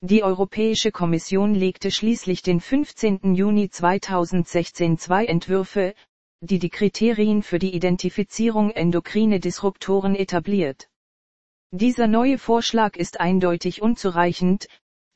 die 0.00 0.24
Europäische 0.24 0.90
Kommission 0.90 1.54
legte 1.54 1.92
schließlich 1.92 2.42
den 2.42 2.58
15. 2.58 3.36
Juni 3.36 3.70
2016 3.70 4.98
zwei 4.98 5.24
Entwürfe, 5.24 5.94
die 6.40 6.58
die 6.58 6.68
Kriterien 6.68 7.44
für 7.44 7.60
die 7.60 7.76
Identifizierung 7.76 8.72
endokrine 8.72 9.38
Disruptoren 9.38 10.16
etabliert. 10.16 10.88
Dieser 11.72 12.06
neue 12.06 12.38
Vorschlag 12.38 12.96
ist 12.96 13.20
eindeutig 13.20 13.82
unzureichend, 13.82 14.68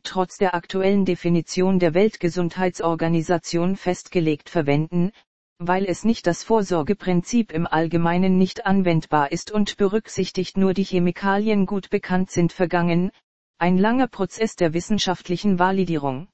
trotz 0.02 0.36
der 0.36 0.54
aktuellen 0.54 1.04
Definition 1.04 1.78
der 1.78 1.94
Weltgesundheitsorganisation 1.94 3.76
festgelegt 3.76 4.50
verwenden, 4.50 5.12
weil 5.58 5.84
es 5.84 6.04
nicht 6.04 6.26
das 6.26 6.42
Vorsorgeprinzip 6.42 7.52
im 7.52 7.66
Allgemeinen 7.66 8.36
nicht 8.36 8.66
anwendbar 8.66 9.30
ist 9.30 9.50
und 9.50 9.76
berücksichtigt 9.76 10.56
nur 10.56 10.74
die 10.74 10.84
Chemikalien 10.84 11.66
gut 11.66 11.90
bekannt 11.90 12.30
sind 12.30 12.52
vergangen, 12.52 13.10
ein 13.58 13.78
langer 13.78 14.08
Prozess 14.08 14.56
der 14.56 14.72
wissenschaftlichen 14.72 15.58
Validierung. 15.58 16.28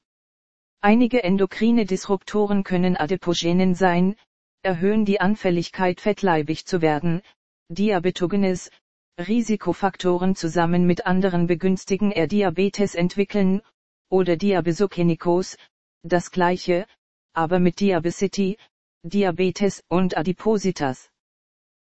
Einige 0.81 1.25
endokrine 1.25 1.85
Disruptoren 1.85 2.63
können 2.63 2.97
Adipogenen 2.97 3.75
sein, 3.75 4.15
erhöhen 4.63 5.05
die 5.05 5.21
Anfälligkeit 5.21 6.01
fettleibig 6.01 6.67
zu 6.67 6.81
werden, 6.81 7.23
Diabetogenes, 7.69 8.71
Risikofaktoren 9.19 10.37
zusammen 10.37 10.87
mit 10.87 11.07
anderen 11.07 11.47
begünstigen 11.47 12.13
er 12.13 12.27
Diabetes 12.27 12.95
entwickeln, 12.95 13.63
oder 14.11 14.37
Diabesokenikos, 14.37 15.57
das 16.03 16.31
gleiche, 16.31 16.87
aber 17.33 17.59
mit 17.59 17.81
Diabesity, 17.81 18.59
Diabetes 19.03 19.83
und 19.89 20.19
Adipositas. 20.19 21.11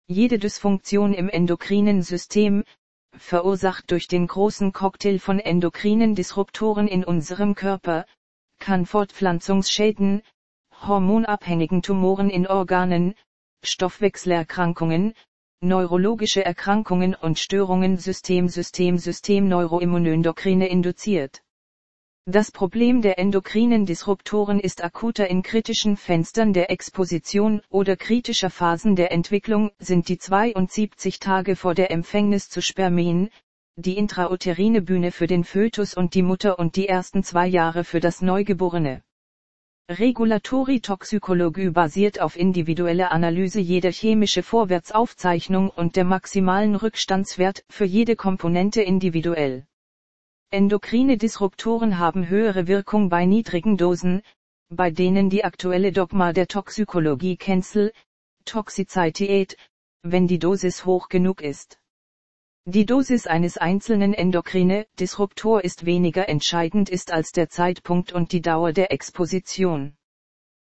Jede 0.07 0.39
Dysfunktion 0.39 1.13
im 1.15 1.29
endokrinen 1.29 2.03
System, 2.03 2.63
verursacht 3.17 3.91
durch 3.91 4.07
den 4.07 4.29
großen 4.29 4.73
Cocktail 4.73 5.19
von 5.19 5.41
endokrinen 5.41 6.15
Disruptoren 6.15 6.87
in 6.87 7.05
unserem 7.05 7.57
Körper, 7.57 8.07
kann 8.61 8.87
Fortpflanzungsschäden, 8.87 10.23
hormonabhängigen 10.87 11.83
Tumoren 11.83 12.31
in 12.31 12.47
Organen, 12.47 13.17
Stoffwechselerkrankungen, 13.65 15.13
neurologische 15.61 16.45
Erkrankungen 16.45 17.15
und 17.15 17.39
Störungen 17.39 17.97
System 17.97 18.49
System 18.49 18.99
System 18.99 19.49
Neuroimmunendokrine 19.49 20.69
induziert. 20.69 21.43
Das 22.29 22.51
Problem 22.51 23.03
der 23.03 23.21
endokrinen 23.21 23.87
Disruptoren 23.87 24.59
ist 24.59 24.83
akuter 24.83 25.29
in 25.29 25.43
kritischen 25.43 25.97
Fenstern 25.97 26.53
der 26.53 26.73
Exposition 26.73 27.63
oder 27.71 27.97
kritischer 27.97 28.51
Phasen 28.51 28.97
der 28.97 29.13
Entwicklung 29.13 29.71
sind 29.79 30.09
die 30.09 30.19
72 30.19 31.21
Tage 31.21 31.55
vor 31.55 31.75
der 31.75 31.93
Empfängnis 31.93 32.49
zu 32.49 32.61
Spermien, 32.61 33.31
die 33.77 33.97
intrauterine 33.97 34.83
Bühne 34.83 35.13
für 35.13 35.29
den 35.29 35.45
Fötus 35.45 35.95
und 35.95 36.15
die 36.15 36.23
Mutter 36.23 36.59
und 36.59 36.75
die 36.75 36.89
ersten 36.89 37.23
zwei 37.23 37.47
Jahre 37.47 37.85
für 37.85 38.01
das 38.01 38.23
Neugeborene. 38.23 39.03
Regulatoritoxykologie 39.89 41.71
basiert 41.71 42.21
auf 42.21 42.37
individueller 42.37 43.13
Analyse 43.13 43.61
jeder 43.61 43.93
chemische 43.93 44.43
Vorwärtsaufzeichnung 44.43 45.71
und 45.71 45.95
der 45.95 46.03
maximalen 46.03 46.75
Rückstandswert 46.75 47.65
für 47.69 47.85
jede 47.85 48.17
Komponente 48.17 48.83
individuell. 48.83 49.65
Endokrine 50.51 51.17
Disruptoren 51.17 51.99
haben 51.99 52.29
höhere 52.29 52.67
Wirkung 52.67 53.09
bei 53.09 53.27
niedrigen 53.27 53.77
Dosen, 53.77 54.23
bei 54.71 54.91
denen 54.91 55.31
die 55.31 55.45
aktuelle 55.45 55.93
Dogma 55.93 56.33
der 56.33 56.49
Toxykologie 56.49 57.37
Cancel, 57.37 57.93
Toxizität, 58.45 59.57
wenn 60.03 60.27
die 60.27 60.41
Dosis 60.41 60.85
hoch 60.85 61.09
genug 61.09 61.41
ist. 61.43 61.79
Die 62.69 62.85
Dosis 62.85 63.29
eines 63.29 63.59
einzelnen 63.59 64.13
endokrine 64.13 64.89
Disruptor 64.99 65.63
ist 65.63 65.87
weniger 65.87 66.29
entscheidend 66.29 66.89
ist 66.89 67.13
als 67.13 67.31
der 67.31 67.49
Zeitpunkt 67.49 68.13
und 68.13 68.33
die 68.33 68.41
Dauer 68.41 68.73
der 68.73 68.91
Exposition. 68.91 69.97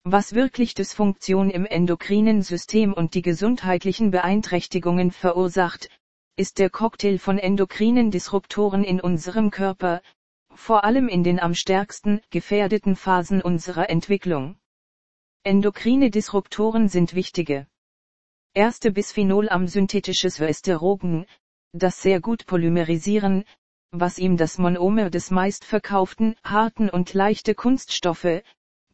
Was 0.04 0.36
wirklich 0.36 0.76
Dysfunktion 0.76 1.50
im 1.50 1.66
endokrinen 1.66 2.44
System 2.44 2.94
und 2.94 3.16
die 3.16 3.24
gesundheitlichen 3.24 4.12
Beeinträchtigungen 4.12 5.10
verursacht, 5.10 5.90
ist 6.36 6.60
der 6.60 6.70
Cocktail 6.70 7.18
von 7.18 7.40
endokrinen 7.40 8.12
Disruptoren 8.12 8.84
in 8.84 9.02
unserem 9.02 9.50
Körper, 9.50 10.04
vor 10.54 10.84
allem 10.84 11.08
in 11.08 11.24
den 11.24 11.40
am 11.40 11.56
stärksten 11.56 12.22
gefährdeten 12.30 12.96
Phasen 12.96 13.42
unserer 13.42 13.90
Entwicklung. 13.90 14.60
Endokrine 15.42 16.12
Disruptoren 16.12 16.88
sind 16.88 17.16
wichtige. 17.16 17.66
Erste 18.54 18.92
Bisphenol 18.92 19.50
am 19.50 19.68
synthetisches 19.68 20.40
Östrogen, 20.40 21.26
das 21.74 22.01
sehr 22.01 22.20
gut 22.20 22.45
polymerisieren, 22.45 23.45
was 23.91 24.20
ihm 24.20 24.38
das 24.38 24.57
Monomer 24.57 25.09
des 25.09 25.32
meistverkauften, 25.32 26.36
harten 26.43 26.89
und 26.89 27.13
leichte 27.13 27.55
Kunststoffe, 27.55 28.43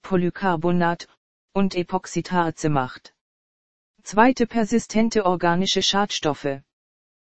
Polycarbonat, 0.02 1.08
und 1.54 1.76
Epoxidharze 1.76 2.70
macht. 2.70 3.14
Zweite 4.04 4.46
persistente 4.46 5.26
organische 5.26 5.82
Schadstoffe. 5.82 6.62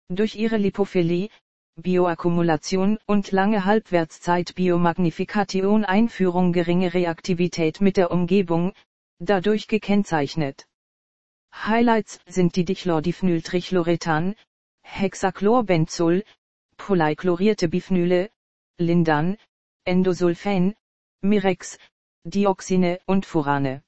Durch 0.08 0.36
ihre 0.36 0.56
Lipophilie, 0.56 1.28
Bioakkumulation 1.76 2.98
und 3.06 3.30
lange 3.32 3.64
Halbwertszeit 3.66 4.54
Biomagnifikation 4.54 5.84
Einführung 5.84 6.52
geringe 6.52 6.94
Reaktivität 6.94 7.82
mit 7.82 7.98
der 7.98 8.10
Umgebung, 8.10 8.72
dadurch 9.18 9.68
gekennzeichnet. 9.68 10.66
Highlights 11.52 12.20
sind 12.26 12.56
die 12.56 12.64
Dichlordiphenyltrichloretan, 12.64 14.34
Hexachlorbenzol, 14.86 16.24
polychlorierte 16.78 17.68
Biphenyle, 17.68 18.30
Lindan, 18.78 19.36
Endosulfan, 19.84 20.74
Mirex, 21.22 21.78
Dioxine 22.24 22.98
und 23.06 23.26
Furane. 23.26 23.82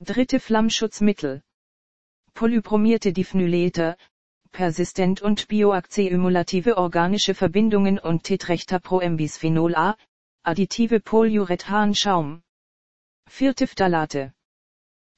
Dritte 0.00 0.38
Flammschutzmittel. 0.38 1.42
Polypromierte 2.34 3.12
Diphenylete, 3.12 3.96
persistent 4.52 5.22
und 5.22 5.48
bioakkumulative 5.48 6.76
organische 6.76 7.34
Verbindungen 7.34 7.98
und 7.98 8.24
Tetrechtaproembiphenol 8.24 9.74
A, 9.76 9.96
additive 10.42 11.00
Polyurethanschaum. 11.00 12.42
Vierte 13.28 13.66
Phthalate. 13.66 14.34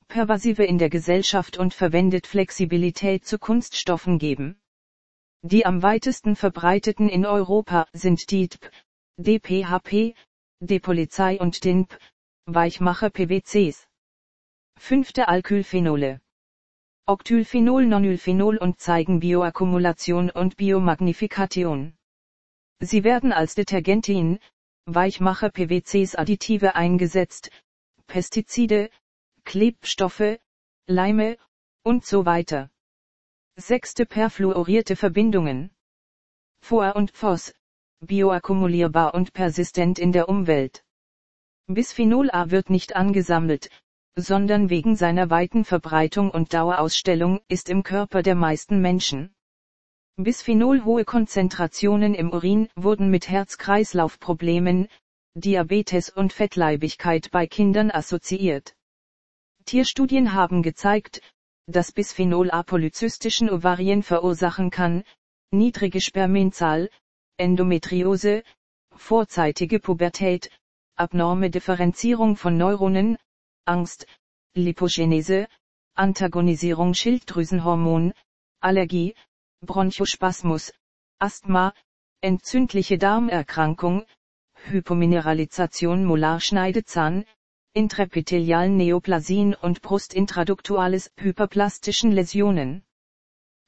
Pervasive 0.09 0.65
in 0.65 0.79
der 0.79 0.91
Gesellschaft 0.91 1.57
und 1.57 1.75
verwendet 1.75 2.27
Flexibilität 2.27 3.25
zu 3.27 3.39
Kunststoffen 3.39 4.19
geben. 4.19 4.60
Die 5.43 5.65
am 5.65 5.83
weitesten 5.83 6.37
verbreiteten 6.37 7.09
in 7.09 7.25
Europa 7.25 7.87
sind 7.95 8.31
DITP, 8.31 8.71
DPHP, 9.17 10.15
Depolizei 10.61 11.41
und 11.41 11.65
DINP, 11.65 11.99
Weichmacher 12.45 13.09
PVCs. 13.09 13.89
Fünfte 14.77 15.29
Alkylphenole. 15.29 16.21
Octylphenol, 17.07 17.87
Nonylphenol 17.87 18.59
und 18.59 18.81
zeigen 18.81 19.21
Bioakkumulation 19.21 20.31
und 20.31 20.59
Biomagnifikation. 20.59 21.97
Sie 22.81 23.03
werden 23.03 23.33
als 23.33 23.55
Detergentin, 23.55 24.41
Weichmacher 24.85 25.49
PVCs 25.49 26.17
Additive 26.17 26.75
eingesetzt, 26.75 27.51
Pestizide, 28.07 28.91
Klebstoffe, 29.45 30.39
Leime 30.87 31.39
und 31.83 32.05
so 32.05 32.27
weiter. 32.27 32.71
Sechste 33.57 34.07
perfluorierte 34.07 34.97
Verbindungen. 34.97 35.71
Vor 36.63 36.97
und 36.97 37.11
Phos, 37.11 37.53
bioakkumulierbar 38.01 39.15
und 39.15 39.33
persistent 39.33 39.99
in 39.99 40.13
der 40.13 40.29
Umwelt. 40.29 40.83
Bisphenol 41.67 42.31
A 42.31 42.51
wird 42.51 42.71
nicht 42.71 42.97
angesammelt, 42.97 43.71
sondern 44.17 44.71
wegen 44.71 44.97
seiner 44.97 45.31
weiten 45.31 45.65
Verbreitung 45.65 46.31
und 46.31 46.53
Dauerausstellung 46.55 47.41
ist 47.49 47.69
im 47.69 47.83
Körper 47.83 48.23
der 48.23 48.35
meisten 48.35 48.81
Menschen. 48.81 49.35
Bisphenol 50.17 50.85
hohe 50.85 51.05
Konzentrationen 51.05 52.15
im 52.15 52.31
Urin 52.31 52.69
wurden 52.77 53.11
mit 53.11 53.29
Herz-Kreislauf-Problemen, 53.29 54.89
Diabetes 55.35 56.11
und 56.11 56.33
Fettleibigkeit 56.33 57.31
bei 57.31 57.47
Kindern 57.47 57.91
assoziiert. 57.91 58.75
Tierstudien 59.65 60.33
haben 60.33 60.63
gezeigt, 60.63 61.23
dass 61.71 61.93
Bisphenol 61.93 62.51
A 62.51 62.63
polyzystischen 62.63 63.49
Ovarien 63.51 64.03
verursachen 64.03 64.71
kann, 64.71 65.05
niedrige 65.51 66.01
Spermienzahl, 66.01 66.91
Endometriose, 67.37 68.43
vorzeitige 68.95 69.81
Pubertät, 69.81 70.51
abnorme 70.97 71.51
Differenzierung 71.51 72.37
von 72.37 72.57
Neuronen, 72.57 73.17
Angst, 73.65 74.07
Lipogenese, 74.55 75.49
Antagonisierung 75.95 76.95
Schilddrüsenhormon, 76.95 78.13
Allergie, 78.61 79.15
Bronchospasmus, 79.61 80.73
Asthma, 81.19 81.73
entzündliche 82.21 82.99
Darmerkrankung, 82.99 84.05
Hypomineralisation 84.65 86.05
Molarschneidezahn, 86.05 87.25
intraepithelialen 87.73 88.77
Neoplasien 88.77 89.55
und 89.55 89.83
brustintraduktuales 89.83 91.11
hyperplastischen 91.17 92.13
Läsionen. 92.13 92.83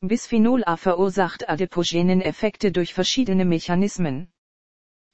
Bisphenol 0.00 0.62
A 0.64 0.76
verursacht 0.76 1.48
adipogenen 1.48 2.20
Effekte 2.20 2.72
durch 2.72 2.94
verschiedene 2.94 3.44
Mechanismen. 3.44 4.32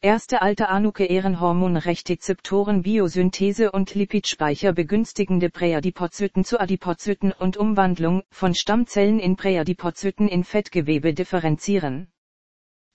Erste 0.00 0.42
alte 0.42 0.68
Anuke-Ehrenhormon-Rechtzeptoren 0.68 2.82
Biosynthese 2.82 3.72
und 3.72 3.96
Lipidspeicher 3.96 4.72
begünstigende 4.72 5.50
Präadipozyten 5.50 6.44
zu 6.44 6.60
Adipozyten 6.60 7.32
und 7.32 7.56
Umwandlung 7.56 8.22
von 8.30 8.54
Stammzellen 8.54 9.18
in 9.18 9.34
Präadipozyten 9.34 10.28
in 10.28 10.44
Fettgewebe 10.44 11.14
differenzieren. 11.14 12.12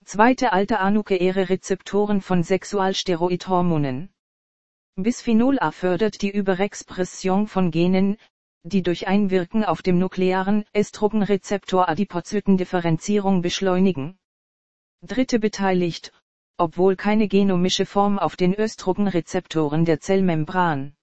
Zweite 0.06 0.54
alte 0.54 0.80
Anuke-Ehre-Rezeptoren 0.80 2.22
von 2.22 2.42
Sexualsteroidhormonen. 2.42 4.13
Bisphenol 4.96 5.58
A 5.58 5.72
fördert 5.72 6.22
die 6.22 6.30
Überexpression 6.30 7.48
von 7.48 7.72
Genen, 7.72 8.16
die 8.62 8.80
durch 8.80 9.08
Einwirken 9.08 9.64
auf 9.64 9.82
dem 9.82 9.98
nuklearen 9.98 10.64
Estrogenrezeptor 10.72 11.88
Adipozytendifferenzierung 11.88 13.42
beschleunigen. 13.42 14.16
Dritte 15.02 15.40
beteiligt, 15.40 16.12
obwohl 16.58 16.94
keine 16.94 17.26
genomische 17.26 17.86
Form 17.86 18.20
auf 18.20 18.36
den 18.36 18.54
Östrogenrezeptoren 18.54 19.84
der 19.84 19.98
Zellmembran. 19.98 20.94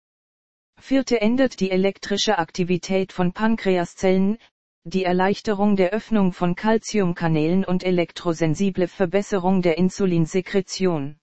Vierte 0.80 1.20
ändert 1.20 1.60
die 1.60 1.70
elektrische 1.70 2.40
Aktivität 2.40 3.12
von 3.12 3.34
Pankreaszellen, 3.34 4.38
die 4.86 5.04
Erleichterung 5.04 5.76
der 5.76 5.92
Öffnung 5.92 6.32
von 6.32 6.56
Calciumkanälen 6.56 7.66
und 7.66 7.84
elektrosensible 7.84 8.88
Verbesserung 8.88 9.62
der 9.62 9.78
Insulinsekretion. 9.78 11.18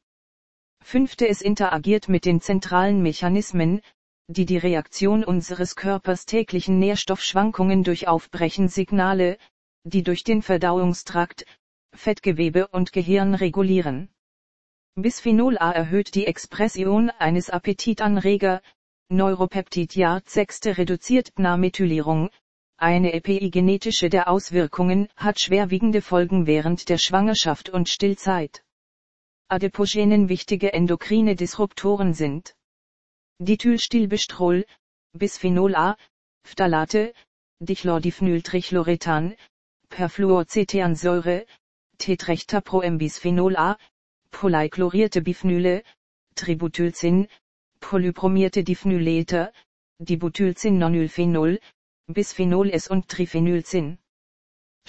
Fünfte 0.91 1.29
es 1.29 1.43
interagiert 1.43 2.09
mit 2.09 2.24
den 2.24 2.41
zentralen 2.41 3.03
Mechanismen, 3.03 3.83
die 4.26 4.47
die 4.47 4.57
Reaktion 4.57 5.22
unseres 5.22 5.76
Körpers 5.76 6.24
täglichen 6.24 6.79
Nährstoffschwankungen 6.79 7.85
durch 7.85 8.09
Aufbrechen 8.09 8.68
Signale, 8.68 9.37
die 9.85 10.03
durch 10.03 10.24
den 10.24 10.41
Verdauungstrakt, 10.41 11.45
Fettgewebe 11.95 12.68
und 12.68 12.93
Gehirn 12.93 13.35
regulieren. 13.35 14.09
Bisphenol 14.95 15.59
A 15.59 15.72
erhöht 15.72 16.14
die 16.14 16.26
Expression 16.26 17.11
eines 17.11 17.51
Appetitanreger, 17.51 18.62
Neuropeptid 19.11 19.95
Yard 19.95 20.31
sechste 20.31 20.79
reduziert 20.79 21.35
Pnamethylierung, 21.35 22.31
eine 22.79 23.12
epigenetische 23.12 24.09
der 24.09 24.29
Auswirkungen 24.29 25.09
hat 25.16 25.39
schwerwiegende 25.39 26.01
Folgen 26.01 26.47
während 26.47 26.89
der 26.89 26.99
Schwangerschaft 26.99 27.68
und 27.68 27.89
Stillzeit. 27.89 28.62
Adipogenen 29.51 30.28
wichtige 30.28 30.74
endokrine 30.74 31.34
Disruptoren 31.34 32.12
sind 32.12 32.55
Dithylstilbestrol, 33.38 34.66
Bisphenol 35.14 35.74
A, 35.74 35.96
Phthalate, 36.44 37.14
Dichlordiphenyltrichloretan, 37.59 39.36
Perfluorcetansäure, 39.88 41.46
Tetrechtaproembiphenol 41.96 43.57
A, 43.57 43.78
polychlorierte 44.30 45.22
Biphenyle, 45.22 45.82
Tributylzin, 46.34 47.26
polypromierte 47.80 48.64
Diphenylete, 48.64 49.55
Dibutylzin-Nonylphenol, 49.99 51.59
Bisphenol 52.07 52.68
S 52.68 52.86
und 52.88 53.09
Triphenylzin. 53.09 53.99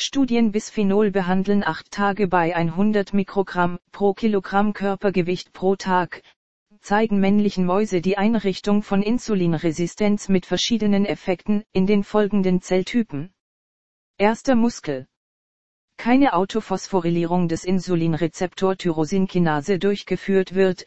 Studien 0.01 0.53
Bisphenol 0.53 1.11
behandeln 1.11 1.61
8 1.61 1.91
Tage 1.91 2.29
bei 2.29 2.55
100 2.55 3.13
Mikrogramm 3.13 3.79
pro 3.91 4.13
Kilogramm 4.13 4.71
Körpergewicht 4.71 5.51
pro 5.51 5.75
Tag, 5.75 6.23
zeigen 6.79 7.19
männlichen 7.19 7.65
Mäuse 7.65 7.99
die 7.99 8.17
Einrichtung 8.17 8.81
von 8.81 9.03
Insulinresistenz 9.03 10.29
mit 10.29 10.45
verschiedenen 10.45 11.05
Effekten 11.05 11.65
in 11.73 11.85
den 11.85 12.05
folgenden 12.05 12.61
Zelltypen. 12.61 13.33
Erster 14.17 14.55
Muskel 14.55 15.05
keine 15.97 16.31
Autophosphorylierung 16.31 17.49
des 17.49 17.65
Insulinrezeptor 17.65 18.77
Tyrosinkinase 18.77 19.79
durchgeführt 19.79 20.55
wird, 20.55 20.85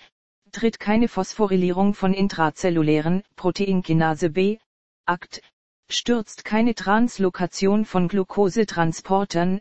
tritt 0.53 0.81
keine 0.81 1.09
Phosphorylierung 1.09 1.93
von 1.93 2.15
intrazellulären 2.15 3.25
Proteinkinase 3.37 4.31
B, 4.31 4.57
Akt, 5.05 5.43
stürzt 5.89 6.45
keine 6.45 6.75
Translokation 6.75 7.85
von 7.85 8.09
Glukosetransportern, 8.09 9.61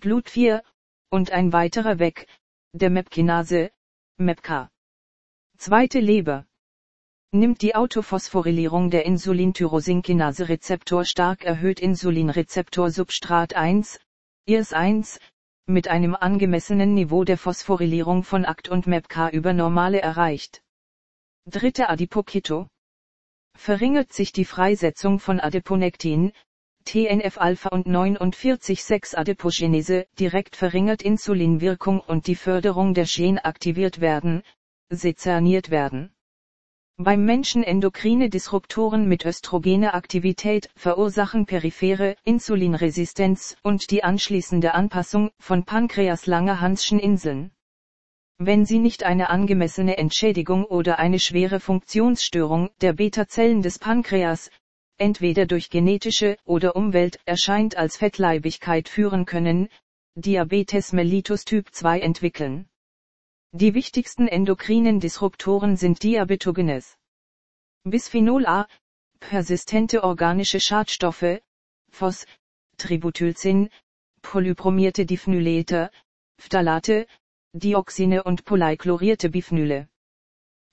GLUT4, 0.00 0.62
und 1.10 1.30
ein 1.30 1.52
weiterer 1.52 1.98
weg, 1.98 2.26
der 2.72 2.90
MEP-Kinase, 2.90 3.70
MEPK. 4.18 4.70
Zweite 5.58 6.00
Leber. 6.00 6.46
Nimmt 7.32 7.62
die 7.62 7.74
Autophosphorylierung 7.74 8.90
der 8.90 9.04
Insulintyrosinkinase-Rezeptor 9.06 11.04
stark 11.04 11.44
erhöht 11.44 11.80
Insulinrezeptor 11.80 12.90
Substrat 12.90 13.54
1, 13.54 14.00
IRS-1, 14.48 15.20
mit 15.66 15.88
einem 15.88 16.16
angemessenen 16.16 16.94
Niveau 16.94 17.24
der 17.24 17.38
Phosphorylierung 17.38 18.24
von 18.24 18.44
ACT 18.44 18.68
und 18.68 18.86
MEPK 18.86 19.30
über 19.32 19.52
Normale 19.52 20.00
erreicht. 20.00 20.62
Dritte 21.46 21.88
Adipoketo. 21.88 22.68
Verringert 23.60 24.12
sich 24.12 24.32
die 24.32 24.46
Freisetzung 24.46 25.18
von 25.18 25.38
Adiponektin, 25.38 26.32
TNF-Alpha 26.86 27.68
und 27.68 27.86
49,6-Adipogenese, 27.86 30.06
direkt 30.18 30.56
verringert 30.56 31.02
Insulinwirkung 31.02 32.00
und 32.00 32.26
die 32.26 32.36
Förderung 32.36 32.94
der 32.94 33.04
Gen 33.04 33.38
aktiviert 33.38 34.00
werden, 34.00 34.42
sezerniert 34.88 35.70
werden. 35.70 36.10
Beim 36.96 37.26
Menschen 37.26 37.62
endokrine 37.62 38.30
Disruptoren 38.30 39.06
mit 39.06 39.26
östrogener 39.26 39.94
Aktivität 39.94 40.70
verursachen 40.74 41.44
periphere 41.44 42.16
Insulinresistenz 42.24 43.58
und 43.62 43.90
die 43.90 44.02
anschließende 44.02 44.72
Anpassung 44.72 45.32
von 45.38 45.66
Pankreas-Langerhanschen 45.66 46.98
Inseln. 46.98 47.50
Wenn 48.42 48.64
sie 48.64 48.78
nicht 48.78 49.04
eine 49.04 49.28
angemessene 49.28 49.98
Entschädigung 49.98 50.64
oder 50.64 50.98
eine 50.98 51.18
schwere 51.18 51.60
Funktionsstörung 51.60 52.70
der 52.80 52.94
Beta-Zellen 52.94 53.60
des 53.60 53.78
Pankreas, 53.78 54.50
entweder 54.96 55.44
durch 55.44 55.68
genetische 55.68 56.38
oder 56.46 56.74
Umwelt 56.74 57.20
erscheint 57.26 57.76
als 57.76 57.98
Fettleibigkeit 57.98 58.88
führen 58.88 59.26
können, 59.26 59.68
Diabetes 60.14 60.94
mellitus 60.94 61.44
Typ 61.44 61.74
2 61.74 62.00
entwickeln. 62.00 62.66
Die 63.52 63.74
wichtigsten 63.74 64.26
endokrinen 64.26 65.00
Disruptoren 65.00 65.76
sind 65.76 66.02
Diabetogenes. 66.02 66.96
Bisphenol 67.84 68.46
A, 68.46 68.66
persistente 69.18 70.02
organische 70.02 70.60
Schadstoffe, 70.60 71.42
Phos, 71.90 72.24
Tributylzin, 72.78 73.68
polypromierte 74.22 75.04
Diphnylete, 75.04 75.90
Phthalate, 76.38 77.06
Dioxine 77.52 78.22
und 78.22 78.44
polychlorierte 78.44 79.28
Biphnyle. 79.28 79.88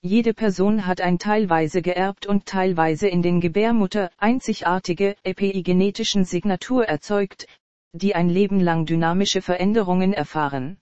Jede 0.00 0.32
Person 0.32 0.86
hat 0.86 1.00
ein 1.00 1.18
teilweise 1.18 1.82
geerbt 1.82 2.26
und 2.26 2.46
teilweise 2.46 3.08
in 3.08 3.20
den 3.20 3.40
Gebärmutter 3.40 4.12
einzigartige 4.16 5.16
epigenetischen 5.24 6.24
Signatur 6.24 6.86
erzeugt, 6.86 7.48
die 7.92 8.14
ein 8.14 8.28
Leben 8.28 8.60
lang 8.60 8.86
dynamische 8.86 9.42
Veränderungen 9.42 10.12
erfahren. 10.12 10.78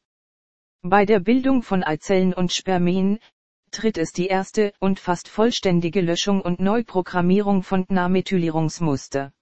Bei 0.82 1.06
der 1.06 1.20
Bildung 1.20 1.62
von 1.62 1.82
Eizellen 1.82 2.34
und 2.34 2.52
Spermien 2.52 3.18
tritt 3.70 3.96
es 3.96 4.12
die 4.12 4.26
erste 4.26 4.74
und 4.80 5.00
fast 5.00 5.28
vollständige 5.28 6.02
Löschung 6.02 6.42
und 6.42 6.60
Neuprogrammierung 6.60 7.62
von 7.62 7.86
DNA-Methylierungsmuster. 7.86 9.32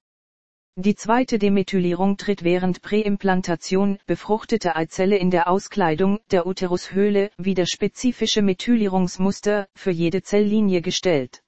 Die 0.77 0.97
zweite 0.97 1.39
Demethylierung 1.39 2.17
tritt 2.17 2.43
während 2.43 2.83
Präimplantation 2.83 3.99
befruchtete 4.07 4.75
Eizelle 4.75 5.17
in 5.17 5.31
der 5.31 5.49
Auskleidung 5.49 6.19
der 6.33 6.49
Uterushöhle 6.49 7.31
wie 7.39 7.55
der 7.55 7.67
spezifische 7.67 8.43
Methylierungsmuster 8.43 9.69
für 9.77 9.93
jede 9.93 10.23
Zelllinie 10.23 10.83
gestellt. 10.83 11.45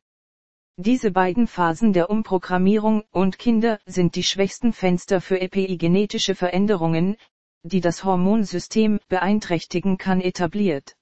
Diese 0.76 1.10
beiden 1.10 1.48
Phasen 1.48 1.92
der 1.92 2.08
Umprogrammierung 2.08 3.02
und 3.10 3.36
Kinder 3.38 3.80
sind 3.84 4.14
die 4.14 4.22
schwächsten 4.22 4.72
Fenster 4.72 5.20
für 5.20 5.40
epigenetische 5.40 6.36
Veränderungen, 6.36 7.16
die 7.64 7.80
das 7.80 8.04
Hormonsystem 8.04 9.00
beeinträchtigen 9.08 9.98
kann 9.98 10.20
etabliert. 10.20 10.95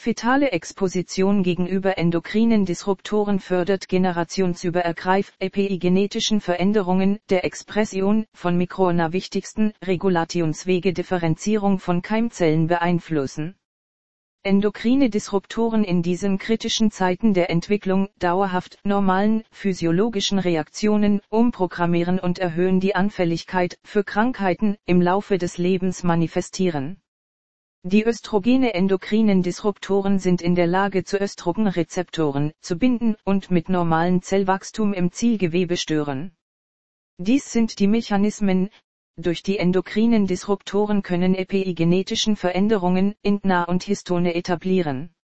Fetale 0.00 0.52
Exposition 0.52 1.42
gegenüber 1.42 1.98
endokrinen 1.98 2.64
Disruptoren 2.64 3.40
fördert 3.40 3.88
generationsübergreif 3.88 5.32
epigenetischen 5.40 6.40
Veränderungen 6.40 7.18
der 7.30 7.44
Expression 7.44 8.24
von 8.32 8.56
Mikrona 8.56 9.12
wichtigsten 9.12 9.72
Regulationswege 9.84 10.92
Differenzierung 10.92 11.80
von 11.80 12.00
Keimzellen 12.00 12.68
beeinflussen. 12.68 13.56
Endokrine 14.44 15.10
Disruptoren 15.10 15.82
in 15.82 16.04
diesen 16.04 16.38
kritischen 16.38 16.92
Zeiten 16.92 17.34
der 17.34 17.50
Entwicklung 17.50 18.08
dauerhaft 18.20 18.78
normalen 18.84 19.42
physiologischen 19.50 20.38
Reaktionen 20.38 21.22
umprogrammieren 21.28 22.20
und 22.20 22.38
erhöhen 22.38 22.78
die 22.78 22.94
Anfälligkeit 22.94 23.80
für 23.82 24.04
Krankheiten 24.04 24.76
im 24.86 25.02
Laufe 25.02 25.38
des 25.38 25.58
Lebens 25.58 26.04
manifestieren. 26.04 27.00
Die 27.84 28.04
östrogene 28.04 28.74
endokrinen 28.74 29.42
Disruptoren 29.42 30.18
sind 30.18 30.42
in 30.42 30.56
der 30.56 30.66
Lage 30.66 31.04
zu 31.04 31.16
Östrogenrezeptoren 31.16 32.52
zu 32.60 32.76
binden 32.76 33.16
und 33.24 33.52
mit 33.52 33.68
normalen 33.68 34.20
Zellwachstum 34.20 34.92
im 34.92 35.12
Zielgewebe 35.12 35.76
stören. 35.76 36.32
Dies 37.18 37.52
sind 37.52 37.78
die 37.78 37.86
Mechanismen, 37.86 38.70
durch 39.16 39.44
die 39.44 39.58
endokrinen 39.58 40.26
Disruptoren 40.26 41.02
können 41.02 41.36
epigenetischen 41.36 42.34
Veränderungen 42.34 43.14
in 43.22 43.38
Na 43.44 43.62
und 43.62 43.84
Histone 43.84 44.34
etablieren. 44.34 45.14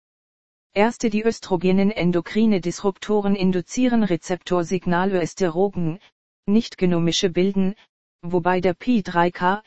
Erste 0.73 1.11
die 1.11 1.25
östrogenen 1.25 1.91
endokrine 1.91 2.61
Disruptoren 2.61 3.35
induzieren 3.35 4.05
Rezeptorsignale 4.05 5.21
Esterogen, 5.21 5.99
nicht 6.47 6.79
genomische 6.79 7.31
bilden, 7.31 7.75
wobei 8.23 8.61
der 8.61 8.77
Pi3K, 8.77 9.63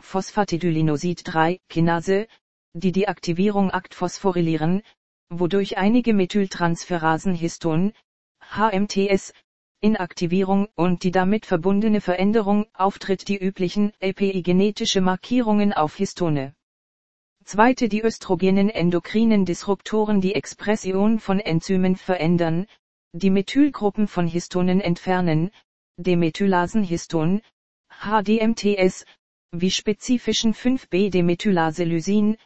Phosphatidylinosid 0.00 1.22
3, 1.24 1.58
Kinase, 1.68 2.26
die 2.72 2.92
die 2.92 3.08
Aktivierung 3.08 3.70
akt 3.70 3.94
phosphorylieren, 3.94 4.82
wodurch 5.28 5.76
einige 5.76 6.14
Methyltransferasen 6.14 7.34
Histon, 7.34 7.92
HMTS, 8.40 9.32
Inaktivierung 9.80 10.68
und 10.74 11.04
die 11.04 11.10
damit 11.10 11.46
verbundene 11.46 12.00
Veränderung 12.00 12.66
auftritt 12.74 13.28
die 13.28 13.38
üblichen 13.38 13.92
epigenetische 14.00 15.00
Markierungen 15.00 15.72
auf 15.72 15.96
Histone. 15.96 16.54
Zweite 17.44 17.88
die 17.88 18.02
östrogenen 18.02 18.70
endokrinen 18.70 19.44
Disruptoren 19.44 20.20
die 20.20 20.34
Expression 20.34 21.20
von 21.20 21.40
Enzymen 21.40 21.96
verändern, 21.96 22.66
die 23.12 23.30
Methylgruppen 23.30 24.08
von 24.08 24.26
Histonen 24.26 24.80
entfernen, 24.80 25.50
Demethylasenhiston, 25.96 27.40
HDMTS, 27.88 29.04
wie 29.52 29.70
spezifischen 29.70 30.52
5B-Demethylase-Lysin, 30.52 32.36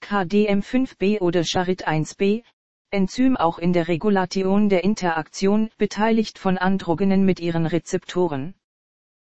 KDM5B 0.00 1.20
oder 1.20 1.42
Charit1B, 1.42 2.42
Enzym 2.90 3.36
auch 3.36 3.58
in 3.58 3.72
der 3.72 3.86
Regulation 3.86 4.68
der 4.68 4.82
Interaktion 4.82 5.70
beteiligt 5.78 6.38
von 6.38 6.58
Androgenen 6.58 7.24
mit 7.24 7.38
ihren 7.38 7.66
Rezeptoren. 7.66 8.54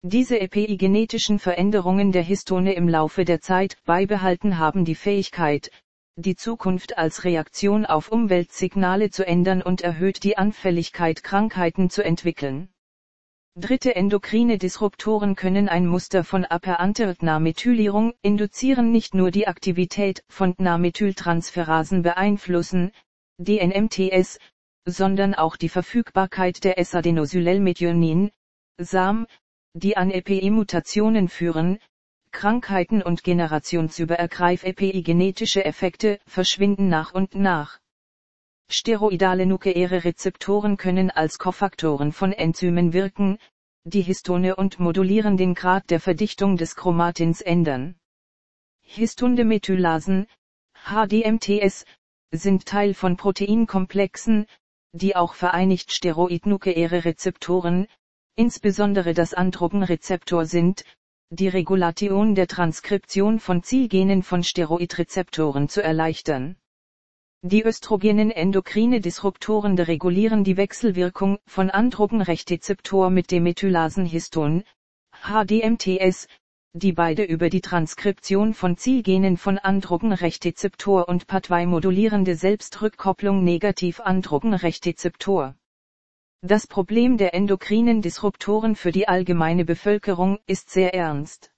Diese 0.02 0.40
epigenetischen 0.40 1.38
Veränderungen 1.38 2.10
der 2.10 2.22
Histone 2.22 2.72
im 2.72 2.88
Laufe 2.88 3.26
der 3.26 3.40
Zeit 3.40 3.76
beibehalten 3.84 4.56
haben 4.56 4.86
die 4.86 4.94
Fähigkeit, 4.94 5.70
die 6.16 6.36
Zukunft 6.36 6.96
als 6.96 7.24
Reaktion 7.24 7.84
auf 7.84 8.10
Umweltsignale 8.10 9.10
zu 9.10 9.26
ändern 9.26 9.60
und 9.60 9.82
erhöht 9.82 10.22
die 10.22 10.38
Anfälligkeit 10.38 11.22
Krankheiten 11.22 11.90
zu 11.90 12.02
entwickeln. 12.02 12.70
Dritte 13.60 13.94
endokrine 13.94 14.56
Disruptoren 14.56 15.36
können 15.36 15.68
ein 15.68 15.86
Muster 15.86 16.24
von 16.24 16.46
Aperantertnamethylierung 16.46 18.14
induzieren 18.22 18.90
nicht 18.90 19.12
nur 19.14 19.30
die 19.30 19.46
Aktivität 19.46 20.24
von 20.30 20.56
Tnamethyltransferasen 20.56 22.00
beeinflussen, 22.00 22.90
DNMTS, 23.36 24.38
sondern 24.86 25.34
auch 25.34 25.56
die 25.56 25.68
Verfügbarkeit 25.68 26.64
der 26.64 26.78
S-Adenosylelmethionin, 26.78 28.30
SAM, 28.78 29.26
die 29.74 29.94
an 29.94 30.10
EPI-Mutationen 30.10 31.28
führen, 31.28 31.80
Krankheiten 32.30 33.02
und 33.02 33.24
generationsübergreif 33.24 34.64
epigenetische 34.64 35.66
Effekte 35.66 36.18
verschwinden 36.26 36.88
nach 36.88 37.12
und 37.12 37.34
nach. 37.34 37.78
Steroidale 38.72 39.46
nukleäre 39.46 40.04
Rezeptoren 40.04 40.76
können 40.76 41.10
als 41.10 41.38
Kofaktoren 41.38 42.12
von 42.12 42.32
Enzymen 42.32 42.92
wirken, 42.92 43.38
die 43.84 44.02
Histone 44.02 44.54
und 44.54 44.78
modulieren 44.78 45.36
den 45.36 45.54
Grad 45.54 45.90
der 45.90 45.98
Verdichtung 45.98 46.56
des 46.56 46.76
Chromatins 46.76 47.40
ändern. 47.40 47.96
Histondemethylasen, 48.82 50.26
HDMTS, 50.84 51.84
sind 52.32 52.66
Teil 52.66 52.94
von 52.94 53.16
Proteinkomplexen, 53.16 54.46
die 54.92 55.16
auch 55.16 55.34
vereinigt 55.34 55.92
steroidnukleäre 55.92 57.04
Rezeptoren, 57.04 57.88
insbesondere 58.36 59.14
das 59.14 59.34
Androgenrezeptor 59.34 60.46
sind, 60.46 60.84
die 61.30 61.48
Regulation 61.48 62.34
der 62.34 62.46
Transkription 62.46 63.40
von 63.40 63.62
Zielgenen 63.62 64.22
von 64.22 64.42
Steroidrezeptoren 64.42 65.68
zu 65.68 65.82
erleichtern. 65.82 66.56
Die 67.42 67.64
östrogenen 67.64 68.30
endokrine 68.30 69.00
Disruptoren 69.00 69.74
deregulieren 69.74 70.44
die 70.44 70.58
Wechselwirkung 70.58 71.38
von 71.46 71.70
Androgenrechtzeptor 71.70 73.08
mit 73.08 73.30
Demethylasenhiston, 73.30 74.62
HDMTS, 75.22 76.28
die 76.74 76.92
beide 76.92 77.24
über 77.24 77.48
die 77.48 77.62
Transkription 77.62 78.52
von 78.52 78.76
Zielgenen 78.76 79.38
von 79.38 79.56
Androgenrechtzeptor 79.56 81.08
und 81.08 81.28
PAT2 81.28 81.64
modulierende 81.64 82.34
Selbstrückkopplung 82.34 83.42
negativ 83.42 84.00
Androgenrechtzeptor. 84.00 85.56
Das 86.42 86.66
Problem 86.66 87.16
der 87.16 87.32
endokrinen 87.32 88.02
Disruptoren 88.02 88.76
für 88.76 88.92
die 88.92 89.08
allgemeine 89.08 89.64
Bevölkerung 89.64 90.40
ist 90.46 90.68
sehr 90.68 90.92
ernst. 90.92 91.50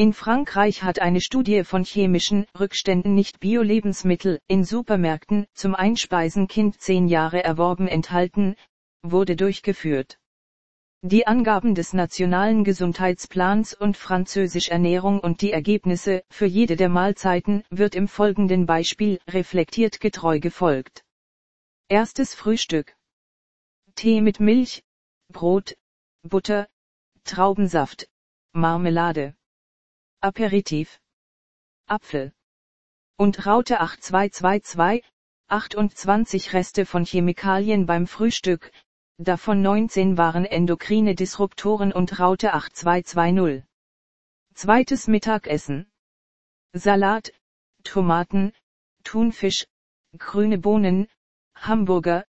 In 0.00 0.12
Frankreich 0.12 0.84
hat 0.84 1.00
eine 1.00 1.20
Studie 1.20 1.64
von 1.64 1.82
chemischen 1.84 2.46
Rückständen 2.56 3.16
nicht 3.16 3.40
Bio-Lebensmittel 3.40 4.38
in 4.46 4.62
Supermärkten 4.62 5.48
zum 5.54 5.74
Einspeisen 5.74 6.46
Kind 6.46 6.80
10 6.80 7.08
Jahre 7.08 7.42
erworben 7.42 7.88
enthalten, 7.88 8.54
wurde 9.02 9.34
durchgeführt. 9.34 10.20
Die 11.02 11.26
Angaben 11.26 11.74
des 11.74 11.94
Nationalen 11.94 12.62
Gesundheitsplans 12.62 13.74
und 13.74 13.96
Französisch 13.96 14.68
Ernährung 14.68 15.18
und 15.18 15.42
die 15.42 15.50
Ergebnisse 15.50 16.22
für 16.30 16.46
jede 16.46 16.76
der 16.76 16.90
Mahlzeiten 16.90 17.64
wird 17.68 17.96
im 17.96 18.06
folgenden 18.06 18.66
Beispiel 18.66 19.18
reflektiert 19.28 19.98
getreu 19.98 20.38
gefolgt. 20.38 21.02
Erstes 21.88 22.36
Frühstück. 22.36 22.96
Tee 23.96 24.20
mit 24.20 24.38
Milch, 24.38 24.84
Brot, 25.32 25.76
Butter, 26.22 26.68
Traubensaft, 27.24 28.08
Marmelade. 28.52 29.34
Aperitif. 30.20 31.00
Apfel. 31.86 32.32
Und 33.16 33.46
Raute 33.46 33.78
8222, 33.80 35.04
28 35.46 36.52
Reste 36.52 36.86
von 36.86 37.04
Chemikalien 37.04 37.86
beim 37.86 38.08
Frühstück, 38.08 38.72
davon 39.18 39.62
19 39.62 40.18
waren 40.18 40.44
endokrine 40.44 41.14
Disruptoren 41.14 41.92
und 41.92 42.18
Raute 42.18 42.52
8220. 42.52 43.64
Zweites 44.54 45.06
Mittagessen. 45.06 45.88
Salat, 46.72 47.32
Tomaten, 47.84 48.52
Thunfisch, 49.04 49.68
grüne 50.16 50.58
Bohnen, 50.58 51.06
Hamburger, 51.54 52.26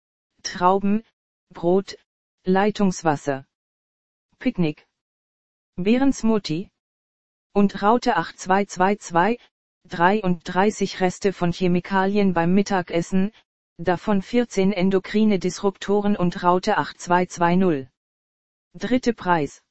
Trauben, 0.42 1.04
Brot, 1.50 1.98
Leitungswasser. 2.44 3.46
Picknick. 4.38 4.86
Behrensmutti. 5.76 6.70
Und 7.56 7.84
Raute 7.84 8.16
8222, 8.16 9.38
33 9.84 11.00
Reste 11.00 11.32
von 11.32 11.52
Chemikalien 11.52 12.34
beim 12.34 12.52
Mittagessen, 12.52 13.30
davon 13.76 14.22
14 14.22 14.72
endokrine 14.72 15.38
Disruptoren 15.38 16.16
und 16.16 16.42
Raute 16.42 16.78
8220. 16.78 17.88
Dritte 18.72 19.14
Preis. 19.14 19.62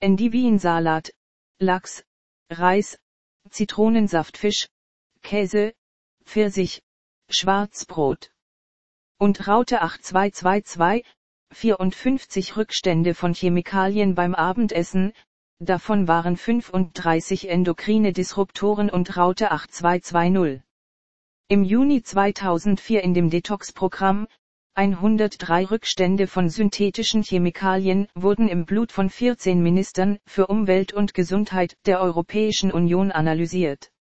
Endiviensalat, 0.00 1.12
Lachs, 1.58 2.06
Reis, 2.48 2.98
Zitronensaftfisch, 3.50 4.70
Käse, 5.20 5.74
Pfirsich, 6.24 6.82
Schwarzbrot. 7.28 8.32
Und 9.18 9.46
Raute 9.46 9.82
8222, 9.82 11.04
54 11.52 12.56
Rückstände 12.56 13.14
von 13.14 13.34
Chemikalien 13.34 14.14
beim 14.14 14.34
Abendessen, 14.34 15.12
davon 15.60 16.08
waren 16.08 16.36
35 16.36 17.48
endokrine 17.48 18.12
Disruptoren 18.12 18.90
und 18.90 19.16
Raute 19.16 19.50
8220. 19.50 20.62
Im 21.48 21.64
Juni 21.64 22.02
2004 22.02 23.02
in 23.02 23.14
dem 23.14 23.30
Detox-Programm, 23.30 24.26
103 24.76 25.66
Rückstände 25.66 26.26
von 26.26 26.48
synthetischen 26.48 27.22
Chemikalien 27.22 28.08
wurden 28.16 28.48
im 28.48 28.64
Blut 28.64 28.90
von 28.90 29.08
14 29.08 29.62
Ministern 29.62 30.18
für 30.26 30.48
Umwelt 30.48 30.92
und 30.92 31.14
Gesundheit 31.14 31.76
der 31.86 32.00
Europäischen 32.00 32.72
Union 32.72 33.12
analysiert. 33.12 33.92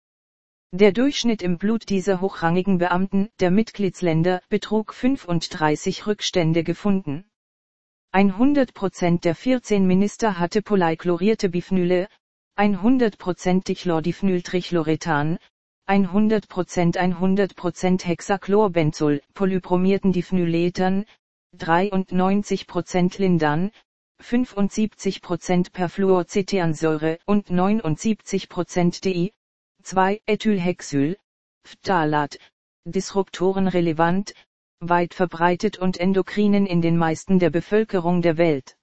Der 0.73 0.93
Durchschnitt 0.93 1.43
im 1.43 1.59
Blut 1.59 1.91
dieser 1.91 2.23
hochrangigen 2.23 2.79
Beamten 2.79 3.29
der 3.41 3.51
Mitgliedsländer 3.51 4.41
betrug 4.49 4.95
35 4.95 6.07
Rückstände 6.07 6.65
gefunden. 6.65 7.27
100% 8.13 9.21
der 9.21 9.35
14 9.35 9.87
Minister 9.87 10.39
hatte 10.39 10.61
polychlorierte 10.61 11.49
Biphenyle, 11.49 12.09
100% 12.59 13.65
Dichlordiphenyltrichloretan, 13.65 15.39
100% 15.89 16.97
100% 16.99 18.05
Hexachlorbenzol, 18.05 19.23
polybromierten 19.33 20.13
Diphenyletern, 20.13 21.07
93% 21.57 23.19
Lindan, 23.19 23.71
75% 24.23 25.73
Perfluorcetansäure 25.73 27.19
und 27.27 27.49
79% 27.49 29.03
DI, 29.03 29.33
2 29.83 30.21
Ethylhexyl, 30.27 31.17
Phthalat, 31.65 32.39
Disruptoren 32.85 33.69
relevant, 33.69 34.35
weit 34.89 35.15
verbreitet 35.15 35.79
und 35.79 35.99
endokrinen 35.99 36.67
in 36.67 36.83
den 36.83 36.97
meisten 36.97 37.39
der 37.39 37.51
Bevölkerung 37.51 38.23
der 38.23 38.37
Welt. 38.37 38.77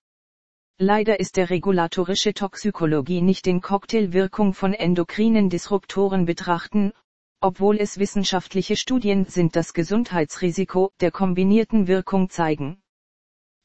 Leider 0.78 1.20
ist 1.20 1.36
der 1.36 1.50
regulatorische 1.50 2.34
Toxikologie 2.34 3.22
nicht 3.22 3.48
in 3.48 3.60
Cocktailwirkung 3.60 4.54
von 4.54 4.74
endokrinen 4.74 5.50
Disruptoren 5.50 6.26
betrachten, 6.26 6.94
obwohl 7.42 7.78
es 7.78 8.00
wissenschaftliche 8.00 8.76
Studien 8.76 9.26
sind 9.26 9.56
das 9.56 9.74
Gesundheitsrisiko 9.74 10.92
der 11.02 11.12
kombinierten 11.12 11.88
Wirkung 11.88 12.30
zeigen. 12.30 12.82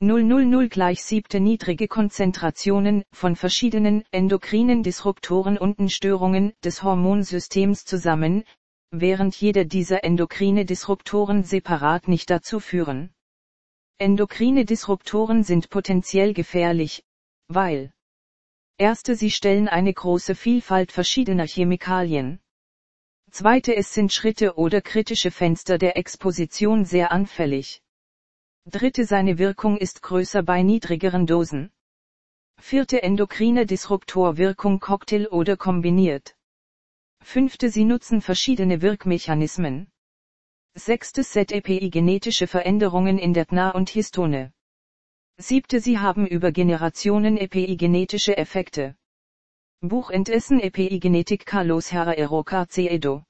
000 0.01 0.69
gleich 0.69 1.03
siebte 1.03 1.41
niedrige 1.41 1.89
Konzentrationen 1.89 3.05
von 3.13 3.37
verschiedenen 3.37 4.05
endokrinen 4.11 4.83
Disruptoren 4.83 5.57
und 5.57 5.79
Störungen 5.89 6.53
des 6.65 6.83
Hormonsystems 6.83 7.85
zusammen, 7.85 8.45
während 9.01 9.35
jeder 9.37 9.65
dieser 9.65 10.05
endokrine 10.05 10.65
Disruptoren 10.65 11.45
separat 11.45 12.09
nicht 12.09 12.31
dazu 12.31 12.61
führen. 12.61 13.15
Endokrine 13.99 14.65
Disruptoren 14.65 15.45
sind 15.45 15.71
potenziell 15.71 16.35
gefährlich, 16.35 17.05
weil 17.49 17.93
Erste 18.77 19.15
sie 19.15 19.31
stellen 19.31 19.69
eine 19.69 19.95
große 19.95 20.35
Vielfalt 20.35 20.91
verschiedener 20.91 21.47
Chemikalien. 21.47 22.41
Zweite 23.31 23.77
es 23.77 23.95
sind 23.95 24.13
Schritte 24.13 24.57
oder 24.57 24.81
kritische 24.81 25.31
Fenster 25.31 25.79
der 25.79 25.97
Exposition 25.97 26.85
sehr 26.85 27.13
anfällig. 27.13 27.83
Dritte 28.65 29.05
seine 29.05 29.39
Wirkung 29.39 29.77
ist 29.77 30.03
größer 30.03 30.43
bei 30.43 30.63
niedrigeren 30.63 31.27
Dosen. 31.27 31.71
Vierte 32.61 33.03
endokrine 33.03 33.67
Disruptorwirkung 33.67 34.81
Cocktail 34.81 35.29
oder 35.29 35.57
kombiniert. 35.57 36.35
Fünfte 37.25 37.71
sie 37.71 37.85
nutzen 37.85 38.21
verschiedene 38.21 38.83
Wirkmechanismen. 38.83 39.89
Sechstes 40.75 41.33
ZEPI 41.33 41.91
genetische 41.91 42.47
Veränderungen 42.47 43.19
in 43.19 43.33
der 43.33 43.47
DNA 43.47 43.71
und 43.71 43.89
Histone. 43.89 44.53
Siebte 45.39 45.81
Sie 45.81 45.99
haben 45.99 46.27
über 46.27 46.53
Generationen 46.53 47.37
epigenetische 47.39 48.37
Effekte. 48.37 48.95
Buch 49.81 50.11
Entessen 50.11 50.61
Epigenetik 50.61 51.45
Carlos 51.45 51.91
Herrera 51.91 52.13
Eroca 52.13 52.67
Cedo 52.69 53.25